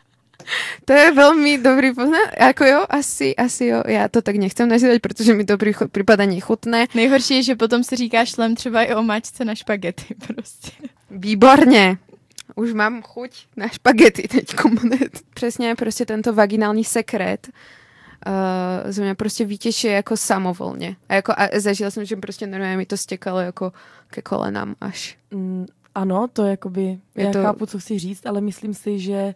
To 0.85 0.93
je 0.93 1.11
velmi 1.11 1.57
dobrý 1.57 1.93
poznat. 1.93 2.29
Jako 2.39 2.65
jo, 2.65 2.85
asi, 2.89 3.35
asi 3.35 3.65
jo. 3.65 3.83
Já 3.87 4.07
to 4.07 4.21
tak 4.21 4.35
nechcem 4.35 4.69
nazývat, 4.69 5.01
protože 5.01 5.33
mi 5.33 5.45
to 5.45 5.57
připadá 5.91 6.25
nechutné. 6.25 6.87
Nejhorší 6.95 7.35
je, 7.35 7.43
že 7.43 7.55
potom 7.55 7.83
si 7.83 7.95
říkáš 7.95 8.29
šlem 8.29 8.55
třeba 8.55 8.83
i 8.83 8.95
o 8.95 9.03
mačce 9.03 9.45
na 9.45 9.55
špagety 9.55 10.15
prostě. 10.27 10.71
Výborně. 11.11 11.97
Už 12.55 12.73
mám 12.73 13.01
chuť 13.01 13.31
na 13.57 13.67
špagety 13.67 14.27
teď 14.27 14.45
Přesně 15.33 15.75
prostě 15.75 16.05
tento 16.05 16.33
vaginální 16.33 16.83
sekret 16.83 17.49
uh, 18.27 18.91
ze 18.91 19.01
mě 19.01 19.15
prostě 19.15 19.45
vytěší 19.45 19.87
jako 19.87 20.17
samovolně. 20.17 20.95
A, 21.09 21.13
jako, 21.13 21.33
a 21.37 21.59
zažila 21.59 21.91
jsem, 21.91 22.05
že 22.05 22.15
prostě 22.15 22.47
normálně 22.47 22.77
mi 22.77 22.85
to 22.85 22.97
stěkalo 22.97 23.39
jako 23.39 23.73
ke 24.07 24.21
kolenám 24.21 24.75
až. 24.81 25.17
Mm, 25.31 25.65
Ano, 25.95 26.27
to 26.33 26.43
jakoby, 26.45 26.99
Je 27.15 27.25
já 27.25 27.31
to- 27.31 27.41
chápu, 27.43 27.65
co 27.65 27.79
chci 27.79 27.99
říct, 27.99 28.25
ale 28.25 28.41
myslím 28.41 28.73
si, 28.73 28.99
že 28.99 29.13
eh, 29.13 29.33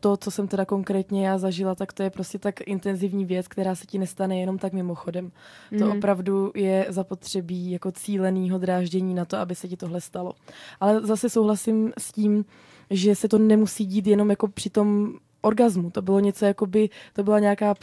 to, 0.00 0.16
co 0.16 0.30
jsem 0.30 0.48
teda 0.48 0.64
konkrétně 0.64 1.26
já 1.28 1.38
zažila, 1.38 1.74
tak 1.74 1.92
to 1.92 2.02
je 2.02 2.10
prostě 2.10 2.38
tak 2.38 2.60
intenzivní 2.60 3.24
věc, 3.24 3.48
která 3.48 3.74
se 3.74 3.86
ti 3.86 3.98
nestane 3.98 4.38
jenom 4.40 4.58
tak 4.58 4.72
mimochodem. 4.72 5.30
To 5.78 5.84
Mhm. 5.86 5.96
opravdu 5.98 6.52
je 6.54 6.86
zapotřebí 6.88 7.70
jako 7.70 7.92
cílenýho 7.92 8.58
dráždění 8.58 9.14
na 9.14 9.24
to, 9.24 9.36
aby 9.36 9.54
se 9.54 9.68
ti 9.68 9.76
tohle 9.76 10.00
stalo. 10.00 10.32
Ale 10.80 11.00
zase 11.06 11.28
souhlasím 11.30 11.92
s 11.98 12.12
tím, 12.12 12.44
že 12.90 13.14
se 13.14 13.28
to 13.28 13.38
nemusí 13.38 13.86
dít 13.86 14.06
jenom 14.06 14.30
jako 14.30 14.48
při 14.48 14.70
tom 14.70 15.14
orgazmu. 15.40 15.90
To 15.90 16.02
bylo 16.02 16.20
něco 16.20 16.44
jakoby, 16.44 16.88
to 17.12 17.22
byla 17.24 17.38
nějaká 17.38 17.74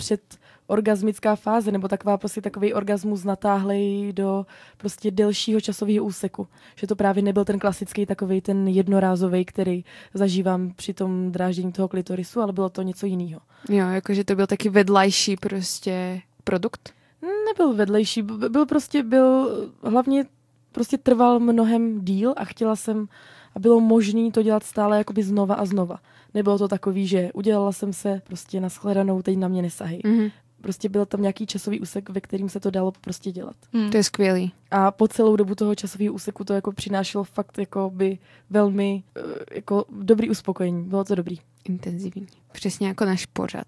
předorgasmická 0.69 1.35
fáze, 1.35 1.71
nebo 1.71 1.87
taková 1.87 2.17
prostě 2.17 2.41
takový 2.41 2.73
orgasmus 2.73 3.23
natáhlej 3.23 4.13
do 4.13 4.45
prostě 4.77 5.11
delšího 5.11 5.61
časového 5.61 6.05
úseku. 6.05 6.47
Že 6.75 6.87
to 6.87 6.95
právě 6.95 7.23
nebyl 7.23 7.45
ten 7.45 7.59
klasický 7.59 8.05
takový 8.05 8.41
ten 8.41 8.67
jednorázový, 8.67 9.45
který 9.45 9.83
zažívám 10.13 10.71
při 10.75 10.93
tom 10.93 11.31
dráždění 11.31 11.71
toho 11.71 11.87
klitorisu, 11.87 12.41
ale 12.41 12.53
bylo 12.53 12.69
to 12.69 12.81
něco 12.81 13.05
jiného. 13.05 13.41
Jo, 13.69 13.87
jakože 13.87 14.23
to 14.23 14.35
byl 14.35 14.47
taky 14.47 14.69
vedlejší 14.69 15.35
prostě 15.35 16.21
produkt. 16.43 16.93
Nebyl 17.21 17.73
vedlejší, 17.73 18.21
byl 18.21 18.65
prostě, 18.65 19.03
byl 19.03 19.49
hlavně 19.83 20.25
prostě 20.71 20.97
trval 20.97 21.39
mnohem 21.39 22.01
díl 22.01 22.33
a 22.37 22.45
chtěla 22.45 22.75
jsem, 22.75 23.07
a 23.55 23.59
bylo 23.59 23.79
možné 23.79 24.31
to 24.31 24.43
dělat 24.43 24.63
stále 24.63 24.97
jakoby 24.97 25.23
znova 25.23 25.55
a 25.55 25.65
znova. 25.65 25.99
Nebylo 26.33 26.57
to 26.57 26.67
takový, 26.67 27.07
že 27.07 27.29
udělala 27.33 27.71
jsem 27.71 27.93
se 27.93 28.21
prostě 28.23 28.61
na 28.61 28.69
shledanou, 28.69 29.21
teď 29.21 29.37
na 29.37 29.47
mě 29.47 29.61
nesahej. 29.61 30.01
Mhm. 30.05 30.29
Prostě 30.61 30.89
byl 30.89 31.05
tam 31.05 31.21
nějaký 31.21 31.45
časový 31.47 31.79
úsek, 31.79 32.09
ve 32.09 32.21
kterým 32.21 32.49
se 32.49 32.59
to 32.59 32.71
dalo 32.71 32.91
prostě 32.91 33.31
dělat. 33.31 33.55
Hmm. 33.73 33.89
To 33.91 33.97
je 33.97 34.03
skvělý. 34.03 34.51
A 34.71 34.91
po 34.91 35.07
celou 35.07 35.35
dobu 35.35 35.55
toho 35.55 35.75
časového 35.75 36.13
úseku 36.13 36.43
to 36.43 36.53
jako 36.53 36.71
přinášelo 36.71 37.23
fakt 37.23 37.57
jako 37.57 37.91
by 37.93 38.17
velmi 38.49 39.03
eh, 39.17 39.21
jako 39.55 39.85
dobrý 40.01 40.29
uspokojení. 40.29 40.83
Bylo 40.83 41.03
to 41.03 41.15
dobrý. 41.15 41.37
Intenzivní. 41.63 42.27
Přesně 42.51 42.87
jako 42.87 43.05
náš 43.05 43.25
pořad, 43.25 43.67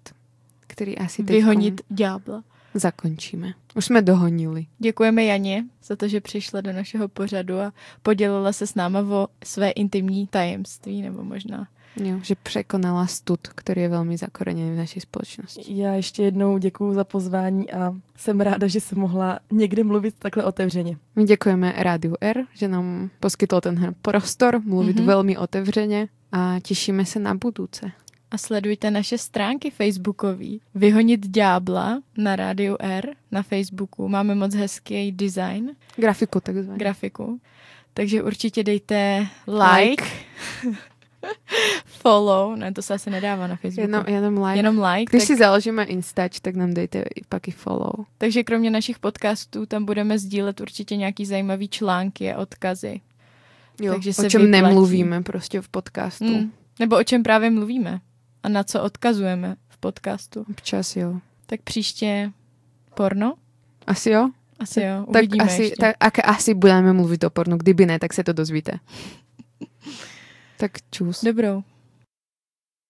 který 0.66 0.98
asi 0.98 1.22
teď 1.22 1.36
Vyhonit 1.36 1.80
ďábla. 1.90 2.44
zakončíme. 2.74 3.52
Už 3.74 3.84
jsme 3.84 4.02
dohonili. 4.02 4.66
Děkujeme 4.78 5.24
Janě 5.24 5.64
za 5.84 5.96
to, 5.96 6.08
že 6.08 6.20
přišla 6.20 6.60
do 6.60 6.72
našeho 6.72 7.08
pořadu 7.08 7.60
a 7.60 7.72
podělila 8.02 8.52
se 8.52 8.66
s 8.66 8.74
náma 8.74 9.00
o 9.00 9.28
své 9.44 9.70
intimní 9.70 10.26
tajemství, 10.26 11.02
nebo 11.02 11.24
možná 11.24 11.68
Jo, 11.96 12.18
že 12.22 12.34
překonala 12.42 13.06
stud, 13.06 13.40
který 13.48 13.82
je 13.82 13.88
velmi 13.88 14.16
zakoreněný 14.16 14.74
v 14.74 14.78
naší 14.78 15.00
společnosti. 15.00 15.62
Já 15.76 15.92
ještě 15.94 16.22
jednou 16.22 16.58
děkuji 16.58 16.94
za 16.94 17.04
pozvání 17.04 17.70
a 17.72 17.94
jsem 18.16 18.40
ráda, 18.40 18.66
že 18.66 18.80
jsem 18.80 18.98
mohla 18.98 19.38
někde 19.50 19.84
mluvit 19.84 20.14
takhle 20.18 20.44
otevřeně. 20.44 20.96
My 21.16 21.24
děkujeme 21.24 21.74
Rádiu 21.76 22.14
R, 22.20 22.44
že 22.54 22.68
nám 22.68 23.10
poskytl 23.20 23.60
ten 23.60 23.94
prostor 24.02 24.60
mluvit 24.64 24.96
Mhm. 24.96 25.06
velmi 25.06 25.36
otevřeně 25.36 26.08
a 26.32 26.56
těšíme 26.62 27.04
se 27.06 27.18
na 27.18 27.34
budouce. 27.34 27.92
a 28.30 28.38
sledujte 28.38 28.90
naše 28.90 29.18
stránky 29.18 29.70
facebookový. 29.70 30.60
Vyhonit 30.74 31.26
ďábla 31.26 32.00
na 32.18 32.36
rádiu 32.36 32.76
R 32.80 33.08
na 33.32 33.42
Facebooku. 33.42 34.08
Máme 34.08 34.34
moc 34.34 34.54
hezký 34.54 35.12
design, 35.12 35.70
Grafiku 35.96 36.40
takzvaně. 36.40 36.78
grafiku. 36.78 37.40
Takže 37.94 38.22
určitě 38.22 38.62
dejte 38.64 39.26
like, 39.46 40.04
follow, 41.86 42.56
ne, 42.56 42.72
to 42.72 42.82
se 42.82 42.94
asi 42.94 43.10
nedává 43.10 43.46
na 43.46 43.56
Facebooku. 43.56 43.80
Jenom, 43.80 44.04
jenom 44.06 44.44
like. 44.44 44.56
Jenom 44.58 44.78
like. 44.84 45.10
Když 45.10 45.22
tak, 45.22 45.26
si 45.26 45.36
založíme 45.36 45.84
Instač, 45.84 46.40
tak 46.40 46.54
nám 46.56 46.74
dejte 46.74 46.98
i 47.14 47.24
pak 47.28 47.48
i 47.48 47.50
follow. 47.50 47.92
takže 48.18 48.42
kromě 48.42 48.70
našich 48.70 48.98
podcastů 48.98 49.66
tam 49.66 49.84
budeme 49.84 50.18
sdílet 50.18 50.60
určitě 50.60 50.96
nějaký 50.96 51.26
zajímavý 51.26 51.68
články 51.68 52.32
a 52.32 52.38
odkazy. 52.38 53.00
Jo, 53.80 53.92
Takže 53.92 54.10
o 54.10 54.12
se 54.12 54.30
čem 54.30 54.42
vyplatí. 54.42 54.62
nemluvíme 54.62 55.22
prostě 55.22 55.60
v 55.60 55.68
podcastu. 55.68 56.24
Hmm. 56.34 56.52
Nebo 56.80 56.96
o 56.98 57.04
čem 57.04 57.22
právě 57.22 57.50
mluvíme 57.50 58.00
a 58.42 58.48
na 58.48 58.64
co 58.64 58.82
odkazujeme 58.82 59.56
v 59.68 59.76
podcastu. 59.78 60.44
Občas 60.50 60.96
jo. 60.96 61.14
Tak 61.46 61.60
příště 61.62 62.32
porno? 62.94 63.34
Asi 63.86 64.10
jo? 64.10 64.28
Asi 64.58 64.80
jo, 64.80 65.06
Tak 65.12 65.22
uvidíme 65.22 65.44
asi, 65.44 65.62
ještě. 65.62 65.76
tak, 65.80 65.96
ak, 66.00 66.28
asi 66.28 66.54
budeme 66.54 66.92
mluvit 66.92 67.24
o 67.24 67.30
pornu. 67.30 67.56
Kdyby 67.56 67.86
ne, 67.86 67.98
tak 67.98 68.12
se 68.12 68.24
to 68.24 68.32
dozvíte. 68.32 68.72
tak 70.56 70.72
čus. 70.90 71.24
Dobrou. 71.24 71.62